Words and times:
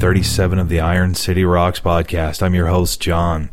welcome 0.00 0.14
to 0.14 0.20
episode 0.20 0.52
137 0.54 0.58
of 0.58 0.68
the 0.70 0.80
Iron 0.80 1.14
City 1.14 1.44
Rocks 1.44 1.80
podcast. 1.80 2.42
I'm 2.42 2.54
your 2.54 2.68
host, 2.68 3.02
John. 3.02 3.50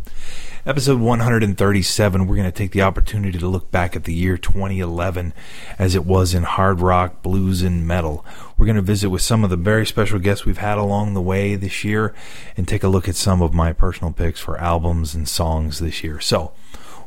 Episode 0.65 1.01
137, 1.01 2.25
we're 2.25 2.35
going 2.37 2.49
to 2.49 2.57
take 2.57 2.71
the 2.71 2.83
opportunity 2.83 3.37
to 3.37 3.47
look 3.49 3.69
back 3.69 3.97
at 3.97 4.05
the 4.05 4.13
year 4.13 4.37
2011 4.37 5.33
as 5.77 5.93
it 5.93 6.05
was 6.05 6.33
in 6.33 6.43
hard 6.43 6.79
rock, 6.79 7.21
blues, 7.21 7.63
and 7.63 7.85
metal. 7.85 8.25
We're 8.57 8.65
going 8.65 8.77
to 8.77 8.81
visit 8.81 9.09
with 9.09 9.21
some 9.21 9.43
of 9.43 9.49
the 9.49 9.57
very 9.57 9.85
special 9.85 10.19
guests 10.19 10.45
we've 10.45 10.59
had 10.59 10.77
along 10.77 11.15
the 11.15 11.21
way 11.21 11.55
this 11.55 11.83
year 11.83 12.15
and 12.55 12.65
take 12.65 12.83
a 12.83 12.87
look 12.87 13.09
at 13.09 13.15
some 13.17 13.41
of 13.41 13.53
my 13.53 13.73
personal 13.73 14.13
picks 14.13 14.39
for 14.39 14.57
albums 14.57 15.13
and 15.13 15.27
songs 15.27 15.79
this 15.79 16.01
year. 16.01 16.21
So, 16.21 16.53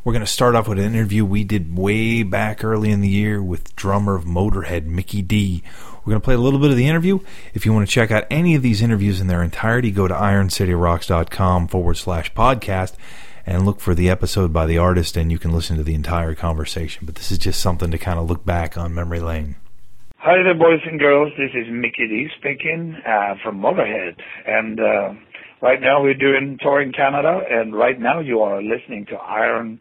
we're 0.02 0.12
going 0.12 0.24
to 0.24 0.30
start 0.30 0.54
off 0.54 0.66
with 0.66 0.78
an 0.78 0.84
interview 0.95 1.24
we 1.24 1.45
did 1.45 1.77
way 1.77 2.22
back 2.22 2.64
early 2.64 2.90
in 2.90 3.01
the 3.01 3.09
year 3.09 3.43
with 3.43 3.76
drummer 3.76 4.15
of 4.15 4.24
Motorhead, 4.24 4.87
Mikkey 4.87 5.20
Dee. 5.20 5.62
We're 5.98 6.12
going 6.12 6.20
to 6.20 6.24
play 6.24 6.34
a 6.34 6.38
little 6.38 6.59
bit 6.59 6.70
of 6.70 6.76
the 6.76 6.88
interview. 6.88 7.20
If 7.52 7.66
you 7.66 7.74
want 7.74 7.87
to 7.87 7.93
check 7.93 8.10
out 8.10 8.24
any 8.30 8.54
of 8.54 8.62
these 8.62 8.80
interviews 8.80 9.21
in 9.21 9.26
their 9.26 9.43
entirety, 9.43 9.90
go 9.90 10.09
to 10.09 10.15
ironcityrocks.com 10.15 11.68
forward 11.68 11.98
slash 11.98 12.32
podcast 12.32 12.95
and 13.45 13.66
look 13.66 13.80
for 13.80 13.95
the 13.95 14.09
episode 14.09 14.52
by 14.52 14.65
the 14.65 14.78
artist, 14.78 15.16
and 15.16 15.30
you 15.30 15.38
can 15.38 15.52
listen 15.52 15.76
to 15.76 15.82
the 15.82 15.95
entire 15.95 16.34
conversation. 16.34 17.04
But 17.04 17.16
this 17.16 17.30
is 17.30 17.38
just 17.38 17.60
something 17.60 17.90
to 17.90 17.98
kind 17.98 18.18
of 18.18 18.28
look 18.28 18.45
back 18.46 18.78
on 18.78 18.95
memory 18.95 19.21
lane. 19.21 19.56
Hi 20.16 20.43
there, 20.43 20.54
boys 20.54 20.80
and 20.84 21.01
girls. 21.01 21.32
This 21.38 21.51
is 21.54 21.66
Mikkey 21.71 22.06
Dee 22.06 22.28
speaking 22.38 22.95
uh, 23.06 23.37
from 23.43 23.59
Motorhead. 23.60 24.16
And 24.46 24.78
uh, 24.78 25.15
right 25.62 25.80
now 25.80 26.02
we're 26.02 26.14
doing 26.14 26.58
tour 26.60 26.80
in 26.80 26.92
Canada, 26.92 27.40
and 27.50 27.74
right 27.74 27.98
now 27.98 28.20
you 28.20 28.40
are 28.40 28.62
listening 28.62 29.06
to 29.06 29.16
Iron 29.16 29.80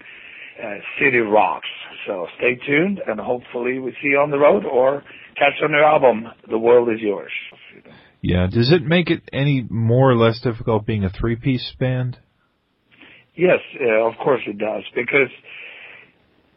uh, 0.61 0.75
City 0.99 1.17
Rocks. 1.17 1.67
So 2.05 2.27
stay 2.37 2.59
tuned, 2.65 3.01
and 3.05 3.19
hopefully 3.19 3.79
we 3.79 3.91
see 4.01 4.09
you 4.09 4.19
on 4.19 4.31
the 4.31 4.39
road 4.39 4.65
or 4.65 5.03
catch 5.35 5.61
on 5.63 5.71
your 5.71 5.83
album, 5.83 6.27
The 6.49 6.57
World 6.57 6.89
Is 6.89 6.99
Yours. 6.99 7.31
Yeah. 8.21 8.47
Does 8.51 8.71
it 8.71 8.83
make 8.83 9.09
it 9.09 9.23
any 9.31 9.65
more 9.69 10.11
or 10.11 10.15
less 10.15 10.41
difficult 10.41 10.85
being 10.85 11.05
a 11.05 11.09
three 11.09 11.37
piece 11.37 11.71
band? 11.79 12.17
Yes, 13.35 13.59
uh, 13.79 14.05
of 14.05 14.15
course 14.21 14.41
it 14.47 14.57
does, 14.57 14.83
because 14.93 15.31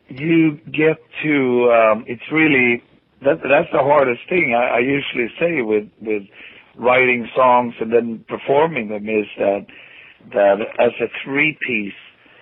you 0.09 0.59
get 0.67 0.99
to, 1.23 1.71
um, 1.73 2.05
it's 2.09 2.23
really, 2.33 2.83
that, 3.25 3.39
that's 3.43 3.71
the 3.73 3.79
hardest 3.79 4.23
thing 4.29 4.53
I, 4.57 4.77
I 4.77 4.79
usually 4.81 5.29
say 5.39 5.63
with, 5.63 5.89
with 6.01 6.25
writing 6.79 7.29
songs 7.37 7.75
and 7.81 7.93
then 7.93 8.25
performing 8.29 8.89
them 8.89 9.09
is 9.09 9.27
that, 9.39 9.67
that 10.33 10.57
as 10.79 10.93
a 11.01 11.07
three 11.25 11.59
piece, 11.67 11.93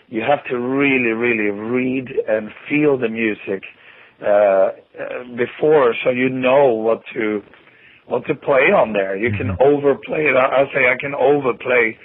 you 0.09 0.23
have 0.23 0.45
to 0.51 0.59
really, 0.59 1.13
really 1.13 1.51
read 1.51 2.09
and 2.29 2.51
feel 2.69 2.99
the 2.99 3.09
music 3.09 3.63
uh, 4.23 4.27
uh, 4.27 4.71
before, 5.37 5.95
so 6.05 6.11
you 6.11 6.29
know 6.29 6.75
what 6.75 7.03
to 7.15 7.41
what 8.07 8.27
to 8.27 8.35
play 8.35 8.75
on 8.75 8.93
there. 8.93 9.17
You 9.17 9.31
can 9.31 9.51
Mm-hmm. 9.51 9.63
overplay 9.63 10.27
it. 10.27 10.37
I, 10.37 10.63
I 10.63 10.65
say 10.75 10.91
I 10.91 10.97
can 11.01 11.15
overplay 11.15 11.97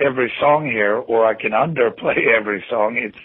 every 0.00 0.32
song 0.40 0.64
here, 0.64 0.96
or 0.96 1.26
I 1.26 1.34
can 1.34 1.52
underplay 1.52 2.16
every 2.38 2.64
song. 2.70 2.96
It's 2.96 3.18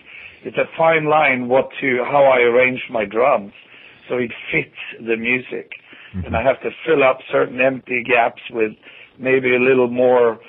it's 0.44 0.58
a 0.58 0.68
fine 0.78 1.06
line 1.10 1.48
what 1.48 1.70
to 1.82 2.04
how 2.04 2.26
I 2.26 2.42
arrange 2.42 2.82
my 2.92 3.06
drums 3.06 3.54
so 4.10 4.18
it 4.18 4.32
fits 4.52 4.78
the 5.00 5.18
music, 5.18 5.72
and 6.26 6.36
I 6.36 6.44
have 6.44 6.62
to 6.62 6.70
fill 6.86 7.04
up 7.04 7.20
certain 7.32 7.62
empty 7.62 8.04
gaps 8.04 8.42
with 8.52 8.72
maybe 9.20 9.56
a 9.56 9.60
little 9.60 9.88
more 9.90 10.40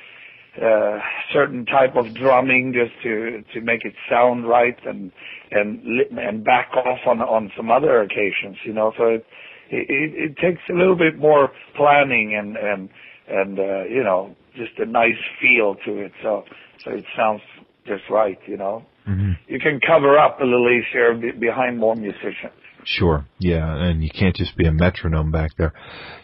uh, 0.60 0.98
certain 1.32 1.64
type 1.66 1.94
of 1.94 2.14
drumming 2.14 2.72
just 2.72 3.00
to 3.02 3.42
to 3.54 3.60
make 3.60 3.84
it 3.84 3.94
sound 4.10 4.48
right 4.48 4.76
and 4.84 5.12
and 5.50 5.80
and 6.18 6.44
back 6.44 6.70
off 6.74 6.98
on 7.06 7.20
on 7.20 7.52
some 7.56 7.70
other 7.70 8.00
occasions 8.02 8.56
you 8.64 8.72
know. 8.72 8.92
So 8.96 9.04
it 9.06 9.26
it, 9.70 10.14
it 10.14 10.36
takes 10.38 10.62
a 10.70 10.72
little 10.72 10.96
bit 10.96 11.18
more 11.18 11.50
planning 11.76 12.34
and 12.34 12.56
and 12.56 12.88
and 13.28 13.58
uh, 13.58 13.84
you 13.84 14.02
know 14.02 14.34
just 14.56 14.78
a 14.78 14.86
nice 14.86 15.20
feel 15.40 15.76
to 15.84 15.98
it. 15.98 16.12
So 16.22 16.44
so 16.84 16.90
it 16.90 17.04
sounds 17.16 17.42
just 17.86 18.04
right 18.10 18.38
you 18.46 18.56
know. 18.56 18.84
Mm-hmm. 19.08 19.32
you 19.46 19.58
can 19.58 19.80
cover 19.80 20.18
up 20.18 20.38
a 20.38 20.44
little 20.44 20.68
easier 20.68 21.14
behind 21.32 21.78
more 21.78 21.96
musicians 21.96 22.52
Sure. 22.90 23.26
Yeah, 23.38 23.74
and 23.76 24.02
you 24.02 24.08
can't 24.08 24.34
just 24.34 24.56
be 24.56 24.66
a 24.66 24.72
metronome 24.72 25.30
back 25.30 25.50
there. 25.58 25.74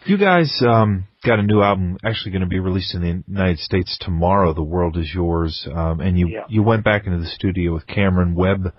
You 0.06 0.16
guys 0.16 0.62
um, 0.66 1.04
got 1.22 1.38
a 1.38 1.42
new 1.42 1.60
album 1.60 1.98
actually 2.02 2.30
going 2.30 2.41
to 2.41 2.48
be 2.48 2.58
released 2.58 2.94
in 2.94 3.02
the 3.02 3.22
United 3.30 3.58
States 3.58 3.98
tomorrow. 4.00 4.54
The 4.54 4.62
World 4.62 4.97
Is 4.97 5.10
Yours, 5.14 5.69
um, 5.70 6.00
and 6.00 6.19
you 6.19 6.28
Yeah. 6.28 6.44
you 6.48 6.62
went 6.62 6.82
back 6.82 7.06
into 7.06 7.19
the 7.19 7.26
studio 7.26 7.75
with 7.75 7.86
Cameron 7.86 8.34
Webb 8.34 8.72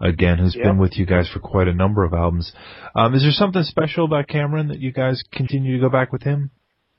again, 0.00 0.36
who's 0.36 0.54
Yeah. 0.54 0.64
been 0.64 0.76
with 0.78 0.98
you 0.98 1.06
guys 1.06 1.30
for 1.30 1.38
quite 1.38 1.66
a 1.66 1.72
number 1.72 2.04
of 2.04 2.12
albums. 2.12 2.52
Um, 2.94 3.14
is 3.14 3.22
there 3.22 3.32
something 3.32 3.62
special 3.62 4.04
about 4.04 4.28
Cameron 4.28 4.68
that 4.68 4.80
you 4.80 4.92
guys 4.92 5.22
continue 5.32 5.76
to 5.76 5.80
go 5.80 5.88
back 5.88 6.12
with 6.12 6.22
him? 6.22 6.50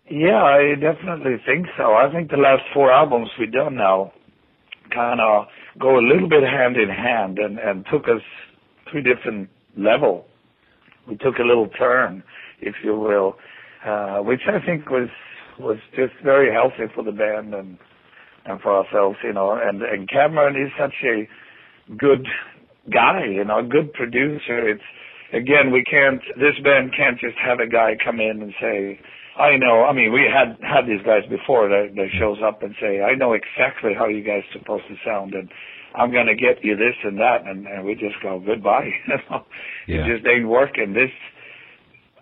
Yeah, 0.09 0.41
I 0.43 0.73
definitely 0.73 1.37
think 1.45 1.67
so. 1.77 1.93
I 1.93 2.11
think 2.11 2.31
the 2.31 2.37
last 2.37 2.63
four 2.73 2.91
albums 2.91 3.29
we've 3.39 3.51
done 3.51 3.75
now 3.75 4.11
kind 4.89 5.21
of 5.21 5.45
go 5.79 5.99
a 5.99 6.01
little 6.01 6.27
bit 6.27 6.43
hand 6.43 6.77
in 6.77 6.89
hand 6.89 7.37
and, 7.37 7.59
and 7.59 7.85
took 7.91 8.05
us 8.09 8.23
to 8.91 9.01
different 9.03 9.49
level. 9.77 10.25
We 11.11 11.17
took 11.17 11.39
a 11.39 11.43
little 11.43 11.67
turn, 11.67 12.23
if 12.61 12.75
you 12.85 12.97
will, 12.97 13.35
uh, 13.85 14.19
which 14.19 14.47
I 14.47 14.65
think 14.65 14.89
was 14.89 15.09
was 15.59 15.77
just 15.93 16.13
very 16.23 16.51
healthy 16.51 16.87
for 16.95 17.03
the 17.03 17.11
band 17.11 17.53
and 17.53 17.77
and 18.45 18.61
for 18.61 18.77
ourselves, 18.77 19.17
you 19.21 19.33
know. 19.33 19.59
And 19.61 19.83
and 19.83 20.07
Cameron 20.07 20.55
is 20.55 20.71
such 20.79 20.95
a 21.03 21.27
good 21.97 22.25
guy, 22.89 23.25
you 23.25 23.43
know, 23.43 23.59
a 23.59 23.63
good 23.63 23.91
producer. 23.91 24.69
It's 24.69 24.87
again, 25.33 25.71
we 25.73 25.83
can't. 25.83 26.21
This 26.39 26.55
band 26.63 26.93
can't 26.95 27.19
just 27.19 27.35
have 27.43 27.59
a 27.59 27.67
guy 27.67 27.97
come 28.01 28.21
in 28.21 28.41
and 28.41 28.53
say, 28.61 28.97
"I 29.37 29.57
know." 29.57 29.83
I 29.83 29.91
mean, 29.91 30.13
we 30.13 30.23
had 30.31 30.55
had 30.63 30.87
these 30.87 31.03
guys 31.05 31.27
before 31.29 31.67
that 31.67 31.91
that 31.93 32.07
shows 32.17 32.37
up 32.41 32.63
and 32.63 32.73
say, 32.79 33.01
"I 33.01 33.15
know 33.15 33.33
exactly 33.33 33.93
how 33.93 34.07
you 34.07 34.23
guys 34.23 34.43
are 34.47 34.59
supposed 34.59 34.87
to 34.87 34.95
sound," 35.03 35.33
and 35.33 35.51
I'm 35.95 36.11
gonna 36.11 36.35
get 36.35 36.63
you 36.63 36.75
this 36.75 36.95
and 37.03 37.17
that, 37.19 37.45
and, 37.45 37.67
and 37.67 37.85
we 37.85 37.95
just 37.95 38.15
go 38.21 38.39
goodbye. 38.39 38.89
You 39.07 39.17
know, 39.29 39.45
Yeah. 39.87 40.05
it 40.05 40.17
just 40.17 40.27
ain't 40.27 40.47
working. 40.47 40.93
This, 40.93 41.11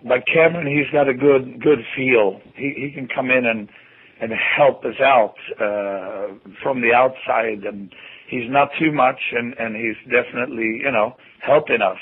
but 0.03 0.25
Cameron, 0.25 0.67
he's 0.67 0.89
got 0.91 1.07
a 1.07 1.13
good 1.13 1.61
good 1.61 1.79
feel. 1.95 2.41
He 2.55 2.73
he 2.75 2.91
can 2.93 3.07
come 3.07 3.29
in 3.29 3.45
and 3.45 3.69
and 4.21 4.31
help 4.57 4.83
us 4.85 4.99
out 5.01 5.35
uh, 5.59 6.33
from 6.61 6.81
the 6.81 6.93
outside, 6.93 7.63
and 7.63 7.93
he's 8.27 8.49
not 8.49 8.69
too 8.79 8.91
much, 8.91 9.19
and 9.33 9.53
and 9.59 9.75
he's 9.75 9.97
definitely 10.11 10.81
you 10.83 10.91
know 10.91 11.15
helping 11.41 11.81
us, 11.81 11.99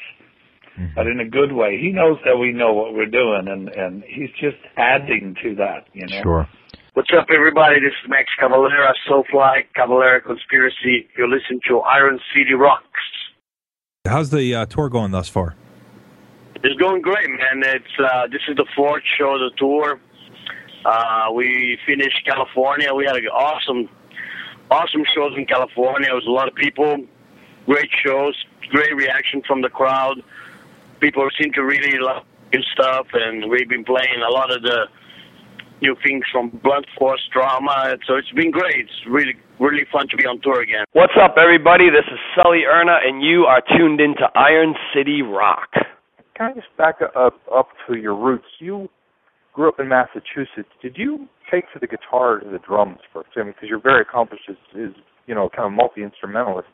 but 0.96 1.08
in 1.08 1.20
a 1.20 1.28
good 1.28 1.52
way. 1.52 1.78
He 1.80 1.92
knows 1.92 2.18
that 2.26 2.38
we 2.38 2.52
know 2.54 2.74
what 2.74 2.94
we're 2.94 3.06
doing, 3.06 3.48
and 3.48 3.70
and 3.70 4.04
he's 4.08 4.32
just 4.40 4.58
adding 4.78 5.36
to 5.44 5.56
that. 5.56 5.88
You 5.94 6.08
know. 6.08 6.22
Sure. 6.24 6.50
What's 6.98 7.14
up, 7.16 7.28
everybody? 7.32 7.80
This 7.80 7.94
is 8.04 8.10
Max 8.10 8.28
Cavalera, 8.42 8.92
Soulfly, 9.08 9.66
Cavalera 9.76 10.20
Conspiracy. 10.20 11.08
You're 11.16 11.28
listening 11.28 11.60
to 11.68 11.82
Iron 11.82 12.20
City 12.34 12.56
Rocks. 12.56 12.84
How's 14.08 14.32
the 14.32 14.56
uh, 14.56 14.66
tour 14.66 14.90
going 14.90 15.12
thus 15.12 15.30
far? 15.30 15.54
It's 16.64 16.74
going 16.80 17.04
great, 17.04 17.30
man. 17.30 17.62
It's 17.62 17.86
uh, 18.04 18.26
this 18.32 18.42
is 18.48 18.56
the 18.56 18.66
fourth 18.76 19.04
show 19.16 19.36
of 19.36 19.42
the 19.42 19.52
tour. 19.60 20.00
Uh, 20.86 21.32
we 21.36 21.78
finished 21.86 22.20
California. 22.26 22.92
We 22.96 23.06
had 23.06 23.16
an 23.16 23.28
awesome, 23.28 23.88
awesome 24.72 25.04
shows 25.14 25.34
in 25.38 25.46
California. 25.46 26.10
It 26.10 26.16
was 26.16 26.26
a 26.26 26.32
lot 26.32 26.48
of 26.48 26.56
people, 26.56 26.98
great 27.68 27.92
shows, 28.04 28.34
great 28.72 28.96
reaction 28.96 29.44
from 29.46 29.62
the 29.62 29.70
crowd. 29.70 30.24
People 31.00 31.30
seem 31.40 31.54
to 31.54 31.62
really 31.62 32.00
love 32.00 32.24
new 32.52 32.64
stuff, 32.74 33.06
and 33.14 33.52
we've 33.52 33.70
been 33.70 33.86
playing 33.86 34.24
a 34.28 34.32
lot 34.32 34.52
of 34.52 34.64
the 34.64 34.88
new 35.82 35.96
things 36.04 36.26
from 36.32 36.50
Blunt 36.64 36.86
Force 36.98 37.22
Trauma. 37.32 37.98
So 38.08 38.16
it's 38.16 38.32
been 38.32 38.52
great. 38.52 38.76
It's 38.76 39.02
really, 39.10 39.36
really 39.60 39.86
fun 39.92 40.08
to 40.10 40.18
be 40.18 40.26
on 40.26 40.42
tour 40.42 40.62
again. 40.62 40.86
What's 40.94 41.14
up, 41.22 41.36
everybody? 41.38 41.90
This 41.90 42.06
is 42.12 42.20
Sully 42.36 42.64
Erna, 42.66 42.98
and 43.04 43.22
you 43.22 43.46
are 43.46 43.62
tuned 43.78 44.02
into 44.02 44.26
Iron 44.36 44.76
City 44.94 45.22
Rock. 45.22 45.70
Can 46.36 46.52
I 46.52 46.54
just 46.54 46.68
back 46.78 46.98
up 47.02 47.42
up 47.54 47.70
to 47.88 47.98
your 47.98 48.16
roots? 48.16 48.46
You 48.60 48.90
grew 49.54 49.70
up 49.70 49.80
in 49.80 49.88
Massachusetts. 49.88 50.70
Did 50.82 50.96
you 50.98 51.28
take 51.50 51.66
to 51.74 51.80
the 51.80 51.88
guitar 51.88 52.40
to 52.40 52.50
the 52.50 52.60
drums 52.60 53.00
first? 53.12 53.30
I 53.36 53.44
mean, 53.44 53.54
because 53.54 53.70
you're 53.70 53.82
very 53.82 54.02
accomplished 54.02 54.44
as, 54.50 54.58
as 54.76 54.92
you 55.26 55.34
know, 55.34 55.50
kind 55.50 55.66
of 55.66 55.74
multi 55.74 56.04
instrumentalist. 56.04 56.70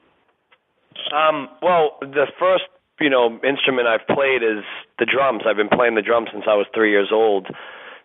Um, 1.15 1.47
well, 1.61 1.97
the 2.01 2.27
first 2.37 2.65
you 2.99 3.09
know 3.09 3.39
instrument 3.43 3.87
I've 3.87 4.05
played 4.07 4.43
is 4.43 4.63
the 4.99 5.07
drums. 5.07 5.43
I've 5.47 5.55
been 5.55 5.71
playing 5.71 5.95
the 5.95 6.01
drums 6.01 6.29
since 6.31 6.43
I 6.47 6.55
was 6.55 6.67
three 6.75 6.91
years 6.91 7.09
old, 7.11 7.47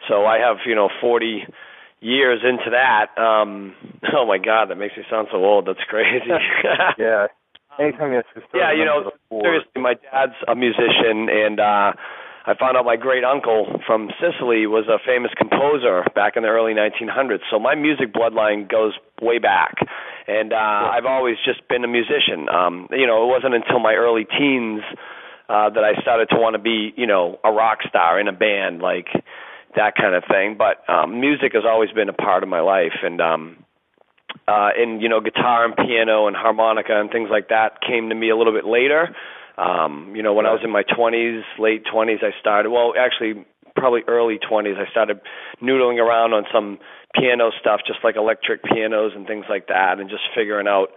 so 0.06 0.26
I 0.26 0.38
have 0.38 0.58
you 0.66 0.74
know 0.74 0.88
forty 1.00 1.44
years 2.00 2.40
into 2.44 2.70
that. 2.70 3.16
Um, 3.20 3.74
oh 4.16 4.26
my 4.26 4.38
God, 4.38 4.70
that 4.70 4.76
makes 4.76 4.96
me 4.96 5.04
sound 5.10 5.28
so 5.30 5.38
old. 5.38 5.66
That's 5.66 5.82
crazy. 5.88 6.26
yeah. 6.98 7.26
Anytime 7.78 8.10
you 8.10 8.16
have 8.16 8.34
to 8.34 8.42
Yeah, 8.54 8.72
you 8.72 8.84
know, 8.84 9.12
seriously, 9.30 9.80
my 9.80 9.94
dad's 9.94 10.34
a 10.48 10.56
musician, 10.56 11.30
and 11.30 11.60
uh, 11.60 11.92
I 12.48 12.54
found 12.58 12.76
out 12.76 12.84
my 12.84 12.96
great 12.96 13.22
uncle 13.22 13.80
from 13.86 14.10
Sicily 14.18 14.66
was 14.66 14.88
a 14.88 14.98
famous 15.06 15.30
composer 15.36 16.02
back 16.14 16.34
in 16.36 16.42
the 16.42 16.48
early 16.48 16.74
1900s. 16.74 17.38
So 17.50 17.60
my 17.60 17.76
music 17.76 18.12
bloodline 18.12 18.68
goes 18.68 18.94
way 19.22 19.38
back, 19.38 19.76
and 20.26 20.52
uh, 20.52 20.90
I've 20.90 21.06
always 21.06 21.36
just 21.44 21.68
been 21.68 21.84
a 21.84 21.88
musician. 21.88 22.48
Um, 22.48 22.88
you 22.90 23.06
know, 23.06 23.22
it 23.22 23.30
wasn't 23.30 23.54
until 23.54 23.78
my 23.78 23.94
early 23.94 24.26
teens 24.26 24.82
uh, 25.48 25.70
that 25.70 25.84
I 25.84 26.00
started 26.02 26.30
to 26.30 26.36
want 26.36 26.54
to 26.54 26.58
be, 26.58 26.92
you 26.96 27.06
know, 27.06 27.38
a 27.44 27.52
rock 27.52 27.78
star 27.88 28.18
in 28.18 28.26
a 28.26 28.32
band, 28.32 28.80
like 28.80 29.06
that 29.76 29.94
kind 29.96 30.14
of 30.14 30.24
thing. 30.28 30.56
But 30.56 30.88
um, 30.88 31.20
music 31.20 31.52
has 31.54 31.64
always 31.66 31.90
been 31.90 32.08
a 32.08 32.12
part 32.12 32.42
of 32.42 32.48
my 32.48 32.60
life, 32.60 32.94
and 33.02 33.20
um, 33.20 33.64
uh, 34.46 34.70
and 34.76 35.02
you 35.02 35.08
know, 35.08 35.20
guitar 35.20 35.64
and 35.64 35.76
piano 35.76 36.26
and 36.26 36.36
harmonica 36.36 36.98
and 36.98 37.10
things 37.10 37.28
like 37.30 37.48
that 37.48 37.80
came 37.80 38.08
to 38.08 38.14
me 38.14 38.30
a 38.30 38.36
little 38.36 38.52
bit 38.52 38.64
later. 38.64 39.14
Um, 39.56 40.12
you 40.14 40.22
know, 40.22 40.34
when 40.34 40.46
I 40.46 40.52
was 40.52 40.60
in 40.62 40.70
my 40.70 40.84
20s, 40.84 41.42
late 41.58 41.84
20s, 41.84 42.22
I 42.22 42.30
started. 42.40 42.70
Well, 42.70 42.94
actually, 42.98 43.44
probably 43.74 44.02
early 44.06 44.38
20s, 44.38 44.78
I 44.78 44.88
started 44.90 45.20
noodling 45.62 45.98
around 45.98 46.32
on 46.32 46.44
some 46.52 46.78
piano 47.14 47.50
stuff, 47.60 47.80
just 47.86 47.98
like 48.04 48.16
electric 48.16 48.62
pianos 48.62 49.12
and 49.14 49.26
things 49.26 49.46
like 49.50 49.66
that, 49.68 49.98
and 49.98 50.08
just 50.08 50.22
figuring 50.34 50.68
out 50.68 50.90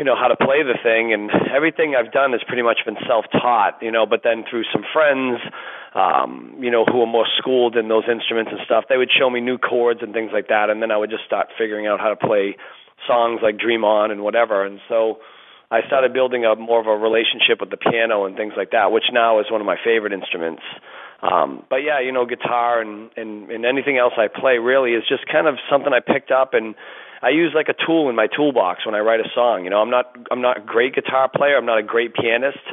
you 0.00 0.04
know 0.08 0.16
how 0.16 0.32
to 0.32 0.36
play 0.36 0.64
the 0.64 0.80
thing 0.80 1.12
and 1.12 1.28
everything 1.52 1.92
I've 1.92 2.10
done 2.10 2.32
has 2.32 2.40
pretty 2.48 2.62
much 2.62 2.80
been 2.86 2.96
self-taught 3.06 3.84
you 3.84 3.92
know 3.92 4.06
but 4.08 4.24
then 4.24 4.44
through 4.48 4.64
some 4.72 4.80
friends 4.96 5.44
um 5.92 6.56
you 6.56 6.70
know 6.70 6.86
who 6.88 7.02
are 7.02 7.06
more 7.06 7.28
schooled 7.36 7.76
in 7.76 7.88
those 7.88 8.08
instruments 8.08 8.48
and 8.50 8.64
stuff 8.64 8.88
they 8.88 8.96
would 8.96 9.12
show 9.12 9.28
me 9.28 9.40
new 9.44 9.58
chords 9.58 10.00
and 10.00 10.14
things 10.14 10.30
like 10.32 10.48
that 10.48 10.70
and 10.70 10.80
then 10.80 10.90
I 10.90 10.96
would 10.96 11.10
just 11.10 11.28
start 11.28 11.48
figuring 11.52 11.86
out 11.86 12.00
how 12.00 12.08
to 12.08 12.16
play 12.16 12.56
songs 13.06 13.40
like 13.42 13.58
Dream 13.58 13.84
On 13.84 14.10
and 14.10 14.22
whatever 14.22 14.64
and 14.64 14.80
so 14.88 15.20
I 15.70 15.84
started 15.86 16.14
building 16.14 16.46
a 16.46 16.56
more 16.56 16.80
of 16.80 16.86
a 16.86 16.96
relationship 16.96 17.60
with 17.60 17.68
the 17.68 17.76
piano 17.76 18.24
and 18.24 18.34
things 18.34 18.54
like 18.56 18.70
that 18.70 18.92
which 18.92 19.12
now 19.12 19.38
is 19.38 19.52
one 19.52 19.60
of 19.60 19.66
my 19.66 19.76
favorite 19.84 20.14
instruments 20.14 20.64
um 21.22 21.64
but 21.68 21.76
yeah 21.76 22.00
you 22.00 22.12
know 22.12 22.24
guitar 22.26 22.80
and 22.80 23.10
and 23.16 23.50
and 23.50 23.64
anything 23.64 23.98
else 23.98 24.14
I 24.16 24.28
play 24.28 24.58
really 24.58 24.92
is 24.92 25.04
just 25.08 25.26
kind 25.30 25.46
of 25.46 25.56
something 25.70 25.92
I 25.92 26.00
picked 26.00 26.30
up 26.30 26.54
and 26.54 26.74
I 27.22 27.28
use 27.30 27.52
like 27.54 27.68
a 27.68 27.76
tool 27.86 28.08
in 28.08 28.16
my 28.16 28.26
toolbox 28.26 28.86
when 28.86 28.94
I 28.94 29.00
write 29.00 29.20
a 29.20 29.28
song. 29.34 29.64
You 29.64 29.70
know, 29.70 29.80
I'm 29.80 29.90
not 29.90 30.16
I'm 30.30 30.40
not 30.40 30.58
a 30.58 30.60
great 30.60 30.94
guitar 30.94 31.28
player. 31.28 31.56
I'm 31.56 31.66
not 31.66 31.78
a 31.78 31.82
great 31.82 32.14
pianist. 32.14 32.64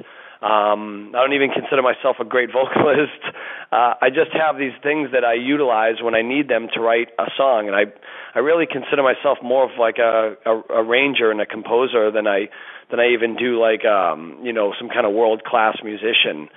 Um, 0.42 1.12
I 1.16 1.26
don't 1.26 1.34
even 1.34 1.50
consider 1.50 1.82
myself 1.82 2.18
a 2.20 2.26
great 2.26 2.50
vocalist. 2.54 3.24
Uh, 3.72 3.98
I 4.00 4.10
just 4.10 4.32
have 4.34 4.58
these 4.58 4.76
things 4.84 5.10
that 5.12 5.26
I 5.26 5.34
utilize 5.34 6.02
when 6.02 6.16
I 6.16 6.22
need 6.22 6.48
them 6.48 6.68
to 6.76 6.80
write 6.80 7.10
a 7.20 7.26
song, 7.36 7.68
and 7.68 7.76
I 7.76 7.92
I 8.36 8.40
really 8.40 8.68
consider 8.72 9.04
myself 9.04 9.40
more 9.44 9.66
of 9.66 9.72
like 9.80 9.98
a, 9.98 10.38
a 10.46 10.62
arranger 10.70 11.32
and 11.32 11.42
a 11.42 11.46
composer 11.46 12.12
than 12.12 12.28
I 12.28 12.48
than 12.90 13.00
I 13.00 13.10
even 13.12 13.36
do 13.36 13.60
like 13.60 13.84
um, 13.84 14.40
you 14.44 14.54
know 14.54 14.74
some 14.80 14.90
kind 14.90 15.06
of 15.06 15.14
world 15.14 15.44
class 15.44 15.78
musician. 15.84 16.48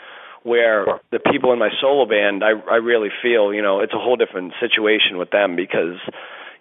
Where 0.43 0.87
the 1.11 1.19
people 1.19 1.53
in 1.53 1.59
my 1.59 1.69
solo 1.81 2.07
band, 2.07 2.43
I 2.43 2.53
I 2.71 2.77
really 2.77 3.11
feel 3.23 3.53
you 3.53 3.63
know 3.63 3.81
it's 3.81 3.93
a 3.93 3.99
whole 3.99 4.17
different 4.17 4.55
situation 4.61 5.19
with 5.19 5.31
them 5.31 5.55
because 5.55 5.99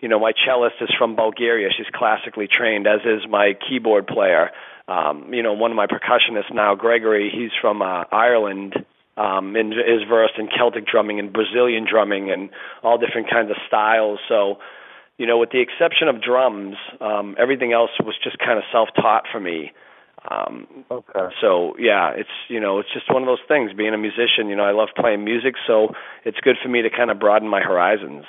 you 0.02 0.08
know, 0.08 0.20
my 0.20 0.32
cellist 0.46 0.82
is 0.82 0.90
from 0.98 1.16
Bulgaria. 1.16 1.70
She's 1.76 1.88
classically 1.94 2.48
trained, 2.48 2.88
as 2.88 3.02
is 3.02 3.28
my 3.30 3.54
keyboard 3.68 4.08
player. 4.08 4.52
Um, 4.88 5.34
you 5.34 5.44
know, 5.44 5.54
one 5.54 5.72
of 5.72 5.78
my 5.78 5.88
percussionists 5.88 6.54
now, 6.54 6.74
Gregory, 6.76 7.30
he's 7.34 7.52
from 7.62 7.82
uh, 7.82 8.06
Ireland. 8.12 8.74
Um, 9.18 9.58
and 9.58 9.74
is 9.74 10.08
versed 10.08 10.36
in 10.38 10.48
Celtic 10.48 10.88
drumming 10.88 11.20
and 11.20 11.34
Brazilian 11.34 11.86
drumming 11.86 12.32
and 12.32 12.50
all 12.84 12.98
different 12.98 13.30
kinds 13.30 13.52
of 13.52 13.58
styles. 13.68 14.18
So, 14.30 14.60
you 15.18 15.28
know, 15.28 15.38
with 15.38 15.50
the 15.50 15.60
exception 15.60 16.08
of 16.08 16.24
drums, 16.24 16.78
um, 17.02 17.36
everything 17.38 17.74
else 17.74 17.90
was 18.00 18.16
just 18.24 18.40
kind 18.40 18.58
of 18.58 18.64
self-taught 18.72 19.26
for 19.30 19.42
me. 19.42 19.74
Um, 20.30 20.86
okay. 20.92 21.34
So 21.42 21.76
yeah, 21.80 22.12
it's 22.16 22.30
you 22.50 22.60
know, 22.60 22.80
it's 22.80 22.90
just 22.94 23.12
one 23.12 23.24
of 23.24 23.28
those 23.28 23.44
things. 23.48 23.72
Being 23.78 23.94
a 23.94 23.98
musician, 23.98 24.50
you 24.50 24.56
know, 24.56 24.64
I 24.64 24.72
love 24.72 24.90
playing 24.96 25.24
music, 25.24 25.56
so 25.68 25.90
it's 26.26 26.38
good 26.44 26.56
for 26.62 26.70
me 26.70 26.82
to 26.82 26.90
kind 26.90 27.12
of 27.12 27.20
broaden 27.20 27.48
my 27.48 27.62
horizons. 27.62 28.26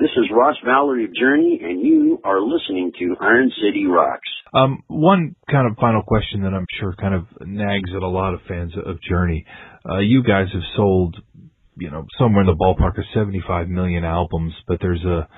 This 0.00 0.10
is 0.16 0.30
Ross 0.32 0.54
Valory 0.64 1.04
of 1.06 1.14
Journey, 1.14 1.58
and 1.60 1.84
you 1.84 2.20
are 2.22 2.40
listening 2.40 2.92
to 3.00 3.16
Iron 3.20 3.50
City 3.60 3.84
Rocks. 3.86 4.28
Um, 4.54 4.84
one 4.86 5.34
kind 5.50 5.68
of 5.68 5.76
final 5.76 6.02
question 6.02 6.42
that 6.42 6.54
I'm 6.54 6.66
sure 6.78 6.94
kind 6.94 7.14
of 7.14 7.26
nags 7.40 7.90
at 7.94 8.02
a 8.02 8.08
lot 8.08 8.32
of 8.32 8.40
fans 8.46 8.74
of 8.76 9.02
Journey. 9.02 9.44
Uh, 9.84 9.98
you 9.98 10.22
guys 10.22 10.46
have 10.52 10.62
sold, 10.76 11.16
you 11.78 11.90
know, 11.90 12.06
somewhere 12.18 12.42
in 12.42 12.46
the 12.46 12.54
ballpark 12.54 12.98
of 12.98 13.04
75 13.14 13.68
million 13.68 14.04
albums, 14.04 14.52
but 14.66 14.78
there's 14.80 15.04
a 15.04 15.28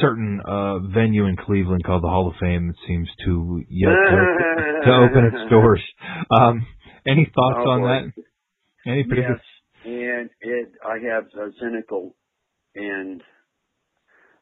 certain 0.00 0.40
uh, 0.44 0.78
venue 0.78 1.26
in 1.26 1.36
Cleveland 1.36 1.82
called 1.84 2.02
the 2.02 2.08
Hall 2.08 2.28
of 2.28 2.34
Fame 2.40 2.68
that 2.68 2.76
seems 2.86 3.08
to 3.24 3.62
yet 3.68 3.88
to, 3.88 4.84
to 4.84 4.90
open 4.90 5.24
its 5.32 5.50
doors. 5.50 5.82
Um, 6.30 6.66
any 7.06 7.30
thoughts 7.34 7.64
oh, 7.66 7.70
on 7.70 7.80
boy. 7.80 7.86
that? 7.86 8.90
Any 8.90 9.04
particular? 9.04 9.40
Yes, 9.40 9.44
and 9.84 10.30
it, 10.40 10.72
I 10.84 10.98
have 11.14 11.24
uh, 11.34 11.50
cynical 11.60 12.14
and 12.74 13.22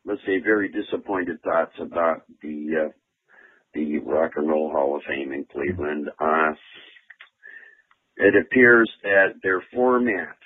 let's 0.05 0.21
say 0.27 0.39
very 0.43 0.71
disappointed 0.71 1.43
thoughts 1.43 1.75
about 1.81 2.23
the 2.43 2.87
uh, 2.87 2.93
the 3.75 3.99
Rock 3.99 4.33
and 4.37 4.49
Roll 4.49 4.71
Hall 4.71 4.97
of 4.97 5.03
Fame 5.07 5.33
in 5.33 5.45
Cleveland. 5.53 6.09
Uh, 6.19 6.53
it 8.17 8.35
appears 8.35 8.91
that 9.03 9.35
their 9.43 9.63
format, 9.75 10.37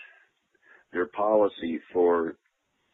their 0.92 1.06
policy 1.06 1.80
for 1.92 2.36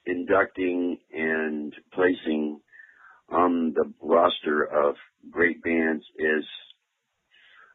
inducting 0.06 0.98
and 1.12 1.74
placing 1.92 2.60
on 3.30 3.74
the 3.74 3.92
roster 4.02 4.64
of 4.64 4.96
great 5.30 5.62
bands 5.62 6.04
is, 6.18 6.44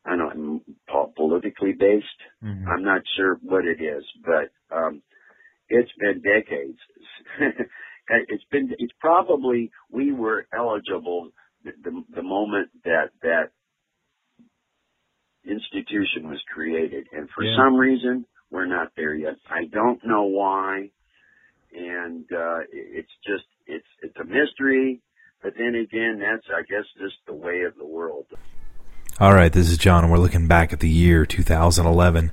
I 0.05 0.15
don't 0.15 0.37
know, 0.87 1.07
politically 1.15 1.73
based. 1.77 2.05
Mm-hmm. 2.43 2.67
I'm 2.67 2.83
not 2.83 3.01
sure 3.17 3.37
what 3.43 3.65
it 3.65 3.81
is, 3.83 4.03
but 4.23 4.75
um, 4.75 5.01
it's 5.69 5.91
been 5.99 6.21
decades 6.21 6.79
it's 8.29 8.43
been 8.51 8.69
it's 8.79 8.93
probably 8.99 9.71
we 9.91 10.13
were 10.13 10.45
eligible 10.53 11.31
the, 11.63 11.71
the, 11.83 12.03
the 12.15 12.23
moment 12.23 12.69
that 12.83 13.09
that 13.21 13.51
institution 15.45 16.29
was 16.29 16.39
created 16.53 17.07
and 17.13 17.29
for 17.35 17.43
Yeah. 17.43 17.55
some 17.57 17.75
reason 17.75 18.25
we're 18.51 18.65
not 18.65 18.91
there 18.95 19.13
yet. 19.15 19.37
I 19.49 19.65
don't 19.65 20.05
know 20.05 20.23
why 20.23 20.89
and 21.73 22.25
uh 22.33 22.59
it's 22.71 23.11
just 23.25 23.45
it's 23.65 23.87
it's 24.01 24.17
a 24.17 24.25
mystery 24.25 24.99
but 25.41 25.53
then 25.57 25.75
again 25.75 26.19
that's 26.19 26.45
i 26.53 26.61
guess 26.63 26.83
just 26.99 27.15
the 27.27 27.33
way 27.33 27.61
of 27.61 27.75
the 27.77 27.85
world. 27.85 28.25
All 29.19 29.33
right, 29.33 29.53
this 29.53 29.69
is 29.69 29.77
John, 29.77 30.03
and 30.03 30.11
we're 30.11 30.17
looking 30.17 30.47
back 30.47 30.73
at 30.73 30.79
the 30.79 30.89
year 30.89 31.27
2011 31.27 32.31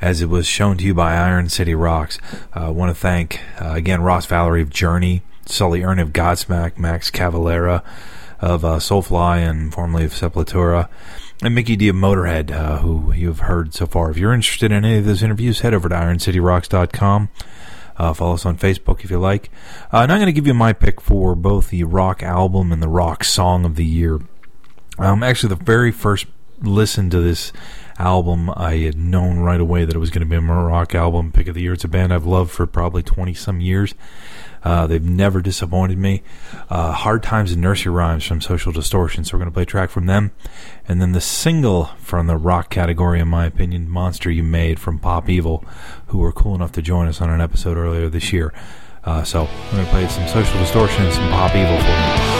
as 0.00 0.22
it 0.22 0.28
was 0.28 0.46
shown 0.46 0.76
to 0.76 0.84
you 0.84 0.94
by 0.94 1.16
Iron 1.16 1.48
City 1.48 1.74
Rocks. 1.74 2.20
I 2.52 2.66
uh, 2.66 2.70
want 2.70 2.90
to 2.90 2.94
thank, 2.94 3.40
uh, 3.60 3.72
again, 3.72 4.00
Ross 4.02 4.26
Valory 4.26 4.62
of 4.62 4.70
Journey, 4.70 5.22
Sully 5.46 5.82
Erna 5.82 6.02
of 6.02 6.12
Godsmack, 6.12 6.78
Max 6.78 7.10
Cavalera 7.10 7.82
of 8.38 8.64
uh, 8.64 8.76
Soulfly 8.76 9.38
and 9.38 9.72
formerly 9.74 10.04
of 10.04 10.12
Sepultura, 10.12 10.88
and 11.42 11.54
Mikkey 11.54 11.76
Dee 11.76 11.88
of 11.88 11.96
Motorhead, 11.96 12.50
uh, 12.50 12.78
who 12.78 13.12
you've 13.12 13.40
heard 13.40 13.72
so 13.72 13.86
far. 13.86 14.10
If 14.10 14.18
you're 14.18 14.34
interested 14.34 14.72
in 14.72 14.84
any 14.84 14.98
of 14.98 15.06
those 15.06 15.22
interviews, 15.22 15.60
head 15.60 15.72
over 15.72 15.88
to 15.88 15.94
IronCityRocks.com. 15.94 17.28
Uh, 17.96 18.14
follow 18.14 18.34
us 18.34 18.46
on 18.46 18.56
Facebook 18.58 19.04
if 19.04 19.10
you 19.10 19.18
like. 19.18 19.50
Uh, 19.92 19.98
and 19.98 20.12
I'm 20.12 20.18
going 20.18 20.26
to 20.26 20.32
give 20.32 20.46
you 20.46 20.54
my 20.54 20.72
pick 20.72 21.00
for 21.00 21.34
both 21.34 21.70
the 21.70 21.84
rock 21.84 22.22
album 22.22 22.72
and 22.72 22.82
the 22.82 22.88
rock 22.88 23.24
song 23.24 23.64
of 23.64 23.76
the 23.76 23.84
year. 23.84 24.20
Um, 24.98 25.22
actually, 25.22 25.54
the 25.54 25.64
very 25.64 25.92
first 25.92 26.26
listen 26.60 27.08
to 27.10 27.20
this 27.20 27.52
album, 28.00 28.50
I 28.56 28.76
had 28.78 28.96
known 28.96 29.38
right 29.38 29.60
away 29.60 29.84
that 29.84 29.94
it 29.94 29.98
was 29.98 30.10
going 30.10 30.26
to 30.26 30.26
be 30.26 30.36
a 30.36 30.40
rock 30.40 30.94
album 30.94 31.30
pick 31.32 31.46
of 31.46 31.54
the 31.54 31.62
year. 31.62 31.74
It's 31.74 31.84
a 31.84 31.88
band 31.88 32.12
I've 32.12 32.26
loved 32.26 32.50
for 32.50 32.66
probably 32.66 33.02
20 33.02 33.34
some 33.34 33.60
years. 33.60 33.94
Uh, 34.62 34.86
they've 34.86 35.04
never 35.04 35.40
disappointed 35.40 35.98
me. 35.98 36.22
Uh, 36.68 36.92
Hard 36.92 37.22
Times 37.22 37.52
and 37.52 37.62
Nursery 37.62 37.92
Rhymes 37.92 38.24
from 38.24 38.40
Social 38.40 38.72
Distortion. 38.72 39.24
So 39.24 39.36
we're 39.36 39.40
going 39.40 39.50
to 39.50 39.54
play 39.54 39.62
a 39.62 39.66
track 39.66 39.90
from 39.90 40.06
them. 40.06 40.32
And 40.88 41.00
then 41.00 41.12
the 41.12 41.20
single 41.20 41.86
from 41.98 42.26
the 42.26 42.36
rock 42.36 42.68
category, 42.70 43.20
in 43.20 43.28
my 43.28 43.46
opinion, 43.46 43.88
Monster 43.88 44.30
You 44.30 44.42
Made 44.42 44.78
from 44.78 44.98
Pop 44.98 45.28
Evil, 45.28 45.64
who 46.08 46.18
were 46.18 46.32
cool 46.32 46.54
enough 46.54 46.72
to 46.72 46.82
join 46.82 47.08
us 47.08 47.20
on 47.20 47.30
an 47.30 47.40
episode 47.40 47.76
earlier 47.76 48.08
this 48.08 48.32
year. 48.32 48.52
Uh, 49.04 49.22
so 49.22 49.46
I'm 49.46 49.70
going 49.72 49.84
to 49.84 49.90
play 49.90 50.08
some 50.08 50.28
Social 50.28 50.58
Distortion 50.58 51.04
and 51.04 51.14
some 51.14 51.30
Pop 51.30 51.54
Evil 51.54 51.78
for 51.78 52.36
you. 52.36 52.39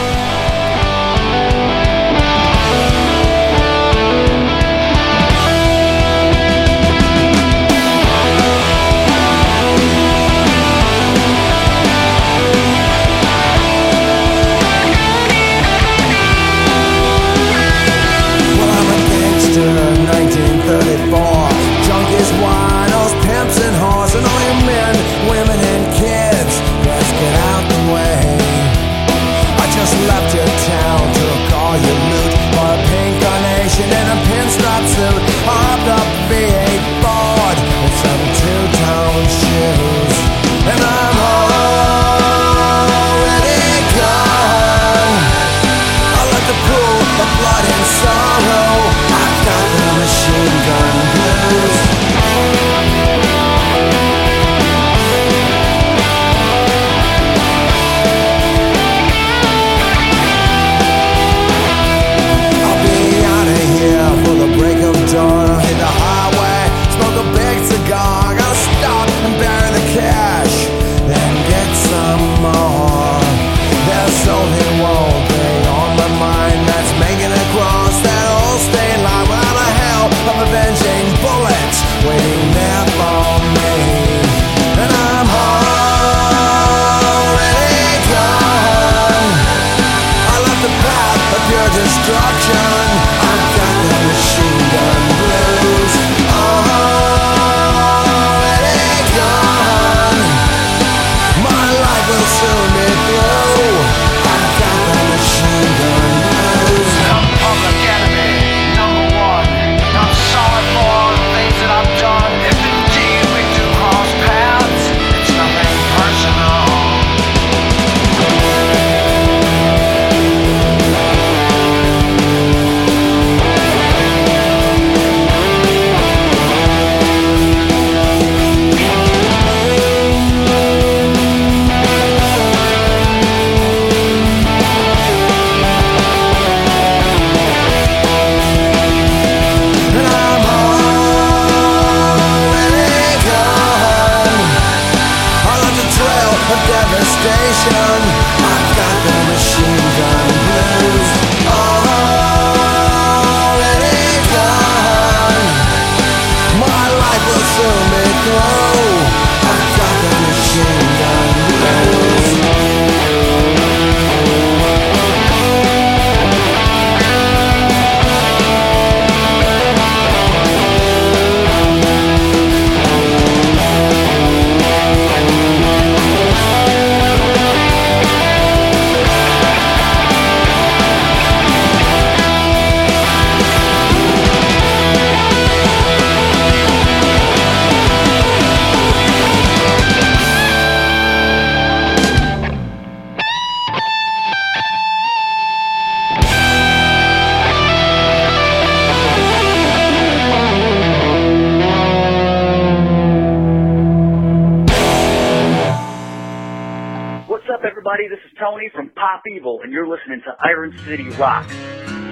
Iron 210.39 210.77
City 210.85 211.09
Rocks. 211.11 211.53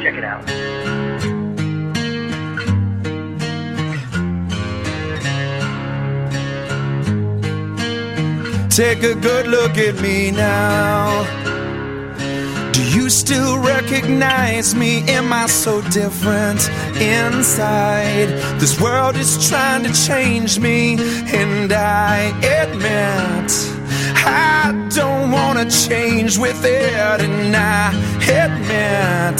Check 0.01 0.15
it 0.15 0.23
out. 0.23 0.45
Take 8.69 9.03
a 9.03 9.13
good 9.13 9.47
look 9.47 9.77
at 9.77 9.99
me 10.01 10.31
now. 10.31 11.25
Do 12.71 12.81
you 12.97 13.09
still 13.09 13.59
recognize 13.59 14.73
me? 14.73 15.03
Am 15.09 15.33
I 15.33 15.47
so 15.47 15.81
different 15.89 16.61
inside? 17.01 18.29
This 18.57 18.79
world 18.79 19.17
is 19.17 19.49
trying 19.49 19.83
to 19.83 19.91
change 20.07 20.59
me, 20.59 20.93
and 21.33 21.73
I 21.73 22.31
admit 22.41 23.51
I 24.15 24.71
don't 24.95 25.31
wanna 25.31 25.69
change 25.69 26.38
with 26.38 26.63
it, 26.63 26.93
and 27.21 27.55
I 27.55 27.91
admit 28.27 29.39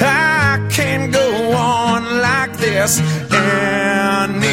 I 0.00 0.66
can't 0.70 1.12
go 1.12 1.52
on 1.52 2.20
like 2.20 2.56
this 2.56 3.00
anymore. 3.30 4.52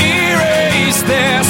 Erase 0.00 1.02
this 1.02 1.47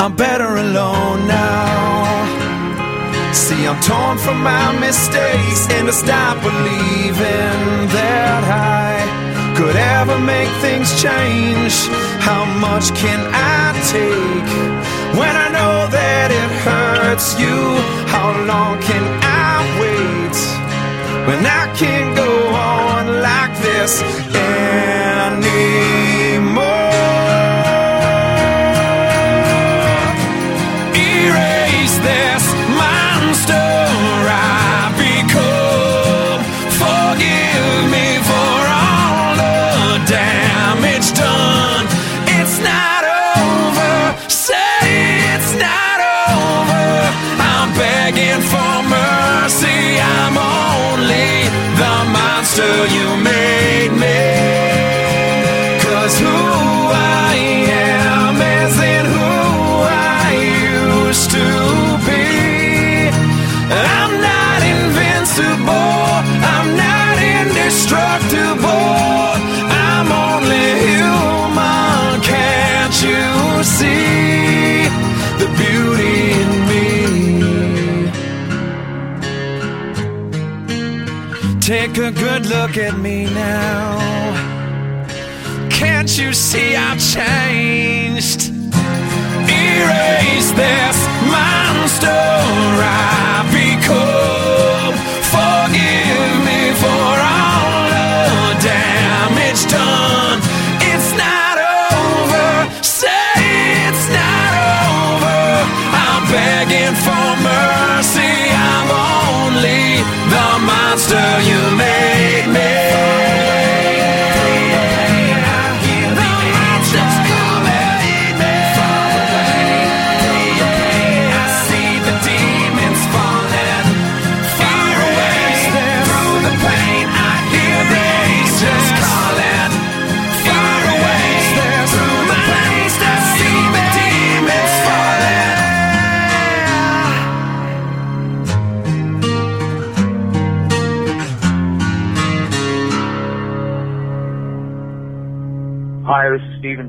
I'm 0.00 0.16
better 0.16 0.56
alone 0.56 1.28
now. 1.28 2.24
See, 3.34 3.66
I'm 3.66 3.78
torn 3.82 4.16
from 4.16 4.42
my 4.42 4.72
mistakes 4.80 5.68
and 5.76 5.88
I 5.88 5.90
stop 5.92 6.40
believing 6.42 7.86
that 7.92 8.42
I 8.48 9.54
could 9.58 9.76
ever 9.76 10.18
make 10.18 10.48
things 10.64 10.88
change. 11.02 11.74
How 12.24 12.46
much 12.64 12.96
can 12.96 13.20
I 13.28 13.76
take 13.92 14.50
when 15.20 15.36
I 15.36 15.48
know 15.52 15.86
that 15.92 16.28
it 16.32 16.50
hurts 16.64 17.38
you? 17.38 17.60
How 18.08 18.32
long 18.48 18.80
can 18.80 19.04
I 19.20 19.60
wait 19.84 20.36
when 21.28 21.44
I 21.44 21.68
can't 21.76 22.16
go 22.16 22.48
on 22.56 23.20
like 23.20 23.52
this 23.60 24.00
anymore? 24.34 26.09
Look 82.60 82.76
at 82.76 82.98
me 82.98 83.24
now. 83.24 83.99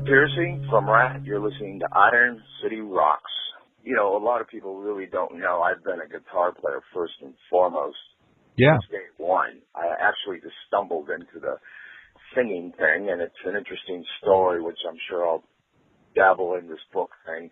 Stephen 0.02 0.14
Pearcy 0.14 0.70
from 0.70 0.88
Ratt. 0.88 1.24
You're 1.24 1.40
listening 1.40 1.80
to 1.80 1.86
Iron 1.92 2.42
City 2.62 2.80
Rocks. 2.80 3.30
You 3.84 3.96
know, 3.96 4.16
a 4.16 4.22
lot 4.22 4.40
of 4.40 4.48
people 4.48 4.80
really 4.80 5.06
don't 5.06 5.38
know 5.38 5.62
I've 5.62 5.82
been 5.84 6.00
a 6.00 6.08
guitar 6.08 6.52
player 6.52 6.80
first 6.94 7.14
and 7.22 7.34
foremost. 7.50 7.96
Yeah. 8.56 8.76
Since 8.82 8.90
day 8.90 9.08
one. 9.16 9.60
I 9.74 9.86
actually 10.00 10.40
just 10.40 10.54
stumbled 10.66 11.08
into 11.10 11.40
the 11.40 11.56
singing 12.34 12.72
thing, 12.78 13.10
and 13.10 13.20
it's 13.20 13.34
an 13.44 13.56
interesting 13.56 14.04
story, 14.20 14.62
which 14.62 14.78
I'm 14.88 14.98
sure 15.08 15.26
I'll 15.26 15.44
dabble 16.14 16.54
in 16.54 16.68
this 16.68 16.82
book 16.92 17.10
thing. 17.26 17.50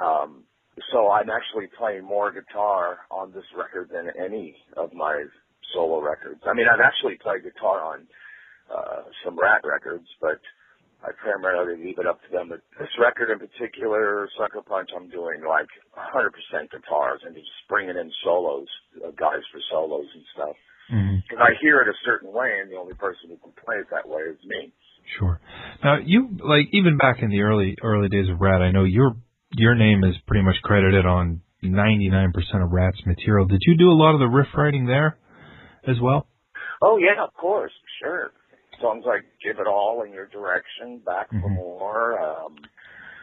Um, 0.00 0.44
so 0.92 1.10
I'm 1.10 1.30
actually 1.30 1.68
playing 1.78 2.04
more 2.04 2.32
guitar 2.32 2.98
on 3.10 3.32
this 3.32 3.44
record 3.56 3.90
than 3.92 4.10
any 4.22 4.56
of 4.76 4.92
my 4.92 5.24
solo 5.72 6.00
records. 6.00 6.40
I 6.46 6.54
mean, 6.54 6.66
I've 6.72 6.84
actually 6.84 7.18
played 7.22 7.42
guitar 7.42 7.82
on 7.82 8.06
uh, 8.74 9.02
some 9.24 9.38
Ratt 9.38 9.60
records, 9.64 10.06
but 10.20 10.40
I 11.04 11.12
primarily 11.12 11.76
leave 11.84 12.00
it 12.00 12.06
up 12.08 12.24
to 12.24 12.30
them. 12.32 12.48
But 12.48 12.64
this 12.80 12.88
record 12.96 13.28
in 13.28 13.38
particular, 13.38 14.28
Sucker 14.40 14.64
Punch, 14.64 14.88
I'm 14.96 15.12
doing 15.12 15.44
like 15.44 15.68
100% 15.92 16.32
guitars 16.72 17.20
and 17.24 17.36
just 17.36 17.52
bringing 17.68 17.96
in 17.96 18.10
solos, 18.24 18.68
uh, 19.04 19.12
guys 19.12 19.44
for 19.52 19.60
solos 19.70 20.08
and 20.14 20.24
stuff. 20.32 20.56
Because 20.88 21.40
I 21.40 21.52
hear 21.60 21.80
it 21.80 21.88
a 21.88 21.96
certain 22.04 22.32
way, 22.32 22.60
and 22.60 22.70
the 22.70 22.76
only 22.76 22.94
person 22.94 23.30
who 23.30 23.36
can 23.36 23.52
play 23.64 23.76
it 23.76 23.88
that 23.90 24.08
way 24.08 24.22
is 24.28 24.38
me. 24.44 24.72
Sure. 25.18 25.40
Now 25.82 25.98
you 26.04 26.28
like 26.40 26.68
even 26.72 26.96
back 26.96 27.22
in 27.22 27.30
the 27.30 27.42
early 27.42 27.76
early 27.82 28.08
days 28.08 28.28
of 28.28 28.40
Ratt, 28.40 28.62
I 28.62 28.70
know 28.70 28.84
your 28.84 29.16
your 29.52 29.74
name 29.74 30.04
is 30.04 30.14
pretty 30.26 30.44
much 30.44 30.56
credited 30.62 31.06
on 31.06 31.40
99% 31.62 32.32
of 32.62 32.72
Ratt's 32.72 33.00
material. 33.06 33.46
Did 33.46 33.62
you 33.66 33.76
do 33.76 33.90
a 33.90 33.96
lot 33.96 34.14
of 34.14 34.20
the 34.20 34.26
riff 34.26 34.48
writing 34.56 34.86
there 34.86 35.16
as 35.86 35.96
well? 36.00 36.26
Oh 36.82 36.98
yeah, 36.98 37.22
of 37.22 37.32
course, 37.34 37.72
sure. 38.02 38.32
Songs 38.80 39.04
like 39.06 39.24
"Give 39.42 39.58
It 39.58 39.66
All" 39.66 40.02
in 40.02 40.12
Your 40.12 40.26
Direction, 40.26 40.98
"Back 41.04 41.28
for 41.30 41.48
More," 41.48 42.18
um, 42.20 42.56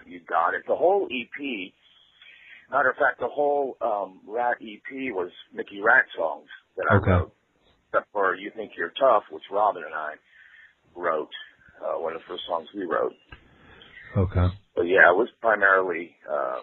"You 0.06 0.20
Got 0.28 0.54
It." 0.56 0.64
The 0.68 0.76
whole 0.76 1.08
EP. 1.12 1.74
Matter 2.72 2.90
of 2.90 2.96
fact, 2.96 3.20
the 3.20 3.28
whole 3.28 3.76
um, 3.82 4.22
Ratt 4.28 4.58
EP 4.62 5.14
was 5.14 5.32
Mickey 5.54 5.82
Ratt 5.82 6.06
songs 6.18 6.48
that 6.78 6.86
I 6.90 6.96
Okay. 6.96 7.12
wrote, 7.12 7.34
except 7.90 8.12
for 8.14 8.36
"You 8.36 8.52
Think 8.56 8.72
You're 8.78 8.94
Tough," 9.00 9.24
which 9.32 9.44
Robin 9.52 9.84
and 9.84 9.94
I 9.94 10.14
wrote. 10.96 11.32
Uh, 11.82 12.00
one 12.00 12.14
of 12.14 12.22
the 12.22 12.26
first 12.28 12.44
songs 12.48 12.68
we 12.76 12.86
wrote. 12.86 13.14
Okay. 14.16 14.48
But 14.76 14.84
yeah, 14.84 15.10
it 15.10 15.18
was 15.18 15.30
primarily 15.42 16.16
uh, 16.30 16.62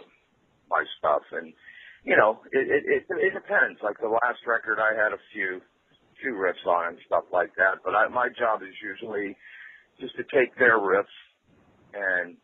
my 0.71 0.85
stuff, 0.99 1.23
and 1.33 1.53
you 2.05 2.17
know, 2.17 2.41
it, 2.53 2.65
it 2.71 2.85
it 2.87 3.03
it 3.11 3.35
depends. 3.35 3.81
Like 3.83 3.99
the 3.99 4.09
last 4.09 4.47
record, 4.47 4.79
I 4.79 4.95
had 4.95 5.13
a 5.13 5.21
few 5.33 5.61
few 6.21 6.35
riffs 6.35 6.67
on 6.67 6.95
and 6.95 6.99
stuff 7.07 7.25
like 7.33 7.55
that. 7.57 7.83
But 7.85 7.95
I, 7.95 8.09
my 8.09 8.29
job 8.29 8.63
is 8.63 8.75
usually 8.83 9.37
just 10.01 10.15
to 10.17 10.23
take 10.35 10.57
their 10.59 10.79
riffs 10.79 11.17
and 11.95 12.37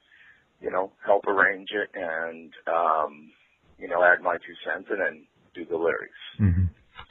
you 0.60 0.70
know 0.70 0.92
help 1.04 1.26
arrange 1.26 1.68
it 1.72 1.90
and 1.94 2.52
um, 2.66 3.30
you 3.78 3.88
know 3.88 4.02
add 4.02 4.22
my 4.22 4.36
two 4.38 4.56
cents 4.64 4.88
and 4.90 5.00
then 5.00 5.26
do 5.54 5.64
the 5.66 5.76
lyrics. 5.76 6.22
Mm-hmm. 6.40 6.66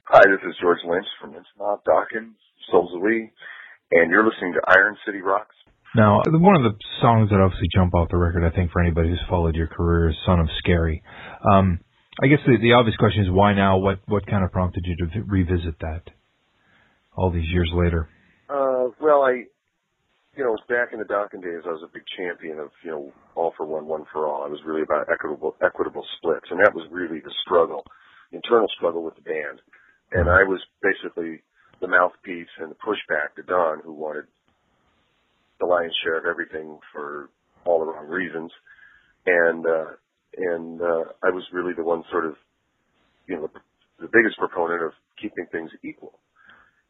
Hi, 0.05 0.23
this 0.27 0.43
is 0.47 0.55
George 0.61 0.83
Lynch 0.85 1.07
from 1.19 1.31
Innsmouth, 1.31 1.83
Dokken, 1.87 2.35
Souls 2.71 2.91
of 2.93 3.01
We, 3.01 3.31
and 3.91 4.11
you're 4.11 4.25
listening 4.25 4.53
to 4.53 4.61
Iron 4.67 4.97
City 5.05 5.21
Rocks. 5.21 5.55
Now, 5.95 6.21
one 6.25 6.55
of 6.55 6.63
the 6.63 6.75
songs 7.01 7.29
that 7.29 7.39
obviously 7.39 7.67
jump 7.73 7.93
off 7.93 8.09
the 8.09 8.17
record, 8.17 8.43
I 8.43 8.53
think, 8.55 8.71
for 8.71 8.81
anybody 8.81 9.09
who's 9.09 9.21
followed 9.29 9.55
your 9.55 9.67
career 9.67 10.09
is 10.09 10.15
"Son 10.25 10.39
of 10.39 10.47
Scary." 10.59 11.03
Um, 11.45 11.79
I 12.21 12.27
guess 12.27 12.39
the, 12.45 12.57
the 12.59 12.73
obvious 12.73 12.97
question 12.97 13.23
is 13.23 13.31
why 13.31 13.53
now? 13.53 13.77
What 13.77 13.99
what 14.07 14.25
kind 14.25 14.43
of 14.43 14.51
prompted 14.51 14.85
you 14.85 14.95
to 14.97 15.05
v- 15.05 15.25
revisit 15.27 15.79
that 15.81 16.09
all 17.15 17.31
these 17.31 17.49
years 17.51 17.71
later? 17.73 18.09
Uh, 18.49 18.89
well, 19.01 19.23
I, 19.23 19.45
you 20.35 20.43
know, 20.43 20.57
back 20.67 20.93
in 20.93 20.99
the 20.99 21.05
Dokken 21.05 21.41
days, 21.41 21.63
I 21.65 21.71
was 21.71 21.83
a 21.83 21.93
big 21.93 22.03
champion 22.17 22.59
of, 22.59 22.69
you 22.83 22.91
know, 22.91 23.11
all 23.35 23.53
for 23.55 23.65
one, 23.65 23.85
one 23.85 24.05
for 24.11 24.27
all. 24.27 24.43
I 24.43 24.49
was 24.49 24.59
really 24.65 24.81
about 24.81 25.07
equitable, 25.11 25.55
equitable 25.61 26.05
splits, 26.17 26.47
and 26.49 26.59
that 26.59 26.73
was 26.73 26.87
really 26.91 27.19
the 27.19 27.33
struggle, 27.45 27.85
internal 28.31 28.67
struggle 28.75 29.03
with 29.03 29.15
the 29.15 29.21
band. 29.21 29.61
And 30.11 30.29
I 30.29 30.43
was 30.43 30.61
basically 30.81 31.41
the 31.81 31.87
mouthpiece 31.87 32.51
and 32.59 32.69
the 32.69 32.75
pushback 32.75 33.35
to 33.35 33.43
Don, 33.43 33.79
who 33.83 33.93
wanted 33.93 34.25
the 35.59 35.65
lion's 35.65 35.95
share 36.03 36.17
of 36.17 36.25
everything 36.25 36.77
for 36.91 37.29
all 37.65 37.79
the 37.79 37.85
wrong 37.85 38.07
reasons. 38.07 38.51
And, 39.25 39.65
uh, 39.65 39.91
and, 40.37 40.81
uh, 40.81 41.05
I 41.23 41.29
was 41.29 41.43
really 41.53 41.73
the 41.73 41.83
one 41.83 42.03
sort 42.11 42.25
of, 42.25 42.35
you 43.27 43.37
know, 43.37 43.49
the 43.99 44.09
biggest 44.11 44.37
proponent 44.37 44.83
of 44.83 44.91
keeping 45.21 45.45
things 45.51 45.71
equal. 45.83 46.19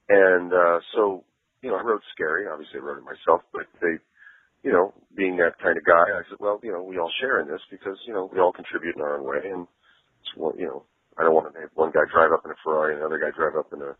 And, 0.09 0.51
uh, 0.51 0.79
so, 0.95 1.23
you 1.61 1.71
know, 1.71 1.77
I 1.77 1.83
wrote 1.83 2.01
Scary. 2.13 2.47
Obviously, 2.47 2.79
I 2.79 2.83
wrote 2.83 2.99
it 2.99 3.07
myself, 3.07 3.41
but 3.53 3.67
they, 3.81 3.99
you 4.63 4.71
know, 4.71 4.93
being 5.15 5.37
that 5.37 5.59
kind 5.59 5.77
of 5.77 5.83
guy, 5.85 6.07
I 6.11 6.23
said, 6.27 6.39
well, 6.39 6.59
you 6.63 6.71
know, 6.71 6.83
we 6.83 6.99
all 6.99 7.11
share 7.19 7.39
in 7.39 7.47
this 7.47 7.63
because, 7.71 7.97
you 8.07 8.13
know, 8.13 8.29
we 8.31 8.39
all 8.39 8.51
contribute 8.51 8.95
in 8.95 9.01
our 9.01 9.19
own 9.19 9.25
way. 9.27 9.43
And, 9.43 9.67
it's 10.23 10.35
one, 10.35 10.55
you 10.57 10.67
know, 10.67 10.83
I 11.17 11.23
don't 11.23 11.35
want 11.35 11.53
to 11.53 11.59
have 11.59 11.69
one 11.75 11.91
guy 11.91 12.07
drive 12.11 12.31
up 12.31 12.43
in 12.45 12.51
a 12.51 12.59
Ferrari 12.63 12.95
and 12.95 13.01
another 13.03 13.19
guy 13.19 13.31
drive 13.35 13.55
up 13.59 13.71
in 13.71 13.81
a, 13.83 13.91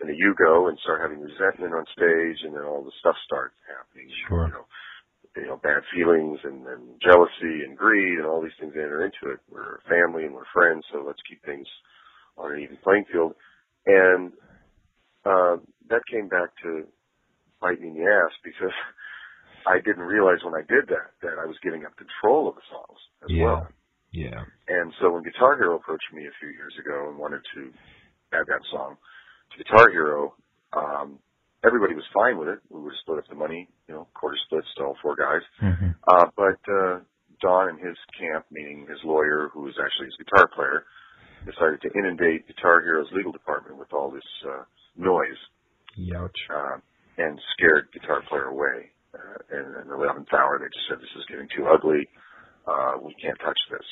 in 0.00 0.08
a 0.08 0.16
Yugo 0.16 0.68
and 0.68 0.78
start 0.80 1.04
having 1.04 1.20
resentment 1.20 1.76
on 1.76 1.84
stage 1.92 2.40
and 2.44 2.56
then 2.56 2.64
all 2.64 2.82
the 2.82 2.96
stuff 3.00 3.16
starts 3.24 3.54
happening. 3.68 4.08
Sure. 4.26 4.48
You 4.48 4.52
know, 4.56 4.66
you 5.36 5.46
know, 5.46 5.60
bad 5.62 5.84
feelings 5.94 6.40
and, 6.42 6.66
and 6.66 6.98
jealousy 6.98 7.62
and 7.62 7.76
greed 7.76 8.18
and 8.18 8.26
all 8.26 8.42
these 8.42 8.56
things 8.58 8.72
enter 8.74 9.04
into 9.04 9.30
it. 9.30 9.38
We're 9.52 9.78
family 9.86 10.24
and 10.24 10.34
we're 10.34 10.48
friends, 10.52 10.84
so 10.90 11.04
let's 11.06 11.22
keep 11.28 11.44
things 11.44 11.68
on 12.36 12.52
an 12.52 12.60
even 12.60 12.78
playing 12.82 13.04
field. 13.12 13.34
And 13.86 14.32
uh, 15.24 15.56
that 15.88 16.02
came 16.10 16.28
back 16.28 16.50
to 16.62 16.84
bite 17.60 17.80
me 17.80 17.88
in 17.88 17.94
the 17.94 18.04
ass 18.08 18.32
because 18.44 18.72
I 19.66 19.78
didn't 19.84 20.04
realize 20.08 20.38
when 20.44 20.54
I 20.54 20.62
did 20.64 20.88
that 20.88 21.12
that 21.22 21.36
I 21.40 21.46
was 21.46 21.56
giving 21.62 21.84
up 21.84 21.92
control 21.96 22.48
of 22.48 22.54
the 22.56 22.62
songs 22.70 22.98
as 23.24 23.30
Yeah. 23.30 23.44
well. 23.44 23.68
Yeah. 24.12 24.42
And 24.68 24.92
so 25.00 25.12
when 25.12 25.22
Guitar 25.22 25.56
Hero 25.56 25.76
approached 25.76 26.12
me 26.12 26.26
a 26.26 26.34
few 26.40 26.48
years 26.50 26.74
ago 26.80 27.08
and 27.08 27.18
wanted 27.18 27.42
to 27.54 27.72
add 28.32 28.46
that 28.48 28.62
song 28.72 28.96
to 29.52 29.58
Guitar 29.62 29.90
Hero, 29.90 30.34
um, 30.72 31.18
everybody 31.62 31.94
was 31.94 32.04
fine 32.12 32.38
with 32.38 32.48
it. 32.48 32.58
We 32.70 32.80
would 32.80 32.94
split 33.02 33.18
up 33.18 33.28
the 33.28 33.34
money, 33.36 33.68
you 33.86 33.94
know, 33.94 34.08
quarter 34.14 34.36
splits 34.46 34.66
to 34.78 34.84
all 34.84 34.96
four 35.02 35.14
guys. 35.14 35.42
Mm-hmm. 35.62 35.90
Uh, 36.08 36.26
but 36.34 36.58
uh, 36.72 37.00
Don 37.40 37.68
and 37.68 37.78
his 37.78 37.96
camp, 38.18 38.46
meaning 38.50 38.86
his 38.88 38.98
lawyer, 39.04 39.50
who 39.52 39.62
was 39.62 39.74
actually 39.78 40.06
his 40.06 40.16
guitar 40.16 40.48
player, 40.48 40.84
decided 41.46 41.80
to 41.82 41.90
inundate 41.98 42.46
Guitar 42.48 42.80
Hero's 42.82 43.08
legal 43.12 43.32
department 43.32 43.78
with 43.78 43.92
all 43.92 44.10
this 44.10 44.26
uh, 44.48 44.64
noise 44.96 45.40
Youch. 45.98 46.38
uh, 46.50 46.78
and 47.18 47.38
scared 47.56 47.88
Guitar 47.92 48.22
Player 48.28 48.48
away. 48.48 48.90
Uh, 49.12 49.38
and 49.50 49.66
in 49.82 49.86
the 49.90 49.98
11th 49.98 50.30
hour, 50.32 50.58
they 50.58 50.70
just 50.70 50.86
said, 50.88 50.98
this 51.02 51.10
is 51.18 51.26
getting 51.28 51.48
too 51.50 51.66
ugly. 51.66 52.06
Uh, 52.66 52.94
we 53.02 53.14
can't 53.18 53.38
touch 53.42 53.58
this. 53.70 53.86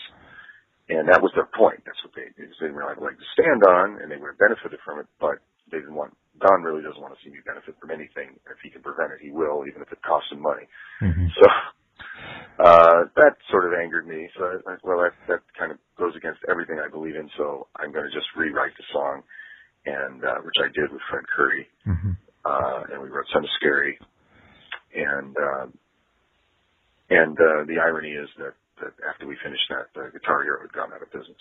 And 0.88 1.04
that 1.11 1.20
was 1.20 1.32
their 1.37 1.50
point. 1.52 1.84
That's 1.84 2.00
what 2.00 2.14
they, 2.16 2.32
they 2.38 2.48
didn't 2.48 2.72
really 2.72 2.94
have 2.96 3.02
a 3.02 3.04
leg 3.04 3.18
to 3.18 3.28
stand 3.37 3.61
on, 3.66 4.00
and 4.00 4.08
they 4.08 4.16
would 4.16 4.32
have 4.32 4.40
benefited 4.40 4.80
from 4.87 5.00
it, 5.04 5.08
but 5.20 5.42
they 5.68 5.82
didn't 5.84 5.98
want, 5.98 6.16
Don 6.40 6.62
really 6.64 6.80
doesn't 6.80 7.02
want 7.02 7.12
to 7.12 7.20
see 7.20 7.28
me 7.28 7.44
benefit 7.44 7.76
from 7.76 7.90
anything. 7.92 8.38
If 8.48 8.56
he 8.64 8.70
can 8.72 8.80
prevent 8.80 9.12
it, 9.12 9.20
he 9.20 9.28
will, 9.28 9.68
even 9.68 9.82
if 9.84 9.92
it 9.92 10.00
costs 10.00 10.32
him 10.32 10.40
money. 10.40 10.64
Mm-hmm. 11.04 11.28
So, 11.37 11.44
uh, 12.64 13.00
that 13.20 13.37
sort 13.52 13.68
of 13.68 13.76
angered 13.76 14.08
me. 14.08 14.30
So, 14.38 14.48
I, 14.48 14.78
I- 14.78 14.82
well, 14.87 15.04
that, 15.04 15.12
that 15.28 15.42
kind 15.58 15.74
of 15.74 15.78
goes 16.00 16.16
against 16.16 16.40
everything 16.48 16.80
I 16.80 16.88
believe 16.88 17.18
in, 17.20 17.28
so 17.37 17.68
I'm 17.76 17.92
going 17.92 18.08
to 18.08 18.14
just 18.14 18.30
rewrite 18.32 18.72
the 18.80 18.87
song, 18.94 19.26
and, 19.86 20.24
uh, 20.24 20.38
which 20.44 20.56
I 20.60 20.68
did 20.74 20.90
with 20.92 21.02
Fred 21.10 21.24
Curry 21.34 21.68
Mm-hmm. 21.86 22.10
uh, 22.44 22.82
and 22.92 23.02
we 23.02 23.08
wrote 23.08 23.26
Son 23.32 23.42
of 23.44 23.50
Scary. 23.58 23.98
And 24.94 25.36
uh, 25.36 25.66
and 27.10 27.36
uh, 27.38 27.64
the 27.66 27.78
irony 27.80 28.10
is 28.12 28.28
that, 28.38 28.54
that 28.80 28.92
after 29.08 29.26
we 29.26 29.36
finished 29.42 29.64
that, 29.70 29.88
the 29.94 30.10
Guitar 30.12 30.42
Hero 30.42 30.60
had 30.60 30.72
gone 30.72 30.92
out 30.92 31.02
of 31.02 31.10
business. 31.12 31.40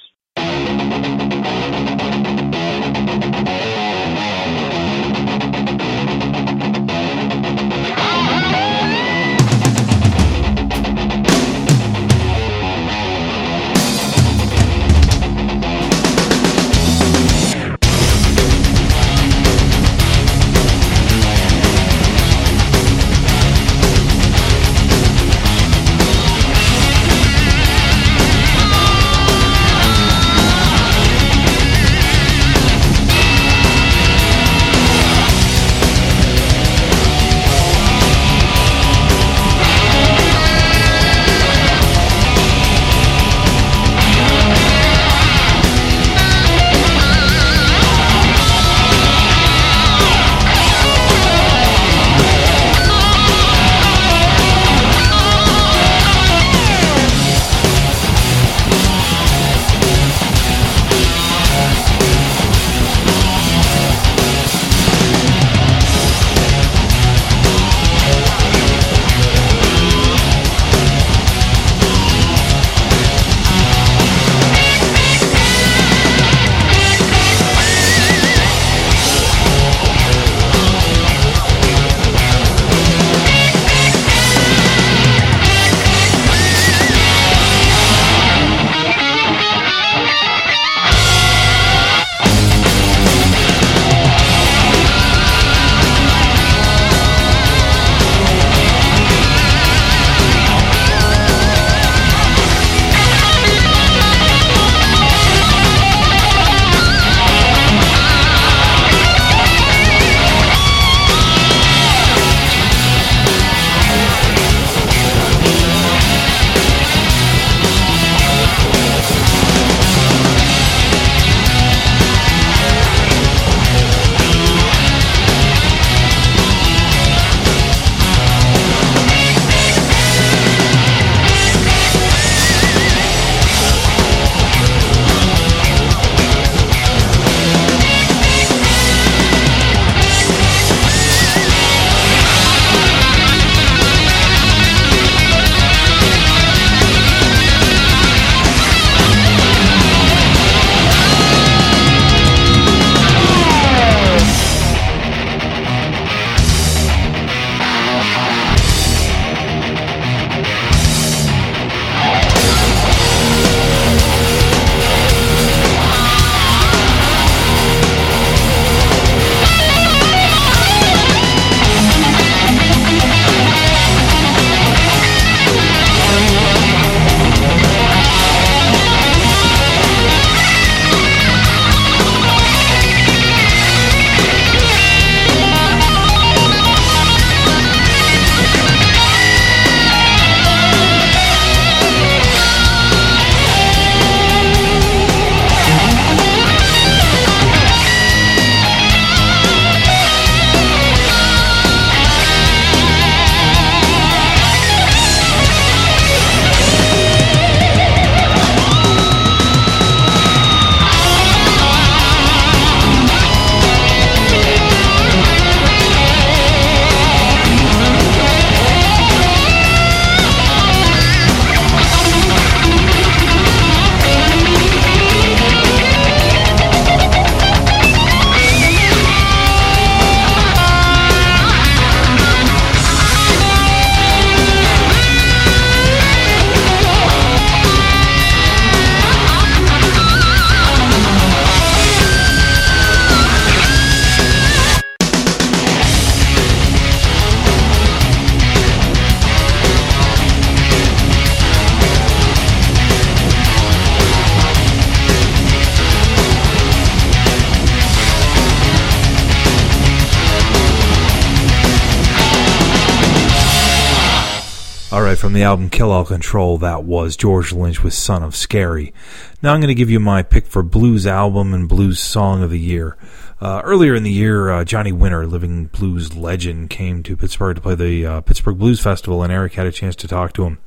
Album 265.48 265.70
Kill 265.70 265.94
All 265.94 266.04
Control, 266.04 266.58
that 266.58 266.84
was 266.84 267.16
George 267.16 267.54
Lynch 267.54 267.82
with 267.82 267.94
Son 267.94 268.22
of 268.22 268.36
Scary. 268.36 268.94
Now 269.42 269.54
I'm 269.54 269.62
going 269.62 269.70
to 269.70 269.76
give 269.76 269.90
you 269.90 269.98
my 269.98 270.22
pick 270.22 270.46
for 270.46 270.62
Blues 270.62 271.08
Album 271.08 271.54
and 271.54 271.70
Blues 271.70 272.02
Song 272.02 272.44
of 272.44 272.50
the 272.50 272.60
Year. 272.60 272.98
Uh, 273.40 273.62
earlier 273.64 273.96
in 273.96 274.04
the 274.04 274.12
year, 274.12 274.50
uh, 274.50 274.66
Johnny 274.66 274.92
Winter, 274.92 275.26
living 275.26 275.68
blues 275.68 276.18
legend, 276.18 276.70
came 276.70 277.02
to 277.04 277.16
Pittsburgh 277.16 277.56
to 277.56 277.62
play 277.62 277.76
the 277.76 278.06
uh, 278.06 278.22
Pittsburgh 278.22 278.58
Blues 278.58 278.82
Festival, 278.82 279.24
and 279.24 279.32
Eric 279.32 279.54
had 279.54 279.66
a 279.66 279.72
chance 279.72 279.96
to 279.96 280.08
talk 280.10 280.34
to 280.34 280.44
him. 280.44 280.58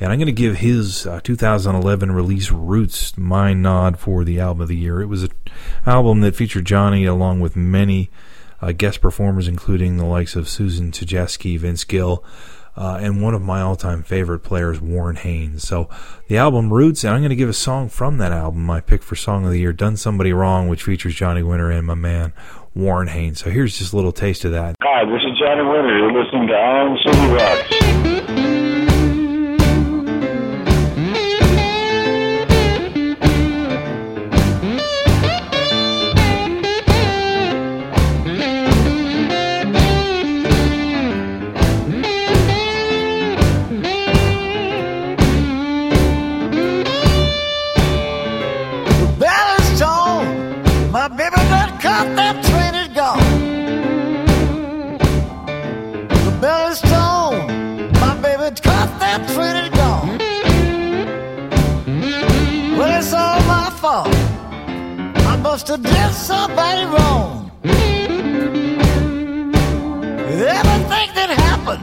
And 0.00 0.10
I'm 0.10 0.18
going 0.18 0.24
to 0.24 0.32
give 0.32 0.56
his 0.56 1.06
uh, 1.06 1.20
2011 1.22 2.10
release 2.10 2.50
Roots 2.50 3.18
my 3.18 3.52
nod 3.52 3.98
for 3.98 4.24
the 4.24 4.40
album 4.40 4.62
of 4.62 4.68
the 4.68 4.76
year. 4.76 5.02
It 5.02 5.08
was 5.08 5.24
an 5.24 5.32
album 5.84 6.22
that 6.22 6.34
featured 6.34 6.64
Johnny 6.64 7.04
along 7.04 7.40
with 7.40 7.56
many 7.56 8.08
uh, 8.62 8.72
guest 8.72 9.02
performers, 9.02 9.48
including 9.48 9.98
the 9.98 10.06
likes 10.06 10.34
of 10.34 10.48
Susan 10.48 10.92
Tedeschi, 10.92 11.58
Vince 11.58 11.84
Gill, 11.84 12.24
uh, 12.76 12.98
and 13.00 13.22
one 13.22 13.34
of 13.34 13.42
my 13.42 13.60
all-time 13.60 14.02
favorite 14.02 14.40
players, 14.40 14.80
Warren 14.80 15.16
Haynes. 15.16 15.66
So 15.66 15.88
the 16.28 16.36
album 16.36 16.72
Roots, 16.72 17.04
and 17.04 17.14
I'm 17.14 17.20
going 17.20 17.30
to 17.30 17.36
give 17.36 17.48
a 17.48 17.52
song 17.52 17.88
from 17.88 18.18
that 18.18 18.32
album, 18.32 18.64
my 18.64 18.80
pick 18.80 19.02
for 19.02 19.16
Song 19.16 19.44
of 19.44 19.50
the 19.50 19.58
Year, 19.58 19.72
Done 19.72 19.96
Somebody 19.96 20.32
Wrong, 20.32 20.68
which 20.68 20.82
features 20.82 21.14
Johnny 21.14 21.42
Winter 21.42 21.70
and 21.70 21.86
my 21.86 21.94
man, 21.94 22.32
Warren 22.74 23.08
Haynes. 23.08 23.40
So 23.40 23.50
here's 23.50 23.78
just 23.78 23.92
a 23.92 23.96
little 23.96 24.12
taste 24.12 24.44
of 24.44 24.52
that. 24.52 24.76
Hi, 24.82 25.04
this 25.04 25.22
is 25.22 25.38
Johnny 25.38 25.62
Winter. 25.62 25.96
You're 25.96 26.12
listening 26.12 26.48
to 26.48 26.54
Iron 26.54 26.98
City 27.04 27.26
Rocks. 27.32 28.53
Must 65.54 65.68
have 65.68 65.82
did 65.84 66.12
somebody 66.12 66.84
wrong. 66.84 67.48
Everything 70.58 71.08
that 71.18 71.30
happened, 71.46 71.82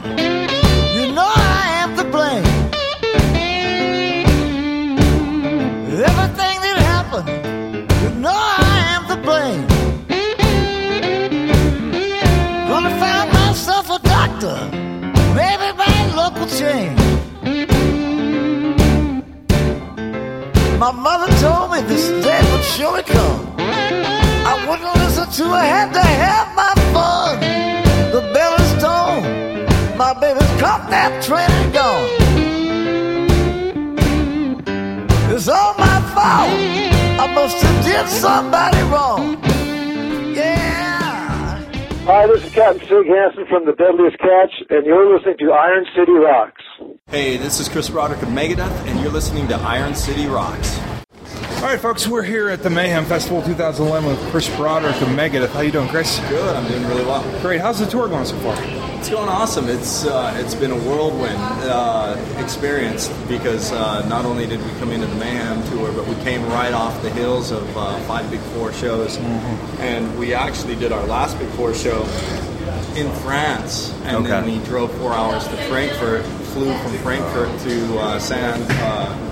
you 0.96 1.04
know 1.16 1.30
I 1.34 1.64
am 1.80 1.96
to 1.96 2.04
blame. 2.14 2.44
Everything 6.10 6.56
that 6.64 6.78
happened, 6.92 7.28
you 8.02 8.10
know 8.20 8.38
I 8.68 8.76
am 8.94 9.02
to 9.10 9.16
blame. 9.26 9.66
Gonna 12.68 12.94
find 13.00 13.32
myself 13.32 13.88
a 13.88 13.98
doctor, 14.16 14.56
maybe 15.34 15.68
my 15.78 15.96
luck 16.14 16.34
will 16.34 16.52
change. 16.60 17.00
My 20.78 20.92
mother 20.92 21.32
told 21.40 21.70
me 21.72 21.80
this 21.88 22.06
day 22.22 22.42
would 22.52 22.64
surely 22.64 23.04
come. 23.04 23.51
I 25.32 25.34
to 25.34 25.44
her, 25.44 25.60
had 25.60 25.92
to 25.94 26.00
have 26.02 26.54
my 26.54 26.74
fun. 26.92 27.40
The 28.12 28.20
bell 28.34 28.54
is 28.60 28.72
tolled, 28.82 29.24
my 29.96 30.12
baby's 30.20 30.60
caught 30.60 30.90
that 30.90 31.22
train 31.24 31.50
and 31.50 31.72
gone. 31.72 32.08
It's 35.34 35.48
all 35.48 35.72
my 35.78 36.00
fault. 36.12 36.50
I 37.18 37.32
must 37.34 37.56
have 37.62 37.82
did 37.82 38.08
somebody 38.10 38.82
wrong. 38.92 39.42
Yeah. 40.34 41.64
Hi, 42.04 42.26
this 42.26 42.44
is 42.44 42.52
Captain 42.52 42.86
Sig 42.86 43.06
Hansen 43.06 43.46
from 43.46 43.64
the 43.64 43.72
Deadliest 43.72 44.18
Catch, 44.18 44.52
and 44.68 44.84
you're 44.84 45.16
listening 45.16 45.38
to 45.38 45.52
Iron 45.52 45.86
City 45.96 46.12
Rocks. 46.12 46.62
Hey, 47.06 47.38
this 47.38 47.58
is 47.58 47.70
Chris 47.70 47.88
Broderick 47.88 48.20
of 48.20 48.28
Megadeth, 48.28 48.86
and 48.86 49.00
you're 49.00 49.10
listening 49.10 49.48
to 49.48 49.54
Iron 49.54 49.94
City 49.94 50.26
Rocks. 50.26 50.78
All 51.56 51.68
right, 51.68 51.80
folks, 51.80 52.08
we're 52.08 52.22
here 52.22 52.48
at 52.48 52.62
the 52.62 52.70
Mayhem 52.70 53.04
Festival 53.04 53.42
2011 53.42 54.08
with 54.08 54.30
Chris 54.30 54.48
Broderick 54.56 55.00
of 55.00 55.08
Megadeth. 55.08 55.50
How 55.50 55.60
you 55.60 55.70
doing, 55.70 55.88
Chris? 55.88 56.18
Good. 56.28 56.56
I'm 56.56 56.66
doing 56.68 56.84
really 56.86 57.04
well. 57.04 57.22
Great. 57.40 57.60
How's 57.60 57.78
the 57.78 57.86
tour 57.86 58.08
going 58.08 58.24
so 58.24 58.36
far? 58.38 58.56
It's 58.98 59.08
going 59.08 59.28
awesome. 59.28 59.68
It's 59.68 60.04
uh, 60.04 60.36
it's 60.38 60.54
been 60.54 60.70
a 60.70 60.78
whirlwind 60.78 61.38
uh, 61.38 62.16
experience 62.38 63.08
because 63.28 63.70
uh, 63.72 64.06
not 64.08 64.24
only 64.24 64.46
did 64.46 64.60
we 64.64 64.70
come 64.78 64.90
into 64.90 65.06
the 65.06 65.14
Mayhem 65.16 65.62
tour, 65.70 65.92
but 65.92 66.06
we 66.06 66.14
came 66.24 66.44
right 66.46 66.72
off 66.72 67.00
the 67.02 67.10
heels 67.10 67.50
of 67.52 67.76
uh, 67.76 67.98
five 68.00 68.28
Big 68.30 68.40
Four 68.40 68.72
shows, 68.72 69.16
mm-hmm. 69.16 69.82
and 69.82 70.18
we 70.18 70.34
actually 70.34 70.76
did 70.76 70.90
our 70.90 71.06
last 71.06 71.38
Big 71.38 71.48
Four 71.50 71.74
show 71.74 72.02
in 72.96 73.10
France, 73.22 73.92
and 74.04 74.16
okay. 74.16 74.28
then 74.28 74.44
we 74.46 74.64
drove 74.64 74.92
four 74.98 75.12
hours 75.12 75.46
to 75.48 75.56
Frankfurt, 75.68 76.24
flew 76.24 76.76
from 76.78 76.92
Frankfurt 76.98 77.60
to 77.60 77.98
uh, 77.98 78.18
San 78.18 78.60
uh, 78.70 79.31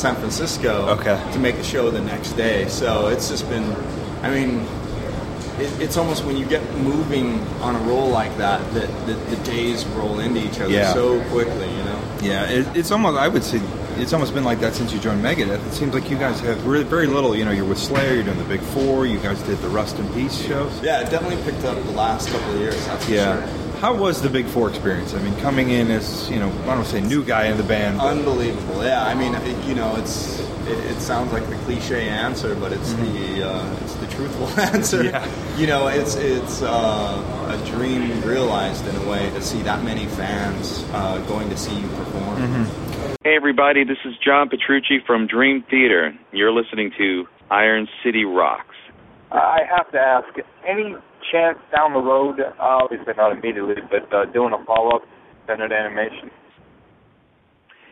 San 0.00 0.16
Francisco 0.16 0.86
okay. 0.98 1.22
to 1.32 1.38
make 1.38 1.56
the 1.56 1.62
show 1.62 1.90
the 1.90 2.00
next 2.00 2.32
day. 2.32 2.66
So 2.68 3.08
it's 3.08 3.28
just 3.28 3.46
been, 3.50 3.76
I 4.22 4.30
mean, 4.30 4.60
it, 5.58 5.80
it's 5.80 5.98
almost 5.98 6.24
when 6.24 6.38
you 6.38 6.46
get 6.46 6.62
moving 6.76 7.38
on 7.60 7.76
a 7.76 7.78
roll 7.80 8.08
like 8.08 8.34
that, 8.38 8.62
that, 8.72 9.06
the 9.06 9.36
days 9.44 9.84
roll 9.88 10.18
into 10.20 10.42
each 10.42 10.58
other 10.58 10.72
yeah. 10.72 10.94
so 10.94 11.22
quickly, 11.24 11.68
you 11.68 11.84
know? 11.84 12.02
Yeah, 12.22 12.48
it, 12.48 12.76
it's 12.76 12.90
almost, 12.90 13.18
I 13.18 13.28
would 13.28 13.44
say, 13.44 13.60
it's 13.96 14.14
almost 14.14 14.32
been 14.32 14.44
like 14.44 14.60
that 14.60 14.74
since 14.74 14.90
you 14.94 15.00
joined 15.00 15.22
Megadeth. 15.22 15.66
It 15.66 15.72
seems 15.72 15.92
like 15.92 16.08
you 16.08 16.16
guys 16.16 16.40
have 16.40 16.66
really, 16.66 16.84
very 16.84 17.06
little. 17.06 17.36
You 17.36 17.44
know, 17.44 17.50
you're 17.50 17.66
with 17.66 17.78
Slayer, 17.78 18.14
you're 18.14 18.24
doing 18.24 18.38
the 18.38 18.44
Big 18.44 18.60
Four. 18.60 19.04
You 19.04 19.18
guys 19.18 19.42
did 19.42 19.58
the 19.58 19.68
Rust 19.68 19.98
in 19.98 20.10
Peace 20.14 20.40
shows. 20.40 20.72
Yeah, 20.82 21.02
it 21.02 21.10
definitely 21.10 21.42
picked 21.50 21.64
up 21.66 21.76
the 21.84 21.90
last 21.90 22.30
couple 22.30 22.54
of 22.54 22.60
years. 22.60 22.86
That's 22.86 23.06
yeah. 23.06 23.46
Sure. 23.46 23.69
How 23.80 23.94
was 23.94 24.20
the 24.20 24.28
Big 24.28 24.44
Four 24.44 24.68
experience? 24.68 25.14
I 25.14 25.22
mean, 25.22 25.34
coming 25.36 25.70
in 25.70 25.90
as 25.90 26.28
you 26.28 26.38
know, 26.38 26.48
I 26.48 26.52
don't 26.52 26.66
want 26.66 26.84
to 26.84 26.90
say 26.90 27.00
new 27.00 27.24
guy 27.24 27.46
in 27.46 27.56
the 27.56 27.62
band. 27.62 27.96
But... 27.96 28.08
Unbelievable. 28.08 28.84
Yeah, 28.84 29.02
I 29.02 29.14
mean, 29.14 29.32
you 29.66 29.74
know, 29.74 29.96
it's 29.96 30.38
it, 30.66 30.78
it 30.90 31.00
sounds 31.00 31.32
like 31.32 31.48
the 31.48 31.56
cliche 31.64 32.06
answer, 32.06 32.54
but 32.56 32.72
it's 32.74 32.92
mm-hmm. 32.92 33.38
the 33.38 33.48
uh, 33.48 33.76
it's 33.80 33.94
the 33.94 34.06
truthful 34.08 34.48
answer. 34.60 35.04
Yeah. 35.04 35.56
You 35.56 35.66
know, 35.66 35.86
it's 35.86 36.14
it's 36.16 36.60
uh, 36.60 36.68
a 37.58 37.70
dream 37.70 38.20
realized 38.20 38.86
in 38.86 38.94
a 38.96 39.08
way 39.08 39.30
to 39.30 39.40
see 39.40 39.62
that 39.62 39.82
many 39.82 40.04
fans 40.04 40.84
uh, 40.92 41.16
going 41.26 41.48
to 41.48 41.56
see 41.56 41.74
you 41.74 41.88
perform. 41.88 42.36
Mm-hmm. 42.36 43.14
Hey 43.24 43.34
everybody, 43.34 43.84
this 43.84 43.98
is 44.04 44.12
John 44.22 44.50
Petrucci 44.50 45.00
from 45.06 45.26
Dream 45.26 45.62
Theater. 45.70 46.14
You're 46.32 46.52
listening 46.52 46.92
to 46.98 47.26
Iron 47.50 47.88
City 48.04 48.26
Rocks. 48.26 48.76
I 49.32 49.60
have 49.74 49.90
to 49.92 49.98
ask, 49.98 50.28
any 50.66 50.96
chance 51.32 51.58
down 51.74 51.92
the 51.92 52.00
road, 52.00 52.40
obviously 52.58 53.12
not 53.16 53.32
immediately, 53.32 53.76
but 53.90 54.12
uh, 54.14 54.24
doing 54.32 54.52
a 54.52 54.64
follow-up 54.64 55.02
Suspended 55.50 55.72
Animation? 55.72 56.30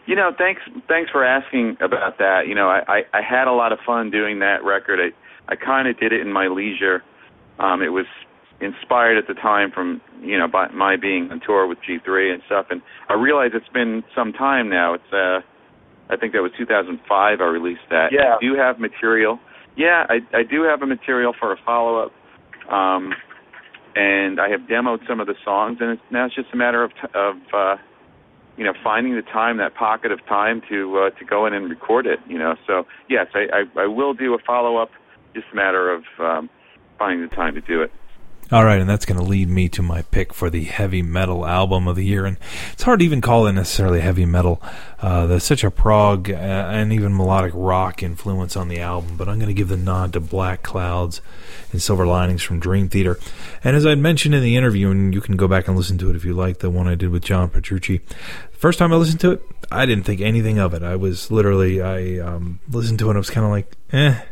You 0.07 0.17
know, 0.17 0.31
thanks 0.39 0.63
thanks 0.89 1.11
for 1.11 1.25
asking 1.25 1.77
about 1.81 2.17
that. 2.19 2.47
You 2.47 2.55
know, 2.55 2.69
I, 2.69 2.81
I, 2.89 3.19
I 3.19 3.21
had 3.21 3.47
a 3.47 3.53
lot 3.53 3.73
of 3.73 3.79
fun 3.85 4.11
doing 4.11 4.39
that 4.39 4.65
record. 4.65 4.99
I 5.01 5.53
I 5.53 5.57
kind 5.57 5.87
of 5.87 5.99
did 5.99 6.13
it 6.13 6.21
in 6.21 6.33
my 6.33 6.47
leisure. 6.47 7.03
Um, 7.59 7.83
it 7.83 7.89
was 7.89 8.07
inspired 8.61 9.19
at 9.19 9.27
the 9.29 9.35
time 9.35 9.71
from 9.71 10.01
you 10.23 10.39
know 10.39 10.49
by 10.49 10.69
my 10.69 10.97
being 10.97 11.31
on 11.31 11.41
tour 11.45 11.67
with 11.67 11.79
G3 11.87 12.33
and 12.33 12.43
stuff, 12.47 12.67
and 12.71 12.81
I 13.11 13.15
realize 13.15 13.51
it's 13.53 13.69
been 13.69 14.03
some 14.17 14.33
time 14.33 14.71
now. 14.71 14.95
It's 14.95 15.13
uh, 15.13 15.41
I 16.09 16.17
think 16.17 16.33
that 16.33 16.41
was 16.41 16.53
2005. 16.57 17.41
I 17.41 17.45
released 17.45 17.81
that. 17.91 18.09
Yeah. 18.11 18.37
I 18.37 18.39
do 18.41 18.55
have 18.55 18.79
material. 18.79 19.39
Yeah, 19.77 20.07
I 20.09 20.21
I 20.33 20.43
do 20.43 20.63
have 20.63 20.81
a 20.81 20.87
material 20.87 21.35
for 21.39 21.53
a 21.53 21.57
follow 21.67 21.99
up. 21.99 22.13
Um, 22.69 23.15
and 23.97 24.41
I 24.41 24.49
have 24.51 24.61
demoed 24.61 25.07
some 25.09 25.21
of 25.21 25.27
the 25.27 25.35
songs, 25.45 25.79
and 25.81 25.93
it's, 25.93 26.03
now 26.11 26.27
it's 26.27 26.35
just 26.35 26.49
a 26.53 26.57
matter 26.57 26.85
of 26.85 26.93
t- 26.93 27.15
of 27.15 27.37
uh, 27.53 27.77
you 28.57 28.65
know 28.65 28.73
finding 28.85 29.17
the 29.17 29.23
time, 29.23 29.57
that 29.59 29.75
pocket 29.75 30.13
of 30.13 30.25
time 30.27 30.63
to 30.69 30.99
uh, 30.99 31.11
to 31.19 31.25
go 31.25 31.47
in 31.47 31.55
and 31.55 31.69
record 31.69 32.07
it. 32.07 32.21
You 32.29 32.39
know, 32.39 32.55
so 32.67 32.87
yes, 33.09 33.27
I 33.35 33.47
I, 33.53 33.83
I 33.83 33.87
will 33.87 34.15
do 34.15 34.35
a 34.35 34.39
follow 34.39 34.77
up. 34.77 34.91
Just 35.35 35.47
a 35.53 35.57
matter 35.57 35.91
of 35.91 36.03
um, 36.19 36.51
finding 36.99 37.27
the 37.29 37.35
time 37.35 37.55
to 37.55 37.61
do 37.61 37.83
it. 37.83 37.93
All 38.51 38.65
right, 38.65 38.81
and 38.81 38.89
that's 38.89 39.05
going 39.05 39.21
to 39.21 39.27
lead 39.27 39.51
me 39.51 39.69
to 39.69 39.83
my 39.83 40.01
pick 40.01 40.33
for 40.33 40.49
the 40.49 40.65
heavy 40.65 41.03
metal 41.03 41.45
album 41.45 41.87
of 41.87 41.97
the 41.97 42.05
year. 42.05 42.25
And 42.25 42.39
it's 42.73 42.83
hard 42.83 43.01
to 43.01 43.05
even 43.05 43.21
call 43.21 43.47
it 43.47 43.53
necessarily 43.53 44.01
heavy 44.01 44.25
metal. 44.25 44.63
Uh, 45.01 45.27
there's 45.27 45.45
such 45.45 45.65
a 45.65 45.71
prog 45.71 46.31
uh, 46.31 46.35
and 46.35 46.91
even 46.91 47.15
melodic 47.15 47.53
rock 47.55 48.03
influence 48.03 48.57
on 48.57 48.69
the 48.69 48.81
album, 48.81 49.19
but 49.19 49.29
I'm 49.29 49.39
going 49.39 49.49
to 49.49 49.55
give 49.55 49.69
the 49.69 49.77
nod 49.77 50.15
to 50.15 50.21
Black 50.21 50.63
Clouds 50.63 51.21
and 51.73 51.83
Silver 51.83 52.07
Linings 52.07 52.43
from 52.43 52.59
Dream 52.59 52.89
Theater. 52.89 53.19
And 53.63 53.77
as 53.77 53.85
I 53.85 53.95
mentioned 53.97 54.35
in 54.35 54.43
the 54.43 54.57
interview, 54.57 54.91
and 54.91 55.13
you 55.13 55.21
can 55.21 55.37
go 55.37 55.47
back 55.47 55.69
and 55.69 55.77
listen 55.77 55.99
to 55.99 56.09
it 56.09 56.17
if 56.17 56.25
you 56.25 56.33
like, 56.33 56.61
the 56.61 56.71
one 56.71 56.89
I 56.89 56.95
did 56.95 57.11
with 57.11 57.25
John 57.25 57.51
Petrucci. 57.51 58.01
First 58.53 58.79
time 58.79 58.95
I 58.95 58.97
listened 58.97 59.21
to 59.21 59.33
it, 59.33 59.43
I 59.71 59.85
didn't 59.85 60.05
think 60.05 60.23
anything 60.23 60.59
of 60.59 60.73
it. 60.73 60.83
I 60.83 60.97
was 60.97 61.31
literally, 61.31 61.83
I 61.83 62.19
um, 62.19 62.61
listened 62.71 62.99
to 63.01 63.09
it 63.09 63.11
and 63.11 63.19
I 63.19 63.21
was 63.21 63.29
kind 63.29 63.45
of 63.45 63.51
like, 63.53 63.77
eh. 63.93 64.23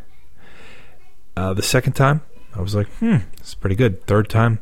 Uh, 1.35 1.53
the 1.53 1.61
second 1.61 1.93
time, 1.93 2.21
I 2.57 2.61
was 2.61 2.75
like, 2.75 2.87
hmm, 2.95 3.17
it's 3.37 3.53
pretty 3.53 3.75
good. 3.75 4.05
Third 4.07 4.29
time, 4.29 4.59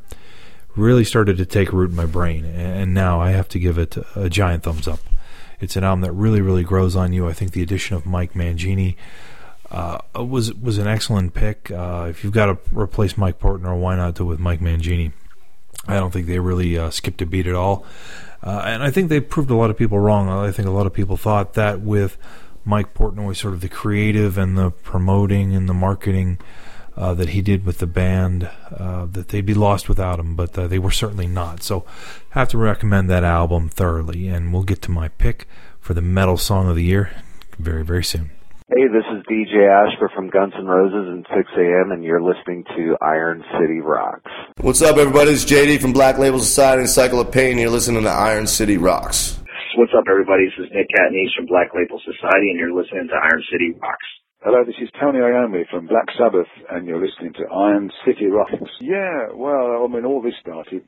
really 0.76 1.04
started 1.04 1.38
to 1.38 1.46
take 1.46 1.72
root 1.72 1.92
in 1.92 1.96
my 1.96 2.06
brain, 2.06 2.46
and 2.46 2.94
now 2.94 3.22
I 3.22 3.32
have 3.32 3.48
to 3.50 3.60
give 3.60 3.78
it 3.78 3.98
a 4.16 4.30
giant 4.30 4.64
thumbs 4.64 4.88
up. 4.88 5.00
It's 5.60 5.76
an 5.76 5.84
album 5.84 6.02
that 6.02 6.12
really, 6.12 6.42
really 6.42 6.64
grows 6.64 6.96
on 6.96 7.14
you. 7.14 7.28
I 7.28 7.34
think 7.34 7.54
the 7.54 7.64
addition 7.64 7.96
of 7.96 8.06
Mike 8.06 8.34
Mangini 8.34 8.96
uh, 9.72 10.00
was 10.16 10.54
was 10.54 10.78
an 10.78 10.88
excellent 10.88 11.34
pick. 11.34 11.72
Uh, 11.72 12.08
if 12.10 12.24
you've 12.24 12.34
got 12.34 12.48
to 12.48 12.58
replace 12.78 13.18
Mike 13.18 13.40
Portnoy, 13.40 13.80
why 13.80 13.96
not 13.96 14.16
do 14.16 14.24
it 14.24 14.28
with 14.28 14.40
Mike 14.40 14.60
Mangini? 14.60 15.14
I 15.88 15.96
don't 15.96 16.12
think 16.12 16.28
they 16.28 16.40
really 16.40 16.78
uh, 16.78 16.90
skipped 16.90 17.22
a 17.22 17.26
beat 17.26 17.48
at 17.48 17.56
all, 17.56 17.86
uh, 18.44 18.64
and 18.66 18.84
I 18.84 18.92
think 18.92 19.10
they 19.10 19.22
proved 19.22 19.50
a 19.50 19.56
lot 19.56 19.70
of 19.70 19.78
people 19.78 20.00
wrong. 20.00 20.28
I 20.28 20.52
think 20.52 20.68
a 20.68 20.72
lot 20.72 20.86
of 20.86 20.94
people 20.94 21.16
thought 21.16 21.54
that 21.54 21.80
with 21.80 22.18
Mike 22.66 22.94
Portnoy, 22.94 23.36
sort 23.36 23.54
of 23.54 23.62
the 23.62 23.70
creative 23.70 24.38
and 24.38 24.58
the 24.58 24.72
promoting 24.72 25.56
and 25.56 25.70
the 25.70 25.74
marketing 25.74 26.40
uh, 26.98 27.14
that 27.14 27.30
he 27.30 27.42
did 27.42 27.66
with 27.66 27.80
the 27.80 27.88
band, 27.88 28.50
uh, 28.78 29.06
that 29.06 29.30
they'd 29.30 29.46
be 29.46 29.54
lost 29.54 29.90
without 29.90 30.20
him, 30.20 30.36
but 30.36 30.58
uh, 30.58 30.68
they 30.68 30.80
were 30.80 30.92
certainly 30.92 31.28
not. 31.28 31.64
So, 31.64 31.86
I 32.34 32.40
have 32.40 32.50
to 32.50 32.58
recommend 32.58 33.10
that 33.10 33.24
album 33.24 33.70
thoroughly, 33.70 34.28
and 34.28 34.54
we'll 34.54 34.64
get 34.64 34.82
to 34.84 34.92
my 34.92 35.10
pick 35.10 35.48
for 35.80 35.94
the 35.94 36.02
metal 36.02 36.38
song 36.38 36.70
of 36.70 36.76
the 36.76 36.84
year 36.84 37.12
very, 37.60 37.84
very 37.84 38.04
soon. 38.04 38.32
Hey, 38.68 38.88
this 38.88 39.06
is 39.14 39.22
DJ 39.30 39.70
Ashba 39.70 40.12
from 40.16 40.32
Guns 40.32 40.54
N' 40.58 40.66
Roses 40.66 41.08
and 41.08 41.24
Sixx:A.M., 41.28 41.92
and 41.92 42.04
you're 42.04 42.22
listening 42.22 42.64
to 42.76 42.98
Iron 43.00 43.44
City 43.62 43.80
Rocks. 43.80 44.32
What's 44.60 44.82
up, 44.82 44.98
everybody? 44.98 45.32
It's 45.32 45.46
JD 45.46 45.80
from 45.80 45.94
Black 45.94 46.18
Label 46.18 46.40
Society 46.40 46.82
and 46.82 46.90
Cycle 46.90 47.20
of 47.20 47.32
Pain. 47.32 47.60
You're 47.60 47.70
listening 47.70 48.02
to 48.02 48.10
Iron 48.10 48.48
City 48.48 48.78
Rocks. 48.78 49.40
What's 49.78 49.94
up, 49.96 50.06
everybody? 50.10 50.46
This 50.46 50.66
is 50.66 50.72
Nick 50.74 50.88
Catanese 50.98 51.36
from 51.38 51.46
Black 51.46 51.76
Label 51.76 52.02
Society, 52.02 52.50
and 52.50 52.60
you're 52.60 52.74
listening 52.74 53.08
to 53.08 53.14
Iron 53.14 53.44
City 53.52 53.72
Rocks. 53.80 54.08
Hello, 54.46 54.64
this 54.64 54.76
is 54.80 54.90
Tony 55.02 55.18
Iommi 55.18 55.64
from 55.72 55.88
Black 55.88 56.06
Sabbath, 56.20 56.46
and 56.70 56.86
you're 56.88 57.04
listening 57.04 57.34
to 57.34 57.52
Iron 57.52 57.90
City 58.06 58.28
Rocks. 58.28 58.70
Yeah, 58.80 59.34
well, 59.34 59.84
I 59.84 59.88
mean, 59.92 60.06
all 60.06 60.22
this 60.22 60.36
started 60.40 60.84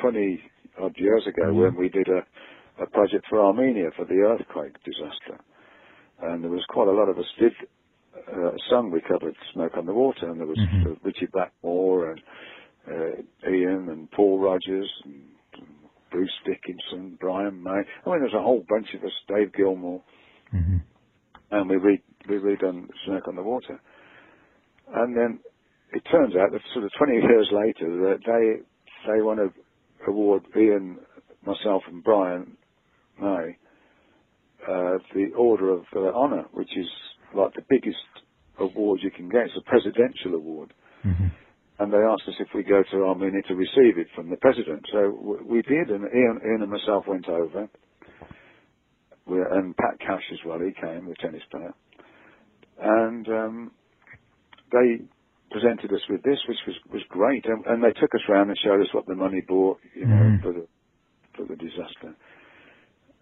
20 0.00 0.40
odd 0.80 0.94
years 0.96 1.26
ago 1.26 1.48
Mm-hmm. 1.48 1.58
when 1.60 1.76
we 1.76 1.90
did 1.90 2.08
a, 2.08 2.24
a 2.82 2.86
project 2.86 3.26
for 3.28 3.44
Armenia 3.44 3.90
for 3.94 4.06
the 4.06 4.14
earthquake 4.14 4.72
disaster. 4.84 5.36
And 6.22 6.42
there 6.42 6.50
was 6.50 6.64
quite 6.70 6.88
a 6.88 6.92
lot 6.92 7.10
of 7.10 7.18
us 7.18 7.26
did 7.38 7.52
uh, 8.32 8.52
song 8.70 8.90
we 8.90 9.02
covered, 9.02 9.34
Smoke 9.52 9.76
on 9.76 9.84
the 9.84 9.92
Water, 9.92 10.30
and 10.30 10.40
there 10.40 10.46
was 10.46 10.58
Mhm. 10.58 10.86
uh, 10.86 10.94
Ritchie 11.04 11.26
Blackmore 11.30 12.12
and 12.12 12.22
uh, 12.90 13.50
Ian 13.50 13.90
and 13.90 14.10
Paul 14.12 14.38
Rodgers 14.40 14.90
and, 15.04 15.22
and 15.54 15.66
Bruce 16.10 16.32
Dickinson, 16.46 17.18
Brian 17.20 17.62
May. 17.62 17.70
I 17.70 18.10
mean, 18.10 18.20
there's 18.20 18.32
a 18.32 18.42
whole 18.42 18.64
bunch 18.66 18.94
of 18.94 19.04
us, 19.04 19.12
Dave 19.28 19.52
Gilmour 19.52 20.00
and 21.50 21.68
we 21.70 21.76
read 21.76 22.00
we 22.28 22.38
read 22.38 22.62
on 22.62 22.88
Smoke 23.06 23.28
on 23.28 23.36
the 23.36 23.42
Water. 23.42 23.80
And 24.94 25.16
then 25.16 25.40
it 25.92 26.02
turns 26.10 26.34
out 26.36 26.52
that 26.52 26.60
sort 26.72 26.84
of 26.84 26.90
20 26.98 27.12
years 27.14 27.48
later 27.52 27.88
that 28.08 28.18
they 28.26 28.62
they 29.06 29.22
want 29.22 29.38
to 29.38 30.10
award 30.10 30.42
Ian, 30.56 30.98
myself, 31.44 31.82
and 31.86 32.02
Brian 32.02 32.56
May 33.20 33.56
uh, 34.66 34.98
the 35.14 35.30
Order 35.36 35.70
of 35.70 35.84
uh, 35.94 36.12
Honor, 36.14 36.44
which 36.52 36.70
is 36.76 36.88
like 37.34 37.54
the 37.54 37.62
biggest 37.68 37.96
award 38.58 39.00
you 39.02 39.10
can 39.10 39.28
get. 39.28 39.46
It's 39.46 39.56
a 39.56 39.70
presidential 39.70 40.34
award. 40.34 40.72
And 41.80 41.92
they 41.92 41.98
asked 41.98 42.26
us 42.26 42.34
if 42.40 42.48
we 42.54 42.64
go 42.64 42.82
to 42.90 43.04
Armenia 43.04 43.42
to 43.48 43.54
receive 43.54 43.98
it 43.98 44.08
from 44.14 44.30
the 44.30 44.36
president. 44.36 44.84
So 44.90 45.12
w- 45.12 45.44
we 45.46 45.62
did, 45.62 45.90
and 45.90 46.04
Ian, 46.04 46.40
Ian 46.44 46.62
and 46.62 46.70
myself 46.70 47.04
went 47.06 47.28
over. 47.28 47.68
We, 49.26 49.38
and 49.38 49.76
Pat 49.76 50.00
Cash 50.00 50.24
as 50.32 50.38
well, 50.44 50.58
he 50.58 50.72
came, 50.74 51.06
the 51.06 51.14
tennis 51.20 51.42
player. 51.50 51.72
And 52.80 53.28
um, 53.28 53.70
they 54.72 55.00
presented 55.50 55.92
us 55.92 56.02
with 56.08 56.22
this, 56.22 56.38
which 56.48 56.58
was, 56.66 56.76
was 56.92 57.02
great. 57.08 57.44
And, 57.46 57.64
and 57.66 57.82
they 57.82 57.92
took 57.98 58.14
us 58.14 58.20
around 58.28 58.48
and 58.50 58.58
showed 58.62 58.80
us 58.80 58.92
what 58.92 59.06
the 59.06 59.14
money 59.14 59.40
bought, 59.40 59.78
you 59.94 60.06
know, 60.06 60.14
Mhm. 60.14 60.42
for 60.42 60.52
the 60.52 60.66
for 61.34 61.44
the 61.44 61.56
disaster. 61.56 62.14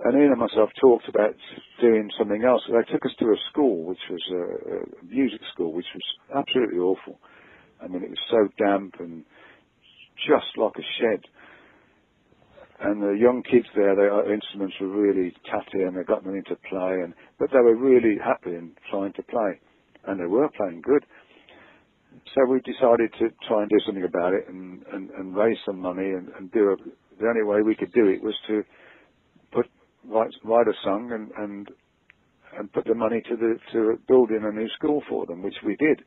And 0.00 0.14
Ian 0.14 0.32
and 0.32 0.40
myself 0.40 0.70
talked 0.80 1.08
about 1.08 1.34
doing 1.80 2.10
something 2.18 2.44
else. 2.44 2.62
They 2.68 2.92
took 2.92 3.04
us 3.04 3.14
to 3.18 3.26
a 3.26 3.36
school, 3.50 3.84
which 3.84 4.00
was 4.10 4.22
a, 4.30 4.42
a 4.76 5.04
music 5.04 5.40
school, 5.52 5.72
which 5.72 5.86
was 5.94 6.02
absolutely 6.34 6.78
awful. 6.78 7.18
I 7.82 7.88
mean, 7.88 8.02
it 8.02 8.10
was 8.10 8.24
so 8.30 8.48
damp 8.58 8.96
and 9.00 9.24
just 10.26 10.56
like 10.56 10.76
a 10.76 10.86
shed. 11.00 11.20
And 12.80 13.02
the 13.02 13.16
young 13.18 13.42
kids 13.42 13.66
there, 13.74 13.96
their 13.96 14.32
instruments 14.32 14.76
were 14.80 14.88
really 14.88 15.34
tatty 15.50 15.82
and 15.82 15.96
they 15.96 16.02
got 16.02 16.24
them 16.24 16.34
into 16.34 16.56
play, 16.68 17.00
and 17.02 17.14
but 17.38 17.50
they 17.50 17.60
were 17.60 17.76
really 17.76 18.16
happy 18.22 18.54
and 18.54 18.72
trying 18.90 19.12
to 19.14 19.22
play, 19.22 19.60
and 20.06 20.20
they 20.20 20.26
were 20.26 20.48
playing 20.56 20.82
good. 20.82 21.04
So 22.34 22.44
we 22.50 22.60
decided 22.60 23.12
to 23.18 23.28
try 23.48 23.62
and 23.62 23.70
do 23.70 23.76
something 23.86 24.04
about 24.04 24.32
it 24.34 24.48
and, 24.48 24.82
and, 24.92 25.10
and 25.10 25.36
raise 25.36 25.56
some 25.64 25.78
money 25.80 26.10
and, 26.10 26.28
and 26.36 26.50
do 26.52 26.70
a, 26.70 26.76
the 27.20 27.28
only 27.28 27.44
way 27.44 27.62
we 27.62 27.74
could 27.74 27.92
do 27.92 28.08
it 28.08 28.22
was 28.22 28.34
to 28.48 28.62
put 29.52 29.66
write, 30.06 30.32
write 30.44 30.68
a 30.68 30.72
song 30.84 31.12
and, 31.12 31.30
and 31.38 31.70
and 32.58 32.72
put 32.72 32.84
the 32.86 32.94
money 32.94 33.22
to 33.28 33.36
the 33.36 33.56
to 33.72 33.98
building 34.08 34.40
a 34.42 34.52
new 34.52 34.68
school 34.78 35.02
for 35.08 35.26
them, 35.26 35.42
which 35.42 35.56
we 35.64 35.76
did, 35.76 36.00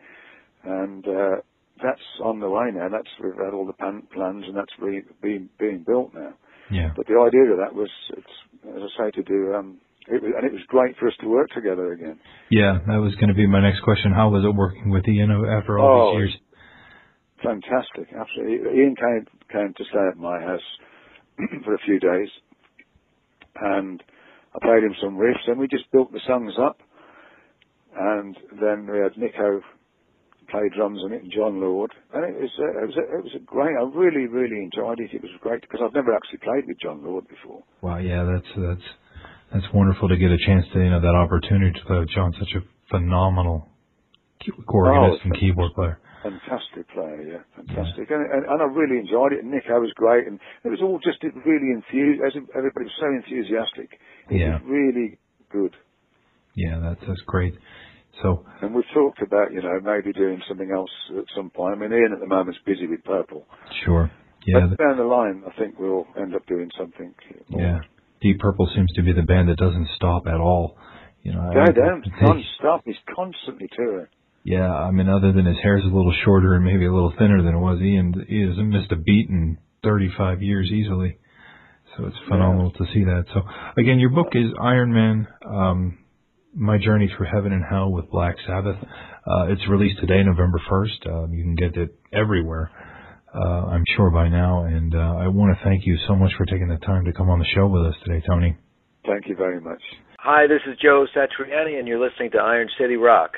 and 0.63 1.07
uh, 1.07 1.35
that's 1.81 2.01
on 2.23 2.39
the 2.39 2.49
way 2.49 2.69
now. 2.73 2.89
That's 2.89 3.07
we've 3.23 3.33
had 3.33 3.53
all 3.53 3.65
the 3.65 3.73
plans 3.73 4.45
and 4.47 4.55
that's 4.55 4.73
re, 4.79 5.03
being 5.21 5.49
being 5.59 5.83
built 5.85 6.13
now. 6.13 6.33
Yeah. 6.71 6.91
But 6.95 7.07
the 7.07 7.19
idea 7.19 7.51
of 7.51 7.57
that 7.57 7.73
was, 7.73 7.89
it's, 8.17 8.35
as 8.67 8.81
I 8.83 9.05
say, 9.05 9.11
to 9.11 9.23
do, 9.23 9.53
um, 9.55 9.77
it 10.07 10.21
was, 10.21 10.31
and 10.35 10.45
it 10.45 10.53
was 10.53 10.61
great 10.67 10.97
for 10.97 11.07
us 11.07 11.13
to 11.21 11.27
work 11.27 11.49
together 11.51 11.93
again. 11.93 12.19
Yeah, 12.49 12.79
that 12.87 12.97
was 12.97 13.13
going 13.15 13.29
to 13.29 13.35
be 13.35 13.47
my 13.47 13.61
next 13.61 13.81
question. 13.81 14.11
How 14.11 14.29
was 14.29 14.43
it 14.43 14.55
working 14.55 14.89
with 14.89 15.07
Ian 15.07 15.31
after 15.31 15.77
all 15.77 15.89
Oh, 15.89 16.19
these 16.19 16.29
years? 16.29 16.37
Fantastic, 17.43 18.13
absolutely. 18.13 18.79
Ian 18.79 18.95
came 18.95 19.25
came 19.51 19.73
to 19.77 19.83
stay 19.85 20.05
at 20.11 20.17
my 20.17 20.39
house 20.41 20.67
for 21.63 21.73
a 21.73 21.79
few 21.85 21.99
days, 21.99 22.29
and 23.55 24.03
I 24.53 24.59
played 24.61 24.83
him 24.83 24.95
some 25.01 25.17
riffs, 25.17 25.47
and 25.47 25.57
we 25.59 25.67
just 25.67 25.89
built 25.91 26.11
the 26.11 26.19
songs 26.27 26.53
up. 26.59 26.79
And 27.97 28.35
then 28.61 28.87
we 28.91 28.99
had 28.99 29.17
Nicko 29.17 29.61
play 30.49 30.69
drums 30.75 31.01
on 31.03 31.13
it, 31.13 31.23
and 31.23 31.31
Jon 31.31 31.61
Lord, 31.61 31.91
and 32.13 32.25
it 32.25 32.41
was 32.41 32.51
uh, 32.59 32.83
it 32.83 32.87
was 32.87 32.97
a, 32.97 33.05
it 33.17 33.23
was 33.23 33.35
a 33.35 33.43
great. 33.45 33.75
I 33.77 33.83
really 33.93 34.27
really 34.27 34.61
enjoyed 34.63 34.99
it. 34.99 35.13
It 35.13 35.21
was 35.21 35.31
great 35.41 35.61
because 35.61 35.81
I've 35.83 35.93
never 35.93 36.13
actually 36.15 36.39
played 36.39 36.65
with 36.67 36.79
Jon 36.81 37.03
Lord 37.03 37.27
before. 37.27 37.63
Wow, 37.81 37.97
yeah, 37.97 38.23
that's 38.25 38.49
that's 38.57 38.87
that's 39.53 39.73
wonderful 39.73 40.09
to 40.09 40.17
get 40.17 40.31
a 40.31 40.37
chance 40.45 40.65
to 40.73 40.79
you 40.79 40.89
know 40.89 41.01
that 41.01 41.15
opportunity 41.15 41.77
to 41.79 41.85
play 41.85 41.99
with 41.99 42.09
John, 42.09 42.33
such 42.39 42.53
a 42.57 42.61
phenomenal 42.89 43.69
organist 44.67 45.25
and 45.25 45.33
keyboard 45.39 45.73
player. 45.73 45.99
Fantastic 46.23 46.89
player, 46.93 47.21
yeah, 47.21 47.43
fantastic, 47.55 48.11
and, 48.11 48.21
and 48.27 48.43
and 48.45 48.61
I 48.61 48.65
really 48.65 48.99
enjoyed 48.99 49.31
it. 49.31 49.39
And 49.43 49.51
Nicko 49.51 49.79
was 49.79 49.93
great, 49.95 50.27
and 50.27 50.39
it 50.65 50.69
was 50.69 50.79
all 50.83 50.99
just 50.99 51.23
really 51.23 51.71
enthused. 51.71 52.19
Everybody 52.55 52.85
was 52.85 52.97
so 52.99 53.07
enthusiastic. 53.07 53.99
It 54.29 54.41
Yeah. 54.41 54.59
was 54.59 54.61
really 54.67 55.17
good. 55.49 55.75
Yeah, 56.55 56.79
that's 56.79 56.99
that's 57.07 57.21
great. 57.21 57.55
So 58.21 58.45
And 58.61 58.73
we've 58.73 58.83
talked 58.93 59.21
about, 59.21 59.51
you 59.53 59.61
know, 59.61 59.79
maybe 59.83 60.11
doing 60.13 60.41
something 60.47 60.71
else 60.71 60.89
at 61.17 61.25
some 61.35 61.49
point. 61.49 61.75
I 61.77 61.79
mean, 61.79 61.91
Ian 61.93 62.13
at 62.13 62.19
the 62.19 62.27
moment's 62.27 62.59
busy 62.65 62.87
with 62.87 63.03
Purple. 63.03 63.45
sure, 63.85 64.11
yeah, 64.45 64.67
but 64.67 64.77
down 64.77 64.97
the 64.97 65.03
line, 65.03 65.43
I 65.47 65.57
think 65.59 65.79
we'll 65.79 66.07
end 66.19 66.35
up 66.35 66.45
doing 66.47 66.69
something. 66.77 67.13
More. 67.49 67.61
yeah. 67.61 67.79
Deep 68.21 68.39
Purple 68.39 68.69
seems 68.75 68.91
to 68.93 69.01
be 69.03 69.13
the 69.13 69.21
band 69.23 69.47
that 69.49 69.57
doesn't 69.57 69.87
stop 69.95 70.27
at 70.27 70.39
all. 70.41 70.77
You 71.23 71.33
know, 71.33 71.51
Go 71.53 71.61
I- 71.61 71.71
down, 71.71 72.03
they- 72.03 72.25
non-stop. 72.25 72.81
He's 72.85 72.97
constantly 73.15 73.69
touring. 73.75 74.07
Yeah, 74.43 74.73
I 74.73 74.91
mean, 74.91 75.09
other 75.09 75.31
than 75.31 75.45
his 75.45 75.57
hair's 75.59 75.83
a 75.83 75.87
little 75.87 76.13
shorter 76.25 76.55
and 76.55 76.63
maybe 76.65 76.85
a 76.85 76.93
little 76.93 77.11
thinner 77.17 77.41
than 77.43 77.53
it 77.55 77.59
was, 77.59 77.81
Ian 77.81 78.25
he 78.27 78.41
hasn't 78.41 78.69
missed 78.69 78.91
a 78.91 78.95
beat 78.95 79.29
in 79.29 79.57
35 79.83 80.41
years 80.41 80.71
easily. 80.71 81.17
So 81.97 82.05
it's 82.05 82.17
phenomenal 82.27 82.71
to 82.71 82.85
see 82.93 83.03
that. 83.03 83.25
So 83.33 83.41
again, 83.77 83.99
your 83.99 84.11
book 84.11 84.29
is 84.33 84.51
Iron 84.59 84.93
Man, 84.93 85.27
um, 85.45 85.97
My 86.55 86.77
Journey 86.77 87.09
Through 87.15 87.27
Heaven 87.31 87.53
and 87.53 87.63
Hell 87.63 87.91
with 87.91 88.09
Black 88.09 88.35
Sabbath. 88.47 88.75
Uh, 88.75 89.45
it's 89.49 89.61
released 89.69 89.99
today, 89.99 90.23
November 90.23 90.59
1st. 90.69 91.07
Um, 91.07 91.33
you 91.33 91.43
can 91.43 91.55
get 91.55 91.77
it 91.77 91.95
everywhere, 92.11 92.71
uh, 93.33 93.67
I'm 93.67 93.83
sure 93.95 94.09
by 94.09 94.29
now. 94.29 94.63
And 94.63 94.95
uh, 94.95 94.97
I 94.97 95.27
want 95.27 95.55
to 95.55 95.63
thank 95.63 95.85
you 95.85 95.95
so 96.07 96.15
much 96.15 96.31
for 96.37 96.45
taking 96.45 96.67
the 96.67 96.77
time 96.77 97.05
to 97.05 97.13
come 97.13 97.29
on 97.29 97.37
the 97.37 97.45
show 97.55 97.67
with 97.67 97.85
us 97.85 97.95
today, 98.03 98.23
Tony. 98.27 98.57
Thank 99.05 99.27
you 99.27 99.35
very 99.35 99.61
much. 99.61 99.81
Hi, 100.17 100.47
this 100.47 100.61
is 100.67 100.77
Joe 100.81 101.05
Satriani, 101.15 101.77
and 101.77 101.87
you're 101.87 102.03
listening 102.03 102.31
to 102.31 102.39
Iron 102.39 102.67
City 102.79 102.95
Rock. 102.95 103.33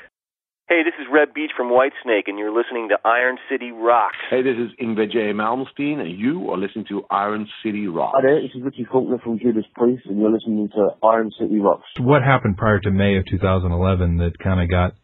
Hey, 0.72 0.84
this 0.84 0.94
is 0.98 1.06
Reb 1.12 1.34
Beach 1.34 1.50
from 1.54 1.68
Whitesnake, 1.68 2.28
and 2.28 2.38
you're 2.38 2.50
listening 2.50 2.88
to 2.88 2.96
Iron 3.04 3.36
City 3.50 3.72
Rock. 3.72 4.12
Hey, 4.30 4.40
this 4.40 4.56
is 4.56 4.70
Yngwie 4.80 5.12
J. 5.12 5.36
Malmsteen, 5.36 6.00
and 6.00 6.18
you 6.18 6.48
are 6.48 6.56
listening 6.56 6.86
to 6.88 7.04
Iron 7.10 7.46
City 7.62 7.88
Rock. 7.88 8.14
Hi 8.16 8.22
there, 8.22 8.40
this 8.40 8.52
is 8.54 8.62
Richie 8.62 8.86
Faulkner 8.90 9.18
from 9.18 9.38
Judas 9.38 9.66
Priest, 9.74 10.04
and 10.06 10.18
you're 10.18 10.32
listening 10.32 10.70
to 10.74 10.88
Iron 11.06 11.30
City 11.38 11.58
Rocks. 11.58 11.84
What 12.00 12.22
happened 12.22 12.56
prior 12.56 12.80
to 12.80 12.90
May 12.90 13.18
of 13.18 13.26
2011 13.26 14.16
that 14.16 14.38
kind 14.42 14.62
of 14.62 14.70
got 14.70 14.94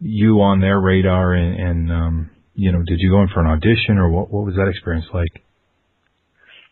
you 0.00 0.40
on 0.40 0.62
their 0.62 0.80
radar 0.80 1.34
and, 1.34 1.60
and 1.60 1.92
um, 1.92 2.30
you 2.54 2.72
know, 2.72 2.78
did 2.78 2.96
you 2.98 3.10
go 3.10 3.20
in 3.20 3.28
for 3.28 3.40
an 3.40 3.48
audition 3.48 3.98
or 3.98 4.08
what, 4.08 4.32
what 4.32 4.46
was 4.46 4.54
that 4.54 4.68
experience 4.70 5.08
like? 5.12 5.44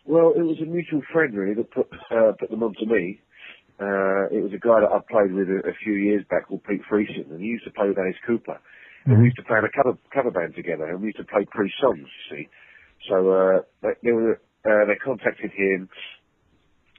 Well, 0.03 0.33
it 0.35 0.41
was 0.41 0.57
a 0.63 0.65
mutual 0.65 1.01
friend 1.13 1.37
really 1.37 1.53
that 1.53 1.69
put 1.69 1.89
uh, 2.09 2.31
put 2.39 2.49
them 2.49 2.63
on 2.63 2.73
to 2.79 2.85
me. 2.87 3.19
Uh, 3.75 4.31
it 4.31 4.39
was 4.39 4.53
a 4.55 4.61
guy 4.61 4.79
that 4.79 4.91
I 4.91 4.99
played 5.03 5.33
with 5.35 5.49
a, 5.51 5.67
a 5.67 5.75
few 5.83 5.93
years 5.93 6.23
back 6.29 6.47
called 6.47 6.63
Pete 6.63 6.81
Friesen, 6.89 7.29
and 7.29 7.41
he 7.41 7.47
used 7.47 7.65
to 7.65 7.71
play 7.71 7.89
with 7.89 7.99
Alice 7.99 8.15
Cooper. 8.25 8.59
And 9.05 9.19
we 9.19 9.25
used 9.25 9.37
to 9.37 9.43
play 9.43 9.59
in 9.59 9.65
a 9.65 9.69
cover 9.69 9.97
cover 10.13 10.31
band 10.31 10.55
together, 10.55 10.85
and 10.85 11.01
we 11.01 11.07
used 11.13 11.21
to 11.21 11.25
play 11.25 11.45
pre 11.45 11.71
songs. 11.79 12.07
You 12.31 12.37
see, 12.37 12.47
So 13.07 13.29
uh, 13.29 13.61
they, 13.83 13.93
they, 14.01 14.11
were, 14.11 14.41
uh, 14.65 14.85
they 14.87 14.95
contacted 14.95 15.51
him 15.51 15.89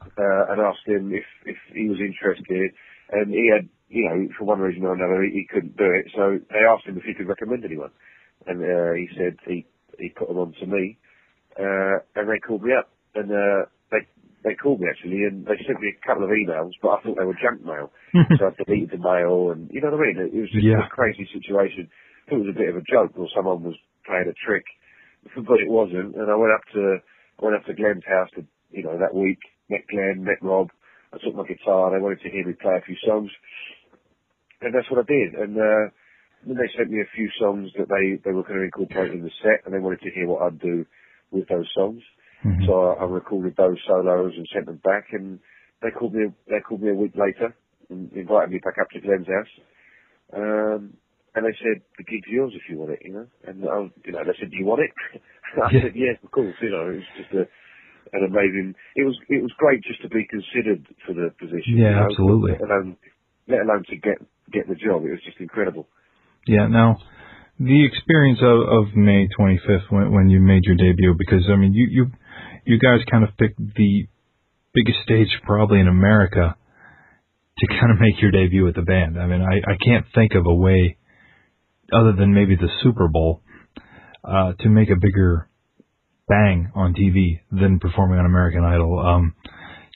uh, 0.05 0.53
and 0.53 0.61
asked 0.61 0.87
him 0.87 1.13
if 1.13 1.25
if 1.45 1.57
he 1.75 1.89
was 1.89 1.99
interested, 1.99 2.71
and 3.11 3.33
he 3.33 3.51
had, 3.51 3.69
you 3.89 4.05
know, 4.07 4.29
for 4.39 4.45
one 4.45 4.61
reason 4.61 4.85
or 4.85 4.95
another, 4.95 5.23
he, 5.25 5.43
he 5.43 5.47
couldn't 5.51 5.77
do 5.77 5.91
it. 5.91 6.13
So 6.15 6.39
they 6.51 6.63
asked 6.63 6.87
him 6.87 6.97
if 6.97 7.05
he 7.05 7.15
could 7.15 7.29
recommend 7.29 7.65
anyone, 7.65 7.91
and 8.47 8.63
uh, 8.63 8.93
he 8.95 9.09
said 9.17 9.37
he 9.47 9.67
he 9.99 10.11
put 10.11 10.29
them 10.29 10.39
on 10.39 10.53
to 10.61 10.67
me, 10.67 10.99
uh, 11.59 12.05
and 12.15 12.29
they 12.29 12.39
called 12.39 12.63
me 12.63 12.73
up, 12.79 12.93
and 13.15 13.31
uh, 13.33 13.67
they 13.91 14.07
they 14.47 14.55
called 14.55 14.79
me 14.79 14.87
actually, 14.87 15.27
and 15.27 15.43
they 15.43 15.59
sent 15.67 15.83
me 15.83 15.91
a 15.91 16.07
couple 16.07 16.23
of 16.23 16.31
emails, 16.31 16.79
but 16.79 16.95
I 16.95 17.03
thought 17.03 17.19
they 17.19 17.27
were 17.27 17.43
junk 17.43 17.67
mail, 17.67 17.91
so 18.39 18.47
I 18.47 18.55
deleted 18.55 18.95
the 18.95 19.03
mail, 19.03 19.51
and 19.51 19.67
you 19.75 19.83
know 19.83 19.91
what 19.91 19.99
I 19.99 20.15
mean. 20.15 20.31
It 20.31 20.39
was 20.39 20.55
just 20.55 20.71
Yeah. 20.71 20.87
a 20.87 20.95
crazy 20.95 21.27
situation. 21.35 21.91
I 21.91 22.31
thought 22.31 22.41
it 22.41 22.47
was 22.47 22.55
a 22.55 22.63
bit 22.63 22.71
of 22.71 22.79
a 22.79 22.87
joke, 22.87 23.19
or 23.19 23.27
someone 23.35 23.67
was 23.67 23.75
playing 24.07 24.31
a 24.31 24.37
trick, 24.47 24.65
but 25.35 25.59
it 25.59 25.67
wasn't. 25.67 26.15
And 26.15 26.31
I 26.31 26.39
went 26.39 26.55
up 26.55 26.63
to 26.79 27.03
I 27.03 27.41
went 27.43 27.59
up 27.59 27.67
to 27.67 27.75
Glenn's 27.75 28.07
house, 28.07 28.31
to, 28.39 28.47
you 28.71 28.87
know, 28.87 28.97
that 29.03 29.15
week. 29.15 29.43
Met 29.69 29.83
Glenn, 29.91 30.23
met 30.23 30.39
Rob. 30.41 30.71
I 31.13 31.19
took 31.19 31.35
my 31.35 31.43
guitar. 31.43 31.91
They 31.91 31.99
wanted 31.99 32.23
to 32.23 32.31
hear 32.31 32.47
me 32.47 32.55
play 32.55 32.79
a 32.79 32.87
few 32.87 32.95
songs, 33.03 33.31
and 34.63 34.71
that's 34.73 34.87
what 34.91 35.03
I 35.03 35.07
did. 35.11 35.35
And 35.35 35.59
uh, 35.59 35.91
then 36.47 36.55
they 36.55 36.71
sent 36.79 36.91
me 36.91 37.03
a 37.03 37.15
few 37.15 37.29
songs 37.35 37.75
that 37.75 37.91
they 37.91 38.23
they 38.23 38.31
were 38.31 38.47
going 38.47 38.63
to 38.63 38.71
incorporate 38.71 39.11
in 39.13 39.27
the 39.27 39.35
set, 39.43 39.67
and 39.67 39.75
they 39.75 39.83
wanted 39.83 40.07
to 40.07 40.15
hear 40.15 40.29
what 40.31 40.47
I'd 40.47 40.63
do 40.63 40.87
with 41.35 41.49
those 41.49 41.67
songs. 41.75 42.03
So 42.67 42.73
I, 42.73 43.03
I 43.03 43.07
recorded 43.07 43.55
those 43.57 43.79
solos 43.87 44.33
and 44.37 44.49
sent 44.53 44.67
them 44.67 44.81
back, 44.85 45.09
and 45.13 45.39
they 45.83 45.91
called 45.91 46.15
me. 46.15 46.27
They 46.49 46.61
called 46.67 46.83
me 46.83 46.91
a 46.91 46.95
week 46.95 47.15
later 47.15 47.55
and 47.91 48.13
invited 48.13 48.51
me 48.51 48.61
back 48.65 48.79
up 48.81 48.91
to 48.91 49.01
Glenn's 49.01 49.27
house. 49.27 49.53
Um, 50.35 50.95
and 51.35 51.45
they 51.45 51.55
said 51.61 51.85
the 51.99 52.05
gig's 52.05 52.29
yours 52.29 52.53
if 52.57 52.65
you 52.69 52.79
want 52.79 52.93
it, 52.93 53.01
you 53.05 53.13
know. 53.13 53.27
And 53.45 53.63
I, 53.65 53.87
was, 53.87 53.91
you 54.05 54.13
know, 54.13 54.25
they 54.25 54.37
said, 54.41 54.51
"Do 54.51 54.57
you 54.57 54.65
want 54.67 54.83
it?" 54.83 54.93
I 55.63 55.71
said, 55.71 55.95
"Yes, 55.95 56.17
of 56.25 56.31
course." 56.31 56.57
You 56.63 56.71
know, 56.71 56.89
it 56.91 56.97
was 57.05 57.11
just 57.17 57.33
a, 57.37 57.45
an 58.17 58.25
amazing. 58.25 58.75
It 58.97 59.05
was 59.05 59.17
it 59.29 59.43
was 59.43 59.53
great 59.59 59.85
just 59.85 60.03
to 60.03 60.09
be 60.09 60.27
considered 60.27 60.89
for 61.05 61.13
the 61.13 61.31
position. 61.39 61.77
Yeah, 61.77 61.93
you 61.93 61.97
know, 61.97 62.09
absolutely. 62.11 62.53
Let 62.57 62.71
alone, 62.71 62.97
let 63.49 63.61
alone 63.69 63.85
to 63.91 63.97
get 63.97 64.19
get 64.51 64.69
the 64.69 64.81
job. 64.81 65.05
It 65.05 65.13
was 65.13 65.25
just 65.25 65.39
incredible. 65.39 65.87
Yeah. 66.47 66.67
Now, 66.69 66.99
the 67.59 67.85
experience 67.85 68.41
of, 68.43 68.59
of 68.69 68.95
May 68.95 69.29
25th 69.39 69.91
when, 69.91 70.13
when 70.13 70.31
you 70.31 70.41
made 70.41 70.65
your 70.65 70.77
debut, 70.77 71.15
because 71.19 71.45
I 71.53 71.57
mean, 71.57 71.73
you 71.73 71.87
you 71.91 72.05
you 72.67 72.79
guys 72.79 73.01
kind 73.11 73.25
of 73.25 73.31
picked 73.39 73.59
the 73.59 74.07
biggest 74.75 74.99
stage 75.05 75.29
probably 75.45 75.81
in 75.81 75.89
America 75.89 76.57
to 77.59 77.67
kind 77.69 77.91
of 77.91 77.99
make 77.99 78.21
your 78.21 78.31
debut 78.31 78.65
with 78.65 78.75
the 78.75 78.83
band. 78.83 79.19
I 79.19 79.27
mean, 79.27 79.41
I 79.41 79.73
I 79.73 79.77
can't 79.83 80.05
think 80.15 80.33
of 80.35 80.45
a 80.47 80.55
way 80.55 80.99
other 81.93 82.13
than 82.13 82.35
maybe 82.35 82.57
the 82.57 82.69
Super 82.83 83.09
Bowl 83.09 83.41
uh, 84.25 84.53
to 84.61 84.69
make 84.69 84.91
a 84.91 84.97
bigger 84.97 85.49
bang 86.29 86.73
on 86.75 86.95
TV 86.95 87.41
than 87.51 87.79
performing 87.79 88.19
on 88.19 88.27
American 88.27 88.65
Idol. 88.65 88.99
Um, 88.99 89.35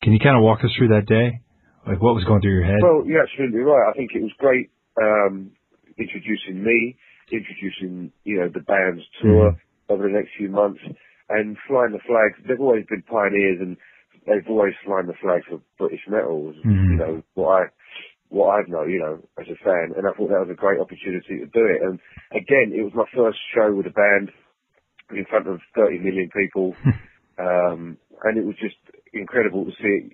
can 0.03 0.13
you 0.13 0.21
kind 0.21 0.37
of 0.37 0.43
walk 0.43 0.61
us 0.65 0.71
through 0.79 0.89
that 0.89 1.07
day? 1.07 1.41
Like 1.87 2.01
what 2.01 2.15
was 2.15 2.25
going 2.25 2.41
through 2.41 2.55
your 2.55 2.65
head? 2.65 2.79
Well, 2.83 3.05
you're 3.05 3.23
absolutely 3.23 3.61
right. 3.61 3.91
I 3.91 3.93
think 3.97 4.11
it 4.15 4.23
was 4.23 4.33
great 4.39 4.71
um, 5.01 5.51
introducing 5.99 6.63
me, 6.63 6.97
introducing 7.33 8.13
you 8.25 8.41
know 8.41 8.49
the 8.49 8.61
band's 8.61 9.03
tour 9.21 9.59
over 9.89 10.05
the 10.05 10.15
next 10.15 10.31
few 10.39 10.49
months, 10.49 10.81
and 11.31 11.57
flying 11.67 11.93
the 11.93 12.03
flags. 12.07 12.37
They've 12.47 12.61
always 12.61 12.85
been 12.87 13.03
pioneers, 13.03 13.61
and 13.61 13.77
they've 14.27 14.49
always 14.49 14.75
flown 14.85 15.07
the 15.07 15.15
flag 15.23 15.43
for 15.49 15.63
British 15.79 16.07
metal. 16.09 16.53
Mhm. 16.53 16.91
You 16.91 16.97
know 16.99 17.23
what 17.35 17.63
I 17.63 17.67
what 18.31 18.55
I've 18.55 18.69
know, 18.69 18.85
you 18.85 19.01
know, 19.01 19.19
as 19.43 19.49
a 19.51 19.59
fan, 19.59 19.91
and 19.99 20.07
I 20.07 20.15
thought 20.15 20.31
that 20.31 20.47
was 20.47 20.51
a 20.51 20.55
great 20.55 20.79
opportunity 20.79 21.43
to 21.43 21.47
do 21.51 21.67
it. 21.67 21.83
And 21.83 21.99
again, 22.31 22.71
it 22.71 22.83
was 22.83 22.95
my 22.95 23.07
first 23.11 23.39
show 23.53 23.75
with 23.75 23.87
a 23.87 23.91
band 23.91 24.31
in 25.11 25.25
front 25.27 25.49
of 25.49 25.59
30 25.75 25.99
million 25.99 26.31
people, 26.31 26.77
um, 27.39 27.99
and 28.23 28.39
it 28.39 28.47
was 28.47 28.55
just 28.63 28.79
incredible 29.13 29.65
to 29.65 29.73
see 29.83 30.07
it. 30.07 30.13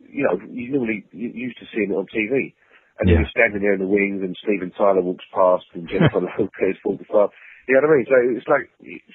You 0.00 0.24
know, 0.24 0.40
you 0.48 0.72
normally 0.72 1.04
you 1.12 1.28
used 1.28 1.58
to 1.58 1.66
seeing 1.74 1.92
it 1.92 2.00
on 2.00 2.06
TV, 2.08 2.54
and 2.98 3.08
then 3.08 3.20
you're 3.20 3.36
standing 3.36 3.60
there 3.60 3.74
in 3.74 3.80
the 3.80 3.86
wings, 3.86 4.22
and 4.22 4.36
Steven 4.40 4.72
Tyler 4.72 5.02
walks 5.02 5.24
past, 5.34 5.66
and 5.74 5.88
Jennifer 5.88 6.20
Lopez 6.38 6.80
walks 6.84 7.04
past. 7.12 7.32
You 7.68 7.76
know 7.76 7.84
what 7.84 7.92
I 7.92 7.96
mean? 8.00 8.06
So 8.08 8.16
it's 8.40 8.48
like 8.48 8.66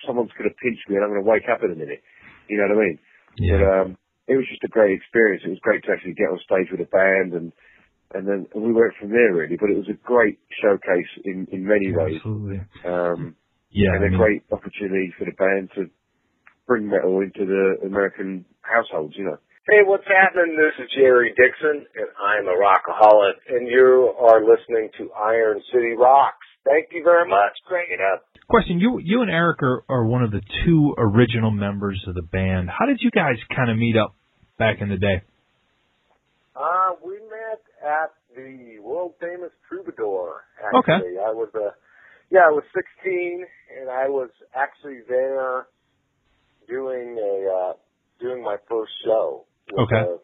someone's 0.05 0.31
going 0.37 0.45
to 0.49 0.55
pinch 0.61 0.77
me, 0.87 0.95
and 0.95 1.03
I'm 1.03 1.09
going 1.09 1.25
to 1.25 1.29
wake 1.29 1.49
up 1.49 1.65
in 1.65 1.73
a 1.73 1.75
minute. 1.75 2.05
You 2.47 2.61
know 2.61 2.69
what 2.69 2.77
I 2.77 2.85
mean? 2.85 2.97
Yeah. 3.41 3.57
But 3.57 3.61
um, 3.65 3.87
it 4.29 4.37
was 4.37 4.45
just 4.45 4.63
a 4.63 4.69
great 4.69 4.93
experience. 4.93 5.41
It 5.45 5.49
was 5.57 5.63
great 5.65 5.81
to 5.85 5.91
actually 5.91 6.13
get 6.13 6.29
on 6.29 6.37
stage 6.45 6.69
with 6.69 6.85
a 6.85 6.89
band, 6.93 7.33
and 7.33 7.49
and 8.13 8.29
then 8.29 8.45
and 8.53 8.61
we 8.61 8.71
went 8.71 8.93
from 9.01 9.09
there 9.09 9.33
really. 9.33 9.57
But 9.57 9.73
it 9.73 9.77
was 9.81 9.89
a 9.89 9.97
great 10.05 10.37
showcase 10.61 11.09
in 11.25 11.49
in 11.51 11.65
many 11.65 11.89
ways. 11.91 12.21
Absolutely. 12.21 12.61
Um, 12.85 13.35
Yeah, 13.73 13.97
and 13.97 14.05
I 14.05 14.07
a 14.07 14.09
mean- 14.13 14.19
great 14.21 14.41
opportunity 14.53 15.09
for 15.17 15.25
the 15.25 15.33
band 15.33 15.73
to 15.73 15.89
bring 16.69 16.87
metal 16.87 17.19
into 17.25 17.49
the 17.49 17.81
American 17.89 18.45
households. 18.61 19.17
You 19.17 19.25
know. 19.33 19.37
Hey, 19.65 19.81
what's 19.81 20.05
happening? 20.05 20.53
This 20.59 20.77
is 20.85 20.91
Jerry 20.93 21.33
Dixon, 21.33 21.87
and 21.97 22.09
I'm 22.21 22.45
a 22.45 22.53
rockaholic, 22.59 23.39
and 23.49 23.65
you 23.67 24.13
are 24.19 24.45
listening 24.45 24.89
to 24.99 25.09
Iron 25.17 25.57
City 25.73 25.95
Rocks. 25.97 26.45
Thank 26.65 26.89
you 26.91 27.03
very 27.03 27.27
much. 27.29 27.51
Crank 27.67 27.89
it 27.91 27.99
up. 27.99 28.25
Question: 28.49 28.79
You 28.79 28.99
you 29.03 29.21
and 29.21 29.29
Eric 29.31 29.61
are, 29.63 29.83
are 29.89 30.05
one 30.05 30.23
of 30.23 30.31
the 30.31 30.41
two 30.65 30.93
original 30.97 31.51
members 31.51 32.03
of 32.07 32.15
the 32.15 32.21
band. 32.21 32.69
How 32.69 32.85
did 32.85 32.99
you 33.01 33.11
guys 33.11 33.35
kind 33.55 33.69
of 33.69 33.77
meet 33.77 33.95
up 33.97 34.15
back 34.57 34.77
in 34.81 34.89
the 34.89 34.97
day? 34.97 35.21
Uh, 36.55 36.91
we 37.03 37.13
met 37.15 37.61
at 37.83 38.11
the 38.35 38.79
world 38.79 39.13
famous 39.19 39.49
Troubadour. 39.67 40.43
Okay. 40.75 40.93
Actually, 40.93 41.17
I 41.17 41.31
was 41.31 41.49
uh, 41.55 41.71
yeah, 42.29 42.41
I 42.47 42.51
was 42.51 42.63
16, 42.73 43.45
and 43.79 43.89
I 43.89 44.07
was 44.07 44.29
actually 44.55 45.01
there 45.07 45.67
doing 46.67 47.17
a 47.17 47.69
uh, 47.69 47.73
doing 48.19 48.43
my 48.43 48.57
first 48.69 48.91
show 49.05 49.45
with 49.71 49.79
Okay. 49.91 50.01
a 50.01 50.17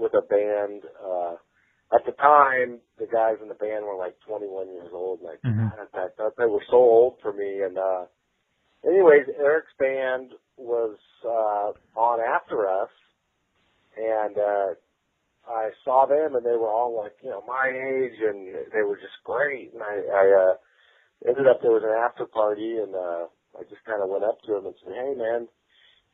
with 0.00 0.12
a 0.14 0.22
band. 0.22 0.82
Uh, 1.02 1.36
at 1.94 2.04
the 2.06 2.12
time, 2.12 2.80
the 2.98 3.06
guys 3.06 3.36
in 3.42 3.48
the 3.48 3.54
band 3.54 3.84
were 3.84 3.96
like 3.96 4.16
21 4.26 4.68
years 4.68 4.90
old, 4.92 5.20
and 5.20 5.30
I, 5.30 5.36
Mhm. 5.44 5.72
Thought 6.16 6.34
they 6.38 6.46
were 6.46 6.64
so 6.70 6.76
old 6.76 7.14
for 7.22 7.32
me. 7.32 7.62
And 7.62 7.78
uh, 7.78 8.06
anyways, 8.86 9.26
Eric's 9.38 9.72
band 9.78 10.32
was 10.56 10.98
uh, 11.24 11.72
on 12.00 12.20
after 12.20 12.68
us, 12.68 12.90
and 13.96 14.36
uh, 14.38 14.74
I 15.48 15.70
saw 15.84 16.06
them, 16.06 16.36
and 16.36 16.44
they 16.46 16.56
were 16.56 16.70
all 16.70 16.96
like, 17.02 17.14
you 17.22 17.30
know, 17.30 17.42
my 17.46 17.68
age, 17.68 18.18
and 18.20 18.48
they 18.72 18.82
were 18.82 18.96
just 18.96 19.18
great. 19.24 19.72
And 19.74 19.82
I, 19.82 19.96
I 20.12 20.26
uh, 20.50 20.54
ended 21.28 21.46
up 21.48 21.60
there 21.62 21.72
was 21.72 21.84
an 21.84 21.96
after 21.96 22.26
party, 22.26 22.78
and 22.78 22.94
uh, 22.94 23.26
I 23.58 23.62
just 23.70 23.84
kind 23.86 24.02
of 24.02 24.10
went 24.10 24.24
up 24.24 24.38
to 24.46 24.56
him 24.58 24.66
and 24.66 24.74
said, 24.84 24.94
"Hey, 24.94 25.14
man, 25.16 25.48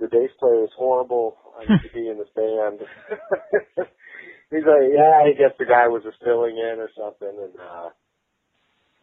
your 0.00 0.08
bass 0.10 0.30
player 0.40 0.64
is 0.64 0.70
horrible. 0.76 1.36
I 1.60 1.66
need 1.66 1.82
to 1.82 1.90
be 1.90 2.08
in 2.08 2.18
this 2.18 2.32
band." 2.36 2.80
He's 4.50 4.64
like, 4.64 4.88
"Yeah, 4.92 5.22
I 5.24 5.32
guess 5.32 5.56
the 5.58 5.66
guy 5.66 5.88
was 5.88 6.02
just 6.04 6.22
filling 6.24 6.56
in 6.56 6.80
or 6.80 6.90
something." 6.96 7.28
And 7.28 7.54
uh, 7.60 7.88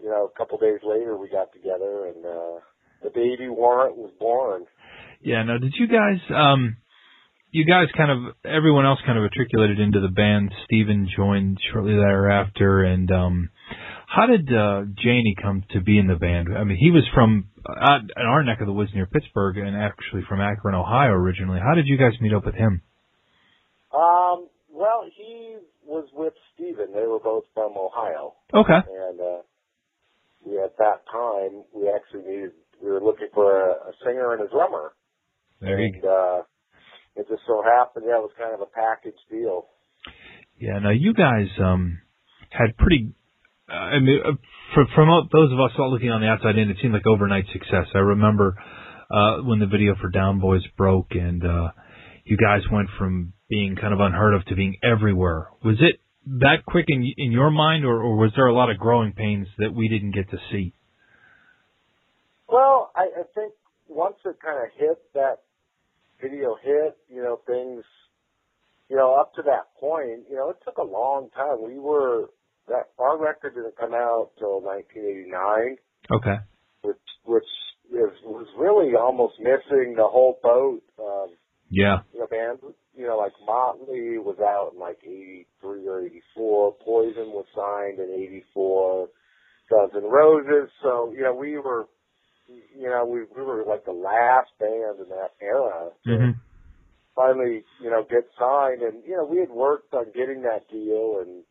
you 0.02 0.10
know, 0.10 0.30
a 0.34 0.38
couple 0.38 0.58
days 0.58 0.80
later, 0.84 1.18
we 1.18 1.30
got 1.30 1.54
together, 1.54 2.08
and 2.08 2.26
uh, 2.26 2.60
the 3.04 3.10
baby 3.10 3.50
warrant 3.50 3.98
was 3.98 4.12
born. 4.20 4.66
Yeah. 5.22 5.44
Now, 5.44 5.58
did 5.58 5.74
you 5.78 5.88
guys 5.88 6.20
um, 6.30 6.78
you 7.56 7.64
guys 7.66 7.88
kind 7.96 8.12
of 8.12 8.36
everyone 8.44 8.86
else 8.86 9.00
kind 9.06 9.18
of 9.18 9.24
matriculated 9.24 9.80
into 9.80 10.02
the 10.02 10.10
band. 10.10 10.52
Steven 10.66 11.08
joined 11.16 11.58
shortly 11.72 11.94
thereafter, 11.94 12.84
and 12.84 13.10
um, 13.12 13.50
how 14.08 14.26
did 14.28 14.50
uh, 14.50 14.84
Jani 14.98 15.36
come 15.42 15.64
to 15.72 15.80
be 15.80 15.98
in 15.98 16.08
the 16.08 16.16
band? 16.16 16.50
I 16.56 16.66
mean, 16.66 16.78
he 16.78 16.92
was 16.92 17.08
from 17.14 17.48
uh, 17.66 18.00
our 18.18 18.44
neck 18.44 18.60
of 18.60 18.68
the 18.68 18.74
woods 18.74 18.92
near 18.94 19.06
Pittsburgh, 19.06 19.58
and 19.58 19.74
actually 19.74 20.24
from 20.28 20.42
Akron, 20.42 20.76
Ohio, 20.76 21.12
originally. 21.12 21.60
How 21.60 21.76
did 21.76 21.88
you 21.88 21.98
guys 21.98 22.12
meet 22.20 22.34
up 22.34 22.46
with 22.46 22.56
him? 22.56 22.82
Well, 24.76 25.08
he 25.16 25.56
was 25.86 26.10
with 26.14 26.34
Steven. 26.54 26.92
They 26.94 27.08
were 27.08 27.20
both 27.24 27.46
from 27.54 27.72
Ohio. 27.78 28.34
Okay. 28.54 28.76
And 28.76 29.22
uh, 29.22 29.42
we 30.46 30.60
at 30.60 30.78
that 30.78 31.08
time 31.10 31.64
we 31.74 31.90
actually 31.90 32.30
needed 32.30 32.52
we 32.84 32.92
were 32.92 33.00
looking 33.00 33.30
for 33.34 33.70
a, 33.70 33.72
a 33.72 33.92
singer 34.04 34.34
and 34.34 34.42
a 34.44 34.50
drummer. 34.50 34.92
There 35.62 35.80
you 35.80 35.94
and 35.96 36.06
uh 36.06 36.42
it 37.16 37.26
just 37.30 37.44
so 37.48 37.64
happened 37.64 38.06
yeah, 38.06 38.18
it 38.18 38.28
was 38.28 38.32
kind 38.38 38.54
of 38.54 38.60
a 38.60 38.66
package 38.66 39.16
deal. 39.32 39.68
Yeah, 40.60 40.80
now 40.80 40.92
you 40.92 41.14
guys 41.14 41.48
um 41.64 42.02
had 42.50 42.76
pretty. 42.78 43.14
Uh, 43.68 43.74
I 43.74 44.00
mean, 44.00 44.20
uh, 44.24 44.32
for, 44.76 44.86
from 44.94 45.08
those 45.32 45.52
of 45.52 45.60
us 45.60 45.72
all 45.80 45.92
looking 45.92 46.12
on 46.12 46.22
the 46.22 46.28
outside 46.28 46.58
in, 46.58 46.70
it 46.70 46.78
seemed 46.82 46.94
like 46.94 47.08
overnight 47.08 47.46
success. 47.54 47.88
I 47.96 48.00
remember 48.00 48.58
uh 49.10 49.38
when 49.38 49.60
the 49.60 49.68
video 49.68 49.96
for 50.02 50.10
Down 50.10 50.42
Boys 50.42 50.64
broke, 50.76 51.12
and 51.12 51.46
uh 51.46 51.72
you 52.26 52.36
guys 52.36 52.62
went 52.70 52.90
from 53.00 53.32
being 53.50 53.76
kind 53.76 53.94
of 53.94 54.00
unheard 54.00 54.34
of 54.34 54.46
to 54.46 54.56
being 54.56 54.78
everywhere. 54.84 55.50
Was 55.64 55.78
it 55.80 56.00
that 56.42 56.66
quick 56.66 56.86
in 56.88 57.14
in 57.18 57.32
your 57.32 57.52
mind, 57.52 57.86
or, 57.86 58.02
or 58.02 58.18
was 58.18 58.32
there 58.36 58.48
a 58.48 58.54
lot 58.54 58.72
of 58.72 58.78
growing 58.78 59.14
pains 59.14 59.48
that 59.58 59.74
we 59.74 59.88
didn't 59.88 60.12
get 60.12 60.30
to 60.32 60.38
see? 60.52 60.74
Well, 62.48 62.92
I, 62.96 63.02
I 63.20 63.24
think 63.34 63.54
once 63.88 64.16
it 64.26 64.38
kind 64.44 64.64
of 64.64 64.70
hit 64.78 64.98
that 65.14 65.42
video 66.22 66.56
hit, 66.64 66.98
you 67.10 67.22
know, 67.22 67.40
things, 67.46 67.84
you 68.90 68.96
know, 68.96 69.14
up 69.16 69.34
to 69.36 69.42
that 69.44 69.76
point, 69.80 70.26
you 70.30 70.36
know, 70.36 70.50
it 70.50 70.58
took 70.64 70.78
a 70.78 70.84
long 70.84 71.30
time. 71.36 71.58
We 71.64 71.80
were 71.80 72.30
that 72.68 72.90
our 72.98 73.18
record 73.22 73.56
didn't 73.56 73.78
come 73.78 73.94
out 73.94 74.32
till 74.40 74.62
1989. 74.62 75.78
Okay. 76.12 76.38
which 76.82 76.98
which 77.26 77.44
is 77.92 78.14
was 78.24 78.48
really 78.58 78.96
almost 78.96 79.36
missing 79.40 79.96
the 79.96 80.08
whole 80.08 80.40
boat. 80.42 80.82
Um, 81.00 81.36
Yeah. 81.70 82.00
you 82.14 82.20
know, 82.20 82.28
bands, 82.28 82.62
you 82.96 83.08
know, 83.08 83.18
like 83.18 83.34
Motley 83.46 84.18
was 84.18 84.38
out 84.40 84.72
in 84.74 84.80
like 84.80 85.00
83 85.04 85.88
or 85.88 86.06
84. 86.06 86.76
Poison 86.84 87.32
was 87.32 87.46
signed 87.56 88.00
in 88.00 88.14
84. 88.14 89.10
Guns 89.70 89.92
N' 89.96 90.04
Roses. 90.04 90.70
So, 90.84 91.14
you 91.16 91.24
know, 91.24 91.34
we 91.34 91.58
were, 91.58 91.88
you 92.48 92.90
know, 92.90 93.06
we, 93.06 93.22
we 93.36 93.44
were 93.44 93.64
like 93.68 93.86
the 93.86 93.92
last 93.92 94.52
band 94.60 95.00
in 95.00 95.10
that 95.10 95.32
era 95.42 95.90
to 96.06 96.18
hmm 96.18 96.32
finally, 97.16 97.64
you 97.82 97.90
know, 97.90 98.04
get 98.10 98.28
signed. 98.38 98.82
And, 98.82 99.02
you 99.08 99.16
know, 99.16 99.26
we 99.26 99.40
had 99.40 99.50
worked 99.50 99.94
on 99.94 100.06
getting 100.08 100.42
that 100.42 100.68
deal 100.70 101.20
and, 101.22 101.44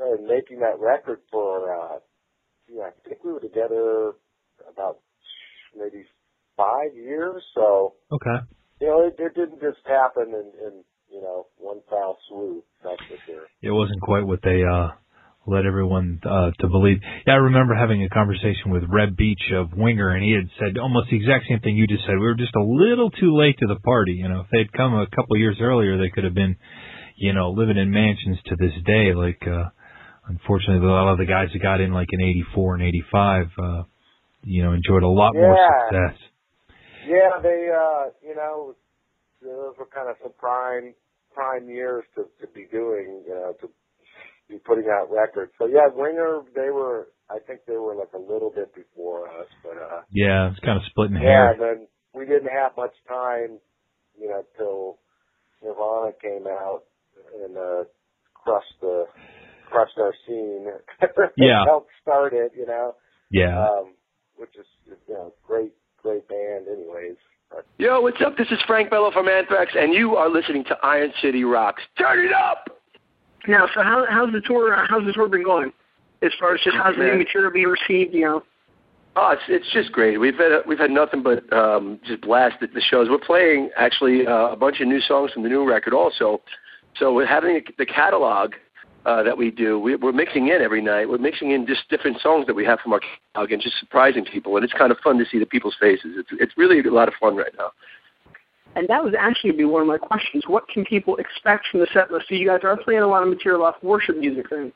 and 0.00 0.26
making 0.26 0.58
that 0.58 0.80
record 0.80 1.20
for, 1.30 1.72
uh, 1.72 1.98
you 2.68 2.78
know, 2.78 2.82
I 2.82 3.08
think 3.08 3.22
we 3.24 3.32
were 3.32 3.40
together 3.40 4.12
about 4.68 4.98
maybe 5.76 6.04
five 6.56 6.96
years. 6.96 7.44
So, 7.54 7.94
Okay. 8.10 8.44
You 8.80 8.86
know, 8.88 9.06
it, 9.06 9.16
it 9.18 9.34
didn't 9.34 9.60
just 9.60 9.84
happen 9.86 10.28
in, 10.28 10.46
in 10.66 10.84
you 11.10 11.20
know 11.20 11.46
one 11.58 11.80
foul 11.88 12.18
swoop. 12.28 12.64
That's 12.82 13.00
for 13.08 13.16
sure. 13.26 13.46
It 13.62 13.70
wasn't 13.70 14.00
quite 14.00 14.26
what 14.26 14.40
they 14.42 14.62
uh 14.62 14.88
led 15.46 15.64
everyone 15.64 16.20
uh 16.24 16.50
to 16.60 16.68
believe. 16.68 16.98
Yeah, 17.26 17.34
I 17.34 17.36
remember 17.36 17.74
having 17.74 18.02
a 18.02 18.08
conversation 18.08 18.70
with 18.70 18.82
Reb 18.88 19.16
Beach 19.16 19.42
of 19.54 19.72
Winger 19.72 20.10
and 20.10 20.24
he 20.24 20.32
had 20.32 20.50
said 20.58 20.78
almost 20.78 21.10
the 21.10 21.16
exact 21.16 21.44
same 21.48 21.60
thing 21.60 21.76
you 21.76 21.86
just 21.86 22.04
said. 22.04 22.18
We 22.18 22.26
were 22.26 22.34
just 22.34 22.54
a 22.56 22.62
little 22.62 23.10
too 23.10 23.36
late 23.36 23.56
to 23.60 23.66
the 23.66 23.80
party. 23.80 24.12
You 24.12 24.28
know, 24.28 24.40
if 24.40 24.46
they'd 24.50 24.72
come 24.72 24.94
a 24.94 25.06
couple 25.06 25.36
years 25.38 25.58
earlier 25.60 25.98
they 25.98 26.10
could 26.10 26.24
have 26.24 26.34
been, 26.34 26.56
you 27.16 27.32
know, 27.32 27.50
living 27.50 27.78
in 27.78 27.90
mansions 27.90 28.38
to 28.46 28.56
this 28.56 28.74
day. 28.84 29.14
Like 29.14 29.42
uh 29.46 29.70
unfortunately 30.28 30.86
a 30.86 30.90
lot 30.90 31.12
of 31.12 31.18
the 31.18 31.26
guys 31.26 31.48
that 31.52 31.62
got 31.62 31.80
in 31.80 31.92
like 31.92 32.08
in 32.10 32.20
eighty 32.20 32.44
four 32.54 32.74
and 32.74 32.82
eighty 32.82 33.04
five, 33.10 33.46
uh 33.62 33.82
you 34.42 34.62
know, 34.62 34.72
enjoyed 34.72 35.02
a 35.02 35.08
lot 35.08 35.34
more 35.34 35.56
success. 35.90 36.18
Yeah, 37.06 37.40
they 37.42 37.68
uh, 37.70 38.10
you 38.26 38.34
know, 38.34 38.74
those 39.42 39.74
were 39.78 39.86
kind 39.94 40.10
of 40.10 40.16
some 40.22 40.32
prime 40.38 40.94
prime 41.34 41.68
years 41.68 42.04
to 42.16 42.24
to 42.40 42.52
be 42.52 42.66
doing, 42.70 43.22
you 43.26 43.34
know, 43.34 43.54
to 43.60 43.68
be 44.48 44.58
putting 44.58 44.86
out 44.90 45.10
records. 45.10 45.52
So 45.58 45.66
yeah, 45.66 45.88
Winger, 45.94 46.42
they 46.54 46.70
were. 46.70 47.08
I 47.28 47.38
think 47.44 47.60
they 47.66 47.76
were 47.76 47.96
like 47.96 48.12
a 48.14 48.18
little 48.18 48.52
bit 48.54 48.72
before 48.74 49.26
us, 49.28 49.48
but 49.62 49.76
uh, 49.76 50.02
Yeah, 50.12 50.50
it's 50.50 50.60
kind 50.60 50.76
of 50.76 50.84
splitting 50.90 51.16
yeah. 51.16 51.22
hair. 51.22 51.52
And 51.52 51.60
then 51.60 51.88
we 52.14 52.24
didn't 52.24 52.52
have 52.52 52.72
much 52.76 52.94
time, 53.08 53.58
you 54.18 54.28
know, 54.28 54.42
till 54.56 54.98
Nirvana 55.62 56.12
came 56.22 56.46
out 56.46 56.84
and 57.42 57.56
uh, 57.56 57.84
crushed 58.34 58.78
the 58.80 59.06
crushed 59.64 59.98
our 59.98 60.14
scene. 60.26 60.66
Yeah. 61.36 61.64
helped 61.66 61.90
start 62.00 62.32
it, 62.32 62.52
you 62.56 62.66
know. 62.66 62.94
Yeah. 63.30 63.58
Um, 63.68 63.94
which 64.36 64.54
is 64.58 64.66
you 65.08 65.14
know 65.14 65.34
great 65.46 65.72
great 66.06 66.28
band, 66.28 66.66
anyways. 66.68 67.16
But 67.50 67.66
Yo, 67.78 68.00
what's 68.00 68.20
up? 68.24 68.36
This 68.36 68.46
is 68.52 68.58
Frank 68.64 68.90
Bello 68.90 69.10
from 69.10 69.28
Anthrax, 69.28 69.72
and 69.76 69.92
you 69.92 70.14
are 70.14 70.28
listening 70.30 70.62
to 70.64 70.76
Iron 70.84 71.12
City 71.20 71.42
Rocks. 71.42 71.82
Turn 71.98 72.24
it 72.24 72.32
up! 72.32 72.68
Now, 73.48 73.66
so 73.74 73.82
how 73.82 74.06
how's 74.08 74.32
the 74.32 74.40
tour? 74.40 74.72
uh, 74.74 74.86
How's 74.88 75.04
the 75.04 75.12
tour 75.12 75.28
been 75.28 75.42
going? 75.44 75.72
As 76.22 76.30
far 76.38 76.54
as 76.54 76.60
just 76.62 76.76
how's 76.76 76.96
the 76.96 77.02
new 77.04 77.18
material 77.18 77.50
being 77.52 77.66
received? 77.66 78.14
You 78.14 78.20
know. 78.22 78.42
Oh, 79.16 79.30
it's 79.32 79.42
it's 79.48 79.72
just 79.72 79.90
great. 79.90 80.18
We've 80.18 80.36
had 80.36 80.60
we've 80.68 80.78
had 80.78 80.90
nothing 80.92 81.22
but 81.24 81.52
um, 81.52 81.98
just 82.06 82.22
blast 82.22 82.62
at 82.62 82.72
the 82.72 82.80
shows. 82.80 83.08
We're 83.10 83.18
playing 83.18 83.70
actually 83.76 84.26
uh, 84.28 84.48
a 84.50 84.56
bunch 84.56 84.80
of 84.80 84.86
new 84.86 85.00
songs 85.00 85.32
from 85.32 85.42
the 85.42 85.48
new 85.48 85.68
record 85.68 85.92
also. 85.92 86.40
So 86.98 87.12
we're 87.12 87.26
having 87.26 87.60
the 87.78 87.86
catalog 87.86 88.54
uh, 89.06 89.22
that 89.22 89.38
we 89.38 89.50
do. 89.52 89.78
We, 89.78 89.94
we're 89.94 90.12
mixing 90.12 90.48
in 90.48 90.60
every 90.60 90.82
night. 90.82 91.08
We're 91.08 91.18
mixing 91.18 91.52
in 91.52 91.66
just 91.66 91.88
different 91.88 92.20
songs 92.20 92.46
that 92.48 92.54
we 92.54 92.64
have 92.64 92.80
from 92.80 92.92
our 92.92 93.00
catalog 93.32 93.52
and 93.52 93.62
just 93.62 93.78
surprising 93.78 94.24
people. 94.24 94.56
And 94.56 94.64
it's 94.64 94.74
kind 94.74 94.90
of 94.90 94.98
fun 94.98 95.16
to 95.18 95.24
see 95.24 95.38
the 95.38 95.46
people's 95.46 95.76
faces. 95.80 96.16
It's 96.18 96.28
it's 96.32 96.52
really 96.58 96.80
a 96.80 96.92
lot 96.92 97.06
of 97.06 97.14
fun 97.20 97.36
right 97.36 97.52
now. 97.56 97.70
And 98.74 98.86
that 98.88 99.02
was 99.02 99.14
actually 99.18 99.52
be 99.52 99.64
one 99.64 99.80
of 99.80 99.88
my 99.88 99.96
questions. 99.96 100.42
What 100.48 100.68
can 100.68 100.84
people 100.84 101.16
expect 101.16 101.68
from 101.70 101.80
the 101.80 101.86
set 101.94 102.10
list? 102.10 102.26
So 102.28 102.34
you 102.34 102.48
guys 102.48 102.60
are 102.64 102.76
playing 102.76 103.00
a 103.00 103.06
lot 103.06 103.22
of 103.22 103.28
material 103.28 103.64
off 103.64 103.76
worship 103.82 104.18
music 104.18 104.50
then. 104.50 104.72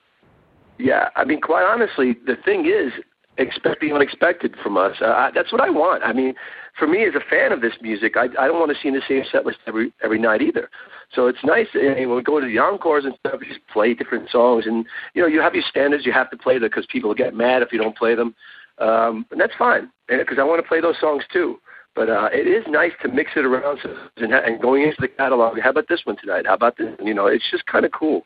Yeah, 0.79 1.11
I 1.17 1.25
mean, 1.25 1.43
quite 1.43 1.65
honestly, 1.65 2.17
the 2.25 2.37
thing 2.43 2.65
is, 2.65 2.93
expect 3.37 3.83
the 3.83 3.93
unexpected 3.93 4.55
from 4.63 4.79
us. 4.79 4.97
Uh, 5.03 5.31
that's 5.35 5.53
what 5.53 5.61
I 5.61 5.69
want. 5.69 6.03
I 6.03 6.15
mean, 6.15 6.35
for 6.79 6.87
me 6.87 7.05
as 7.05 7.15
a 7.15 7.31
fan 7.31 7.53
of 7.53 7.61
this 7.61 7.75
music, 7.81 8.17
I, 8.17 8.25
I 8.39 8.47
don't 8.47 8.59
want 8.59 8.73
to 8.73 8.83
see 8.83 8.91
the 8.91 9.03
same 9.09 9.25
set 9.31 9.45
list 9.47 9.59
every 9.67 9.93
every 10.03 10.19
night 10.19 10.43
either. 10.43 10.71
So 11.13 11.27
it's 11.27 11.39
nice 11.45 11.67
uh, 11.75 11.81
when 11.81 12.17
we 12.17 12.23
go 12.23 12.41
to 12.41 12.47
the 12.47 12.59
encores 12.59 13.05
and 13.05 13.15
stuff, 13.19 13.41
you 13.41 13.49
just 13.49 13.67
play 13.73 13.95
different 13.95 14.31
songs, 14.31 14.67
and 14.67 14.87
you 15.15 15.23
know, 15.23 15.29
you 15.29 15.41
have 15.41 15.55
your 15.55 15.65
standards. 15.69 16.07
You 16.07 16.13
have 16.13 16.31
to 16.31 16.37
play 16.37 16.59
them 16.59 16.69
because 16.69 16.87
people 16.87 17.15
get 17.15 17.35
mad 17.35 17.63
if 17.63 17.73
you 17.73 17.79
don't 17.79 17.97
play 17.97 18.15
them, 18.15 18.35
um, 18.79 19.27
and 19.31 19.41
that's 19.41 19.55
fine. 19.59 19.91
Because 20.09 20.39
I 20.39 20.45
want 20.45 20.63
to 20.63 20.69
play 20.69 20.81
those 20.81 20.99
songs 21.01 21.25
too. 21.33 21.59
But 21.97 22.09
uh, 22.09 22.29
it 22.33 22.47
is 22.47 22.65
nice 22.69 22.93
to 23.03 23.09
mix 23.09 23.33
it 23.35 23.45
around 23.45 23.81
so, 23.83 23.95
and, 24.19 24.33
and 24.33 24.63
going 24.63 24.83
into 24.85 24.97
the 25.01 25.09
catalog. 25.09 25.59
How 25.59 25.71
about 25.71 25.89
this 25.89 26.03
one 26.05 26.17
tonight? 26.17 26.47
How 26.47 26.55
about 26.55 26.77
this? 26.79 26.95
You 27.03 27.15
know, 27.15 27.27
it's 27.27 27.45
just 27.51 27.67
kind 27.67 27.85
of 27.85 27.91
cool. 27.91 28.25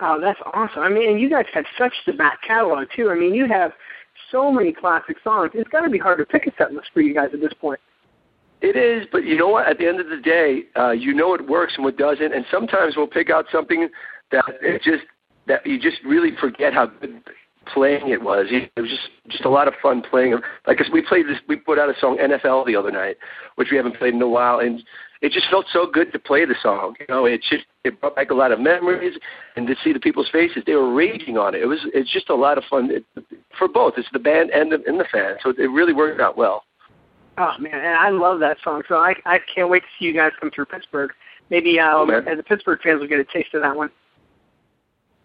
Oh, 0.00 0.20
that's 0.20 0.40
awesome. 0.52 0.82
I 0.82 0.88
mean, 0.88 1.10
and 1.10 1.20
you 1.20 1.30
guys 1.30 1.46
have 1.54 1.64
such 1.78 1.92
the 2.06 2.12
back 2.12 2.38
catalog 2.46 2.86
too. 2.94 3.10
I 3.10 3.14
mean, 3.14 3.34
you 3.34 3.46
have 3.46 3.72
so 4.30 4.52
many 4.52 4.72
classic 4.72 5.16
songs. 5.22 5.52
It's 5.54 5.68
got 5.70 5.82
to 5.82 5.90
be 5.90 5.98
hard 5.98 6.18
to 6.18 6.24
pick 6.24 6.46
a 6.46 6.50
set 6.56 6.72
list 6.72 6.88
for 6.92 7.00
you 7.00 7.14
guys 7.14 7.30
at 7.32 7.40
this 7.40 7.52
point. 7.60 7.80
It 8.60 8.76
is, 8.76 9.06
but 9.12 9.24
you 9.24 9.36
know 9.36 9.48
what? 9.48 9.66
At 9.66 9.78
the 9.78 9.86
end 9.86 10.00
of 10.00 10.08
the 10.08 10.16
day, 10.16 10.62
uh, 10.76 10.92
you 10.92 11.12
know 11.12 11.28
what 11.28 11.46
works 11.48 11.74
and 11.76 11.84
what 11.84 11.98
doesn't, 11.98 12.32
and 12.32 12.46
sometimes 12.50 12.94
we'll 12.96 13.06
pick 13.06 13.28
out 13.28 13.44
something 13.52 13.88
that 14.32 14.44
it 14.62 14.82
just 14.82 15.04
that 15.46 15.66
you 15.66 15.78
just 15.78 15.98
really 16.04 16.30
forget 16.40 16.72
how 16.72 16.86
good 16.86 17.22
playing 17.66 18.08
it 18.08 18.22
was. 18.22 18.46
It 18.48 18.70
was 18.76 18.88
just 18.88 19.08
just 19.28 19.44
a 19.44 19.50
lot 19.50 19.68
of 19.68 19.74
fun 19.82 20.02
playing. 20.08 20.38
Like 20.66 20.80
we 20.92 21.02
played 21.02 21.26
this, 21.26 21.38
we 21.48 21.56
put 21.56 21.78
out 21.78 21.90
a 21.90 21.98
song 22.00 22.18
NFL 22.18 22.66
the 22.66 22.76
other 22.76 22.90
night, 22.90 23.16
which 23.56 23.68
we 23.70 23.76
haven't 23.76 23.96
played 23.96 24.14
in 24.14 24.22
a 24.22 24.28
while, 24.28 24.60
and 24.60 24.82
it 25.24 25.32
just 25.32 25.48
felt 25.48 25.64
so 25.72 25.86
good 25.90 26.12
to 26.12 26.18
play 26.18 26.44
the 26.44 26.54
song. 26.62 26.96
You 27.00 27.06
know, 27.08 27.24
it 27.24 27.40
just 27.48 27.64
it 27.82 27.98
brought 27.98 28.14
back 28.14 28.30
a 28.30 28.34
lot 28.34 28.52
of 28.52 28.60
memories, 28.60 29.16
and 29.56 29.66
to 29.66 29.74
see 29.82 29.94
the 29.94 29.98
people's 29.98 30.28
faces, 30.30 30.62
they 30.66 30.74
were 30.74 30.92
raging 30.92 31.38
on 31.38 31.54
it. 31.54 31.62
It 31.62 31.66
was 31.66 31.78
it's 31.94 32.12
just 32.12 32.28
a 32.28 32.34
lot 32.34 32.58
of 32.58 32.64
fun 32.68 32.90
it, 32.90 33.04
for 33.58 33.66
both. 33.66 33.94
It's 33.96 34.08
the 34.12 34.18
band 34.18 34.50
and 34.50 34.70
the 34.70 34.82
and 34.86 35.00
the 35.00 35.06
fans, 35.10 35.38
so 35.42 35.54
it 35.56 35.70
really 35.70 35.94
worked 35.94 36.20
out 36.20 36.36
well. 36.36 36.64
Oh 37.38 37.54
man, 37.58 37.74
and 37.74 37.96
I 37.96 38.10
love 38.10 38.38
that 38.40 38.58
song. 38.62 38.82
So 38.86 38.96
I 38.96 39.14
I 39.24 39.40
can't 39.54 39.70
wait 39.70 39.80
to 39.80 39.88
see 39.98 40.04
you 40.04 40.12
guys 40.12 40.32
come 40.38 40.50
through 40.50 40.66
Pittsburgh. 40.66 41.10
Maybe 41.48 41.80
um, 41.80 42.10
Oh, 42.10 42.36
the 42.36 42.42
Pittsburgh 42.42 42.80
fans 42.82 43.00
will 43.00 43.08
get 43.08 43.18
a 43.18 43.24
taste 43.24 43.54
of 43.54 43.62
that 43.62 43.74
one. 43.74 43.90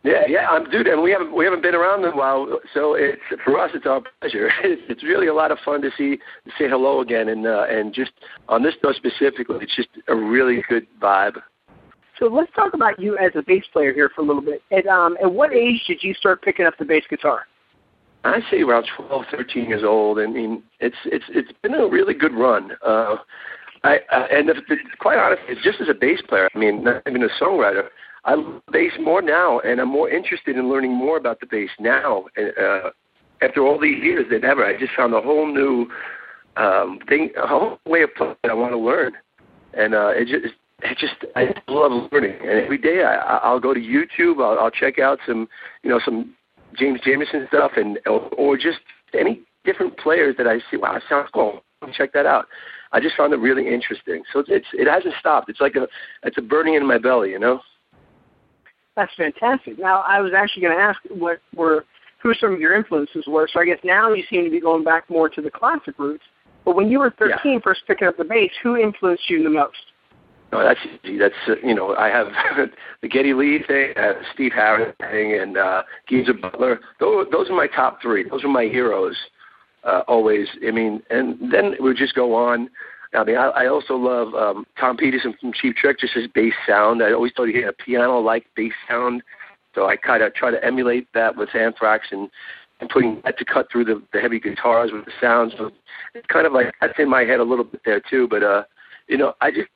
Yeah, 0.04 0.24
yeah, 0.30 0.48
I'm 0.50 0.70
dude, 0.70 0.88
and 0.88 1.02
we 1.04 1.12
haven't 1.12 1.36
we 1.36 1.44
haven't 1.44 1.62
been 1.62 1.76
around 1.76 2.06
in 2.06 2.14
a 2.14 2.16
while, 2.16 2.48
so 2.74 2.94
it's 2.94 3.22
for 3.44 3.60
us 3.60 3.72
it's 3.74 3.86
our 3.86 4.02
pleasure. 4.22 4.50
It's, 4.64 4.82
it's 4.88 5.04
really 5.04 5.28
a 5.28 5.34
lot 5.34 5.52
of 5.52 5.58
fun 5.66 5.82
to 5.82 5.90
see 5.98 6.16
to 6.18 6.52
say 6.58 6.70
hello 6.70 7.02
again, 7.02 7.28
and 7.28 7.46
uh, 7.46 7.66
and 7.70 7.94
just 7.94 8.12
on 8.48 8.64
this 8.64 8.76
note 8.82 8.96
specifically, 8.96 9.58
it's 9.62 9.76
just 9.76 9.90
a 10.08 10.16
really 10.16 10.64
good 10.70 10.88
vibe. 11.02 11.36
So 12.18 12.28
let's 12.28 12.52
talk 12.54 12.74
about 12.74 13.00
you 13.00 13.18
as 13.18 13.32
a 13.36 13.42
bass 13.42 13.64
player 13.74 13.94
here 13.94 14.10
for 14.16 14.22
a 14.22 14.26
little 14.26 14.42
bit. 14.42 14.62
At 14.72 14.88
um, 14.88 15.18
at 15.22 15.32
what 15.32 15.54
age 15.54 15.84
did 15.86 16.02
you 16.02 16.14
start 16.14 16.42
picking 16.42 16.66
up 16.66 16.76
the 16.80 16.86
bass 16.86 17.04
guitar? 17.10 17.46
I 18.24 18.40
say 18.52 18.62
around 18.62 18.88
12, 18.98 19.26
13 19.32 19.70
years 19.70 19.84
old. 19.84 20.20
I 20.20 20.28
mean, 20.28 20.64
it's 20.80 20.98
it's 21.06 21.26
it's 21.30 21.52
been 21.62 21.74
a 21.74 21.88
really 21.88 22.14
good 22.14 22.34
run. 22.34 22.72
Uh, 22.86 23.18
I, 23.84 24.00
I 24.12 24.22
and 24.32 24.48
the, 24.50 24.56
the, 24.68 24.76
quite 25.00 25.18
honestly, 25.18 25.56
just 25.64 25.82
as 25.82 25.90
a 25.90 25.94
bass 25.94 26.22
player, 26.28 26.50
I 26.54 26.58
mean, 26.58 26.84
not 26.84 27.02
even 27.08 27.24
a 27.24 27.30
songwriter, 27.42 27.88
I 28.26 28.36
love 28.36 28.62
bass 28.72 28.92
more 29.00 29.22
now, 29.22 29.60
and 29.60 29.80
I'm 29.80 29.90
more 29.90 30.10
interested 30.10 30.58
in 30.58 30.70
learning 30.70 30.94
more 30.94 31.18
about 31.18 31.40
the 31.40 31.48
bass 31.48 31.70
now. 31.80 32.26
Uh, 32.38 32.90
after 33.42 33.66
all 33.66 33.80
these 33.80 34.04
years 34.04 34.26
than 34.30 34.44
ever, 34.44 34.66
I 34.66 34.78
just 34.78 34.94
found 34.96 35.14
a 35.14 35.22
whole 35.22 35.48
new 35.48 35.88
um, 36.58 37.00
thing, 37.08 37.32
a 37.42 37.48
whole 37.48 37.80
way 37.86 38.04
of 38.04 38.14
playing 38.16 38.36
that 38.44 38.52
I 38.52 38.56
want 38.56 38.74
to 38.74 38.78
learn, 38.78 39.14
and 39.74 39.94
uh, 39.94 40.10
it 40.10 40.28
just. 40.28 40.56
It 40.82 40.98
just 40.98 41.26
I 41.36 41.54
love 41.68 42.10
learning, 42.10 42.38
and 42.40 42.52
every 42.52 42.78
day 42.78 43.04
I, 43.04 43.16
I'll 43.44 43.60
go 43.60 43.74
to 43.74 43.80
YouTube. 43.82 44.42
I'll, 44.42 44.58
I'll 44.58 44.72
check 44.72 44.98
out 44.98 45.20
some, 45.28 45.50
you 45.84 45.90
know, 45.90 46.00
some 46.06 46.34
James 46.78 47.02
Jamerson 47.02 47.50
stuff, 47.50 47.74
and 47.76 48.00
or, 48.38 48.56
just 48.56 48.80
any 49.14 49.42
different 49.66 49.98
players 49.98 50.36
that 50.38 50.48
I 50.48 50.60
see. 50.72 50.78
Wow, 50.78 50.98
sounds 51.10 51.28
cool. 51.34 51.66
Check 51.92 52.14
that 52.14 52.26
out. 52.26 52.46
I 52.94 53.02
just 53.02 53.18
found 53.18 53.34
it 53.34 53.42
really 53.42 53.68
interesting. 53.68 54.24
So 54.32 54.42
it's 54.48 54.68
it 54.72 54.88
hasn't 54.88 55.16
stopped. 55.20 55.50
It's 55.50 55.60
like 55.60 55.76
a 55.76 55.86
it's 56.24 56.38
a 56.38 56.42
burning 56.42 56.76
in 56.76 56.88
my 56.88 56.98
belly, 56.98 57.32
you 57.32 57.40
know. 57.40 57.60
That's 58.96 59.14
fantastic. 59.16 59.80
Now 59.80 60.02
I 60.02 60.20
was 60.22 60.34
actually 60.36 60.64
going 60.64 60.78
to 60.78 60.84
ask 60.84 61.00
what 61.10 61.40
were 61.56 61.86
who 62.22 62.34
some 62.34 62.54
of 62.54 62.60
your 62.60 62.76
influences 62.76 63.26
were. 63.28 63.48
So 63.52 63.62
I 63.62 63.66
guess 63.66 63.80
now 63.84 64.14
you 64.14 64.24
seem 64.30 64.44
to 64.44 64.52
be 64.52 64.60
going 64.60 64.84
back 64.84 65.10
more 65.10 65.30
to 65.30 65.42
the 65.42 65.52
classic 65.52 65.98
roots. 65.98 66.24
But 66.66 66.76
when 66.76 66.92
you 66.92 67.00
were 67.00 67.14
13, 67.18 67.62
first 67.62 67.82
picking 67.88 68.08
up 68.08 68.18
the 68.18 68.26
bass, 68.26 68.52
who 68.62 68.76
influenced 68.76 69.30
you 69.30 69.42
the 69.42 69.50
most? 69.50 69.78
No, 70.52 70.64
that's. 70.64 70.80
That's 71.20 71.34
uh, 71.48 71.56
you 71.64 71.76
know 71.76 71.96
I 71.96 72.08
have 72.08 72.28
the 73.02 73.08
Geddy 73.08 73.34
Lee 73.34 73.64
thing, 73.68 73.94
uh, 73.96 74.14
Steve 74.34 74.52
Harris 74.54 74.96
thing, 75.00 75.40
and 75.40 75.58
uh, 75.58 75.84
Geezer 76.08 76.34
Butler. 76.34 76.80
Those 77.00 77.28
those 77.32 77.50
are 77.50 77.56
my 77.56 77.68
top 77.68 78.02
three. 78.02 78.28
Those 78.28 78.44
are 78.44 78.50
my 78.50 78.66
heroes. 78.66 79.16
Uh, 79.84 80.02
always. 80.08 80.48
I 80.68 80.72
mean, 80.72 81.02
and 81.10 81.38
then 81.54 81.76
we 81.80 81.90
would 81.90 81.98
just 81.98 82.16
go 82.16 82.34
on. 82.34 82.70
I 83.14 83.24
mean, 83.24 83.38
I, 83.38 83.48
I 83.48 83.68
also 83.68 83.96
love 83.96 84.34
um, 84.36 84.66
Tom 84.80 84.98
Petersson 84.98 85.34
from 85.40 85.52
Cheap 85.54 85.76
Trick, 85.78 86.00
just 86.00 86.14
his 86.14 86.28
bass 86.28 86.54
sound. 86.68 87.02
I 87.02 87.12
always 87.12 87.32
thought 87.36 87.48
he 87.48 87.56
had 87.58 87.70
a 87.70 87.74
piano-like 87.74 88.46
bass 88.56 88.74
sound, 88.88 89.24
so 89.74 89.88
I 89.88 89.96
kind 89.96 90.22
of 90.22 90.34
try 90.36 90.52
to 90.52 90.64
emulate 90.64 91.08
that 91.14 91.36
with 91.36 91.54
Anthrax 91.56 92.08
and 92.12 92.30
and 92.82 92.90
putting 92.90 93.22
that 93.26 93.38
to 93.38 93.44
cut 93.44 93.68
through 93.70 93.84
the, 93.84 94.02
the 94.14 94.22
heavy 94.22 94.40
guitars 94.40 94.92
with 94.94 95.04
the 95.04 95.12
sounds. 95.20 95.54
So 95.58 95.72
it's 96.14 96.26
kind 96.28 96.48
of 96.48 96.54
like 96.54 96.74
that's 96.80 96.98
in 96.98 97.10
my 97.10 97.24
head 97.24 97.40
a 97.40 97.44
little 97.44 97.66
bit 97.66 97.82
there 97.84 98.00
too. 98.00 98.28
But 98.30 98.42
uh, 98.44 98.64
you 99.08 99.18
know, 99.18 99.34
I 99.42 99.52
just 99.52 99.68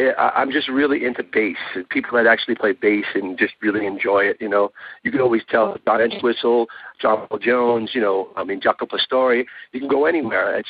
I- 0.00 0.32
I'm 0.34 0.50
just 0.50 0.68
really 0.68 1.04
into 1.04 1.22
bass. 1.22 1.56
People 1.90 2.16
that 2.16 2.26
actually 2.26 2.56
play 2.56 2.72
bass 2.72 3.04
and 3.14 3.38
just 3.38 3.54
really 3.60 3.86
enjoy 3.86 4.24
it. 4.24 4.38
You 4.40 4.48
know, 4.48 4.72
you 5.04 5.10
can 5.10 5.20
always 5.20 5.42
tell 5.48 5.76
Don 5.86 6.00
Entwistle, 6.00 6.66
John 7.00 7.26
Paul 7.28 7.38
Jones. 7.38 7.90
You 7.94 8.00
know, 8.00 8.28
I 8.34 8.44
mean 8.44 8.60
Jaco 8.60 8.88
Pastorius. 8.88 9.46
You 9.72 9.80
can 9.80 9.88
go 9.88 10.06
anywhere. 10.06 10.56
It's 10.58 10.68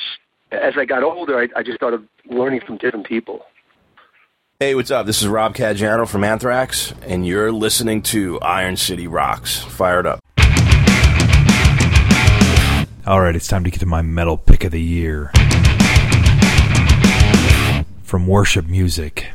as 0.53 0.73
I 0.77 0.85
got 0.85 1.03
older, 1.03 1.39
I, 1.39 1.49
I 1.55 1.63
just 1.63 1.75
started 1.75 2.07
learning 2.29 2.61
from 2.65 2.77
different 2.77 3.07
people. 3.07 3.45
Hey, 4.59 4.75
what's 4.75 4.91
up? 4.91 5.05
This 5.05 5.21
is 5.21 5.27
Rob 5.27 5.55
Caggiano 5.55 6.07
from 6.07 6.23
Anthrax, 6.23 6.93
and 7.01 7.25
you're 7.27 7.51
listening 7.51 8.01
to 8.03 8.39
Iron 8.41 8.77
City 8.77 9.07
Rocks. 9.07 9.61
Fired 9.61 10.07
up. 10.07 10.19
All 13.05 13.19
right, 13.19 13.35
it's 13.35 13.47
time 13.47 13.65
to 13.65 13.69
get 13.69 13.81
to 13.81 13.85
my 13.85 14.01
metal 14.01 14.37
pick 14.37 14.63
of 14.63 14.71
the 14.71 14.81
year. 14.81 15.31
From 18.03 18.27
Worship 18.27 18.67
Music 18.67 19.27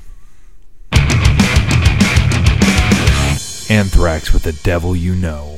Anthrax 3.71 4.33
with 4.33 4.45
The 4.45 4.59
Devil 4.63 4.97
You 4.97 5.15
Know. 5.15 5.58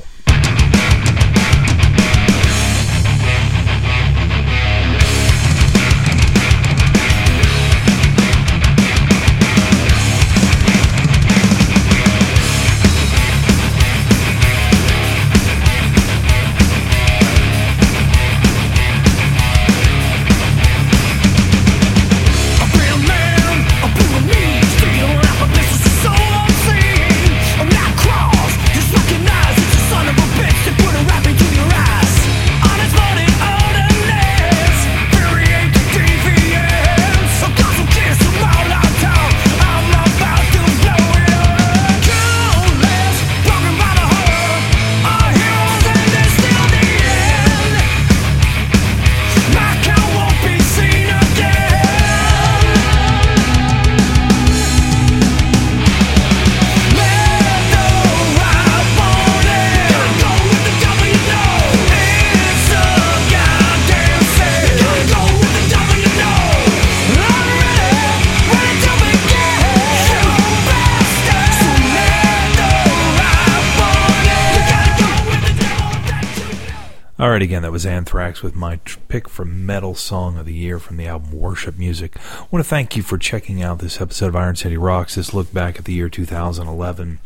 Was 77.80 77.86
Anthrax 77.86 78.42
with 78.42 78.54
my 78.54 78.76
tr- 78.84 78.98
pick 79.08 79.26
for 79.26 79.46
Metal 79.46 79.94
Song 79.94 80.36
of 80.36 80.44
the 80.44 80.52
Year 80.52 80.78
from 80.78 80.98
the 80.98 81.06
album 81.06 81.32
Worship 81.32 81.78
Music. 81.78 82.14
I 82.18 82.46
want 82.50 82.62
to 82.62 82.68
thank 82.68 82.94
you 82.94 83.02
for 83.02 83.16
checking 83.16 83.62
out 83.62 83.78
this 83.78 84.02
episode 84.02 84.26
of 84.26 84.36
Iron 84.36 84.54
City 84.54 84.76
Rocks, 84.76 85.14
this 85.14 85.32
look 85.32 85.50
back 85.54 85.78
at 85.78 85.86
the 85.86 85.94
year 85.94 86.10
2011. 86.10 87.20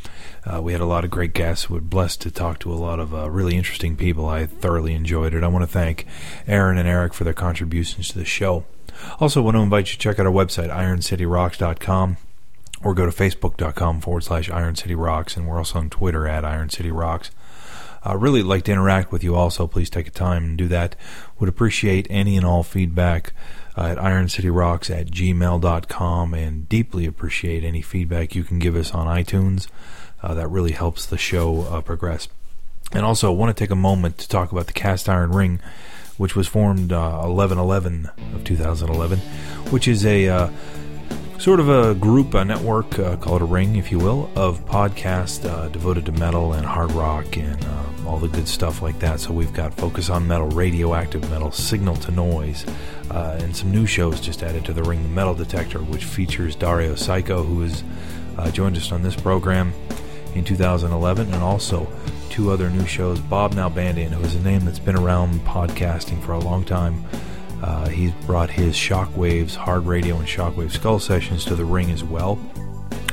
Uh, 0.46 0.62
we 0.62 0.70
had 0.70 0.80
a 0.80 0.86
lot 0.86 1.02
of 1.02 1.11
great 1.11 1.34
guests. 1.34 1.68
We're 1.68 1.80
blessed 1.80 2.20
to 2.20 2.30
talk 2.30 2.61
to 2.61 2.72
a 2.72 2.76
lot 2.76 3.00
of 3.00 3.12
uh, 3.12 3.28
really 3.30 3.57
interesting 3.57 3.96
people. 3.96 4.28
I 4.28 4.46
thoroughly 4.46 4.94
enjoyed 4.94 5.34
it. 5.34 5.42
I 5.42 5.48
want 5.48 5.64
to 5.64 5.66
thank 5.66 6.07
Aaron 6.46 6.78
and 6.78 6.86
Eric 6.86 7.14
for 7.14 7.24
their 7.24 7.34
contributions 7.34 8.11
to 8.11 8.18
the 8.20 8.24
show. 8.24 8.64
Also, 9.18 9.42
want 9.42 9.57
to 9.57 9.61
invite 9.61 9.88
you 9.88 9.94
to 9.94 9.98
check 9.98 10.20
out 10.20 10.26
our 10.26 10.32
website, 10.32 10.70
ironcityrocks.com 10.70 12.16
or 12.84 12.94
go 12.94 13.07
to 13.07 13.12
facebook.com 13.12 14.00
forward 14.00 14.22
slash 14.22 14.48
Iron 14.50 14.76
City 14.76 14.94
Rocks, 14.94 15.36
and 15.36 15.48
we're 15.48 15.59
also 15.59 15.80
on 15.80 15.90
Twitter 15.90 16.28
at 16.28 16.44
Iron 16.44 16.70
City 16.70 16.92
Rocks. 16.92 17.32
I 18.05 18.12
uh, 18.12 18.16
really 18.16 18.42
like 18.42 18.64
to 18.64 18.72
interact 18.72 19.11
with 19.11 19.24
you 19.24 19.34
also. 19.34 19.66
Please 19.66 19.88
take 19.88 20.07
a 20.07 20.11
time 20.11 20.44
and 20.44 20.59
do 20.59 20.68
that. 20.68 20.94
Would 21.38 21.48
appreciate 21.48 22.07
any 22.11 22.36
and 22.36 22.44
all 22.44 22.62
feedback 22.62 23.32
uh, 23.78 23.86
at 23.86 23.98
ironcityrocks 23.98 24.94
at 24.94 25.07
gmail.com 25.07 26.34
and 26.34 26.68
deeply 26.68 27.07
appreciate 27.07 27.64
any 27.64 27.80
feedback 27.80 28.34
you 28.34 28.44
can 28.44 28.59
give 28.59 28.76
us 28.76 28.92
on 28.92 29.07
iTunes. 29.07 29.68
Uh, 30.22 30.34
that 30.34 30.48
really 30.48 30.72
helps 30.72 31.07
the 31.07 31.16
show 31.16 31.62
uh, 31.62 31.80
progress. 31.80 32.28
And 32.92 33.07
also, 33.07 33.32
I 33.32 33.34
want 33.34 33.57
to 33.57 33.64
take 33.64 33.70
a 33.70 33.76
moment 33.76 34.18
to 34.18 34.28
talk 34.28 34.52
about 34.52 34.66
the 34.66 34.74
Cast 34.74 35.09
Iron 35.09 35.32
Ring, 35.32 35.61
which 36.18 36.36
was 36.36 36.46
formed 36.46 36.92
11 36.92 37.59
11 37.59 38.11
of 38.34 38.44
2011, 38.44 39.18
which 39.70 39.88
is 39.88 40.05
a 40.05 40.28
uh, 40.28 40.50
sort 41.39 41.61
of 41.61 41.68
a 41.68 41.95
group, 41.95 42.35
a 42.35 42.45
network, 42.45 42.99
uh, 42.99 43.16
call 43.16 43.37
it 43.37 43.43
a 43.43 43.45
ring, 43.45 43.76
if 43.76 43.91
you 43.91 43.99
will, 43.99 44.30
of 44.37 44.64
podcasts 44.66 45.45
uh, 45.45 45.68
devoted 45.68 46.07
to 46.07 46.12
metal 46.12 46.53
and 46.53 46.64
hard 46.64 46.93
rock 46.93 47.37
and 47.37 47.62
uh, 47.64 47.85
all 48.07 48.18
the 48.18 48.28
good 48.28 48.49
stuff 48.49 48.82
like 48.82 48.99
that. 49.01 49.20
So 49.20 49.32
we've 49.32 49.53
got 49.53 49.74
Focus 49.74 50.11
on 50.11 50.26
Metal, 50.26 50.49
Radioactive 50.49 51.28
Metal, 51.30 51.51
Signal 51.51 51.97
to 51.97 52.12
Noise, 52.12 52.64
uh, 53.11 53.39
and 53.41 53.55
some 53.55 53.70
new 53.70 53.87
shows 53.87 54.20
just 54.20 54.43
added 54.43 54.64
to 54.66 54.72
the 54.72 54.82
ring, 54.82 55.03
The 55.03 55.09
Metal 55.09 55.35
Detector, 55.35 55.78
which 55.80 56.05
features 56.05 56.55
Dario 56.55 56.95
Psycho, 56.95 57.43
who 57.43 57.62
has 57.62 57.82
uh, 58.39 58.51
joined 58.51 58.76
us 58.76 58.93
on 58.93 59.03
this 59.03 59.16
program 59.16 59.72
in 60.35 60.45
2011, 60.45 61.32
and 61.32 61.43
also 61.43 61.87
two 62.30 62.51
other 62.51 62.70
new 62.70 62.87
shows, 62.87 63.20
Bob 63.20 63.55
Now 63.55 63.68
Nalbandian, 63.68 64.09
who 64.09 64.24
is 64.24 64.35
a 64.35 64.41
name 64.41 64.64
that's 64.64 64.78
been 64.78 64.97
around 64.97 65.41
podcasting 65.41 66.22
for 66.22 66.32
a 66.32 66.39
long 66.41 66.64
time. 66.64 67.05
Uh, 67.64 67.88
he's 67.88 68.12
brought 68.26 68.50
his 68.50 68.74
Shockwaves 68.74 69.54
Hard 69.54 69.86
Radio 69.86 70.18
and 70.18 70.28
Shockwave 70.28 70.70
Skull 70.70 70.98
sessions 70.98 71.46
to 71.46 71.54
the 71.54 71.64
ring 71.64 71.90
as 71.90 72.04
well. 72.04 72.38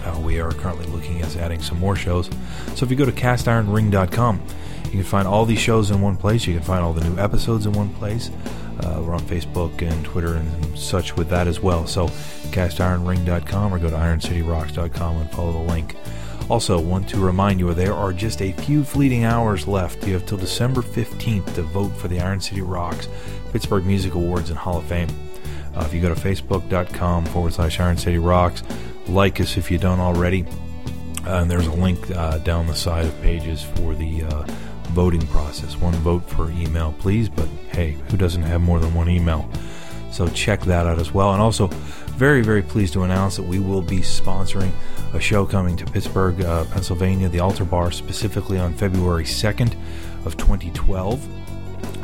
Uh, 0.03 0.19
we 0.19 0.41
are 0.41 0.51
currently 0.51 0.85
looking 0.87 1.21
at 1.21 1.37
adding 1.37 1.61
some 1.61 1.79
more 1.79 1.95
shows. 1.95 2.29
So 2.75 2.83
if 2.83 2.91
you 2.91 2.97
go 2.97 3.05
to 3.05 3.13
castironring.com, 3.13 4.43
you 4.85 4.91
can 4.91 5.03
find 5.03 5.25
all 5.25 5.45
these 5.45 5.59
shows 5.59 5.89
in 5.89 6.01
one 6.01 6.17
place. 6.17 6.45
You 6.45 6.53
can 6.55 6.63
find 6.63 6.83
all 6.83 6.91
the 6.91 7.07
new 7.07 7.17
episodes 7.17 7.65
in 7.65 7.71
one 7.71 7.93
place. 7.93 8.29
Uh, 8.81 9.01
we're 9.01 9.13
on 9.13 9.21
Facebook 9.21 9.81
and 9.81 10.03
Twitter 10.03 10.35
and 10.35 10.77
such 10.77 11.15
with 11.15 11.29
that 11.29 11.47
as 11.47 11.61
well. 11.61 11.87
So 11.87 12.09
castironring.com 12.51 13.73
or 13.73 13.79
go 13.79 13.89
to 13.89 13.95
ironcityrocks.com 13.95 15.15
and 15.15 15.31
follow 15.31 15.53
the 15.53 15.71
link. 15.71 15.95
Also, 16.49 16.77
want 16.77 17.07
to 17.07 17.17
remind 17.17 17.61
you 17.61 17.73
there 17.73 17.93
are 17.93 18.11
just 18.11 18.41
a 18.41 18.51
few 18.51 18.83
fleeting 18.83 19.23
hours 19.23 19.65
left. 19.65 20.05
You 20.05 20.15
have 20.15 20.25
till 20.25 20.37
December 20.37 20.81
15th 20.81 21.55
to 21.55 21.61
vote 21.61 21.95
for 21.95 22.09
the 22.09 22.19
Iron 22.19 22.41
City 22.41 22.59
Rocks 22.59 23.07
Pittsburgh 23.51 23.85
Music 23.85 24.13
Awards 24.13 24.49
and 24.49 24.57
Hall 24.57 24.77
of 24.77 24.85
Fame. 24.85 25.09
Uh, 25.75 25.83
if 25.85 25.93
you 25.93 26.01
go 26.01 26.13
to 26.13 26.19
facebook.com 26.19 27.25
forward 27.25 27.53
slash 27.53 27.79
Iron 27.79 27.97
City 27.97 28.17
Rocks, 28.17 28.63
like 29.07 29.39
us 29.39 29.57
if 29.57 29.71
you 29.71 29.77
don't 29.77 29.99
already. 29.99 30.45
Uh, 31.25 31.41
and 31.41 31.51
there's 31.51 31.67
a 31.67 31.73
link 31.73 32.09
uh, 32.11 32.39
down 32.39 32.67
the 32.67 32.75
side 32.75 33.05
of 33.05 33.21
pages 33.21 33.61
for 33.63 33.93
the 33.93 34.23
uh, 34.23 34.43
voting 34.89 35.25
process. 35.27 35.77
One 35.77 35.93
vote 35.95 36.27
per 36.27 36.49
email, 36.51 36.93
please. 36.99 37.29
But 37.29 37.47
hey, 37.71 37.97
who 38.09 38.17
doesn't 38.17 38.43
have 38.43 38.61
more 38.61 38.79
than 38.79 38.93
one 38.93 39.09
email? 39.09 39.49
So 40.11 40.27
check 40.27 40.61
that 40.61 40.85
out 40.85 40.99
as 40.99 41.13
well. 41.13 41.33
And 41.33 41.41
also, 41.41 41.67
very, 42.17 42.41
very 42.41 42.61
pleased 42.61 42.93
to 42.93 43.03
announce 43.03 43.37
that 43.37 43.43
we 43.43 43.59
will 43.59 43.81
be 43.81 43.99
sponsoring 43.99 44.71
a 45.13 45.19
show 45.19 45.45
coming 45.45 45.77
to 45.77 45.85
Pittsburgh, 45.85 46.41
uh, 46.41 46.65
Pennsylvania, 46.65 47.29
the 47.29 47.39
Altar 47.39 47.65
Bar, 47.65 47.91
specifically 47.91 48.59
on 48.59 48.73
February 48.73 49.23
2nd 49.23 49.75
of 50.25 50.37
2012. 50.37 51.27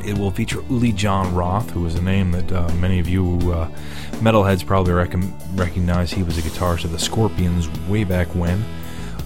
It 0.07 0.17
will 0.17 0.31
feature 0.31 0.63
Uli 0.69 0.93
John 0.93 1.35
Roth, 1.35 1.69
who 1.71 1.85
is 1.85 1.95
a 1.95 2.01
name 2.01 2.31
that 2.31 2.49
uh, 2.49 2.73
many 2.75 2.99
of 2.99 3.09
you 3.09 3.39
uh, 3.51 3.69
metalheads 4.21 4.65
probably 4.65 4.93
rec- 4.93 5.13
recognize. 5.53 6.11
He 6.11 6.23
was 6.23 6.37
a 6.37 6.41
guitarist 6.41 6.85
of 6.85 6.93
the 6.93 6.97
Scorpions 6.97 7.67
way 7.89 8.05
back 8.05 8.27
when. 8.33 8.63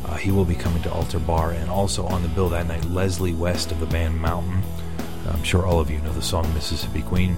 Uh, 0.03 0.15
he 0.15 0.31
will 0.31 0.43
be 0.43 0.55
coming 0.55 0.81
to 0.81 0.91
Altar 0.91 1.19
Bar, 1.19 1.51
and 1.51 1.69
also 1.69 2.07
on 2.07 2.23
the 2.23 2.29
bill 2.29 2.49
that 2.49 2.65
night, 2.65 2.83
Leslie 2.85 3.35
West 3.35 3.71
of 3.71 3.79
the 3.79 3.85
band 3.85 4.19
Mountain. 4.19 4.63
I'm 5.29 5.43
sure 5.43 5.67
all 5.67 5.79
of 5.79 5.91
you 5.91 5.99
know 5.99 6.13
the 6.13 6.21
song 6.23 6.51
Mississippi 6.55 7.03
Queen. 7.03 7.37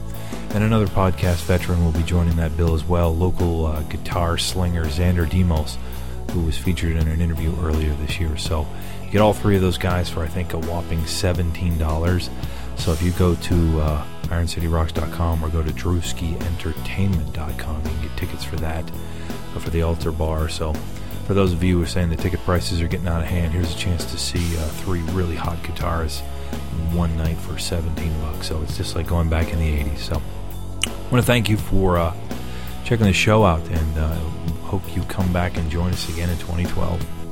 And 0.51 0.63
another 0.63 0.87
podcast 0.87 1.43
veteran 1.43 1.83
will 1.83 1.91
be 1.91 2.03
joining 2.03 2.37
that 2.37 2.55
bill 2.55 2.73
as 2.73 2.85
well, 2.85 3.13
local 3.13 3.65
uh, 3.65 3.81
guitar 3.83 4.37
slinger 4.37 4.85
Xander 4.85 5.29
Demos, 5.29 5.77
who 6.31 6.39
was 6.43 6.57
featured 6.57 6.95
in 6.95 7.09
an 7.09 7.19
interview 7.19 7.53
earlier 7.59 7.93
this 7.95 8.21
year. 8.21 8.37
So 8.37 8.65
you 9.03 9.11
get 9.11 9.19
all 9.19 9.33
three 9.33 9.57
of 9.57 9.61
those 9.61 9.77
guys 9.77 10.09
for, 10.09 10.23
I 10.23 10.27
think, 10.27 10.53
a 10.53 10.59
whopping 10.59 11.01
$17. 11.01 12.29
So 12.77 12.91
if 12.91 13.01
you 13.01 13.11
go 13.11 13.35
to 13.35 13.81
uh, 13.81 14.05
IronCityRocks.com 14.23 15.43
or 15.43 15.49
go 15.49 15.63
to 15.63 15.71
DrewskiEntertainment.com, 15.71 17.83
you 17.83 17.89
can 17.89 18.01
get 18.01 18.17
tickets 18.17 18.43
for 18.43 18.57
that, 18.57 18.83
uh, 19.55 19.59
for 19.59 19.69
the 19.69 19.83
Altar 19.83 20.11
Bar. 20.11 20.49
So 20.49 20.73
for 21.25 21.33
those 21.33 21.53
of 21.53 21.63
you 21.63 21.77
who 21.77 21.83
are 21.83 21.87
saying 21.87 22.09
the 22.09 22.17
ticket 22.17 22.41
prices 22.41 22.81
are 22.81 22.87
getting 22.87 23.07
out 23.07 23.21
of 23.21 23.27
hand, 23.27 23.53
here's 23.53 23.73
a 23.73 23.77
chance 23.77 24.03
to 24.11 24.17
see 24.17 24.57
uh, 24.57 24.67
three 24.67 25.01
really 25.11 25.35
hot 25.35 25.57
guitarists 25.59 26.21
one 26.93 27.15
night 27.17 27.37
for 27.37 27.57
17 27.57 28.21
bucks. 28.21 28.47
So 28.47 28.61
it's 28.61 28.77
just 28.77 28.95
like 28.95 29.07
going 29.07 29.29
back 29.29 29.53
in 29.53 29.59
the 29.59 29.83
80s. 29.83 29.99
So 29.99 30.21
I 30.85 30.89
want 31.11 31.23
to 31.23 31.25
thank 31.27 31.49
you 31.49 31.57
for 31.57 31.97
uh, 31.97 32.13
checking 32.83 33.05
the 33.05 33.13
show 33.13 33.45
out 33.45 33.65
and 33.69 33.97
uh, 33.97 34.15
hope 34.65 34.83
you 34.95 35.03
come 35.03 35.31
back 35.31 35.57
and 35.57 35.71
join 35.71 35.91
us 35.91 36.09
again 36.09 36.29
in 36.29 36.37
2012. 36.39 37.22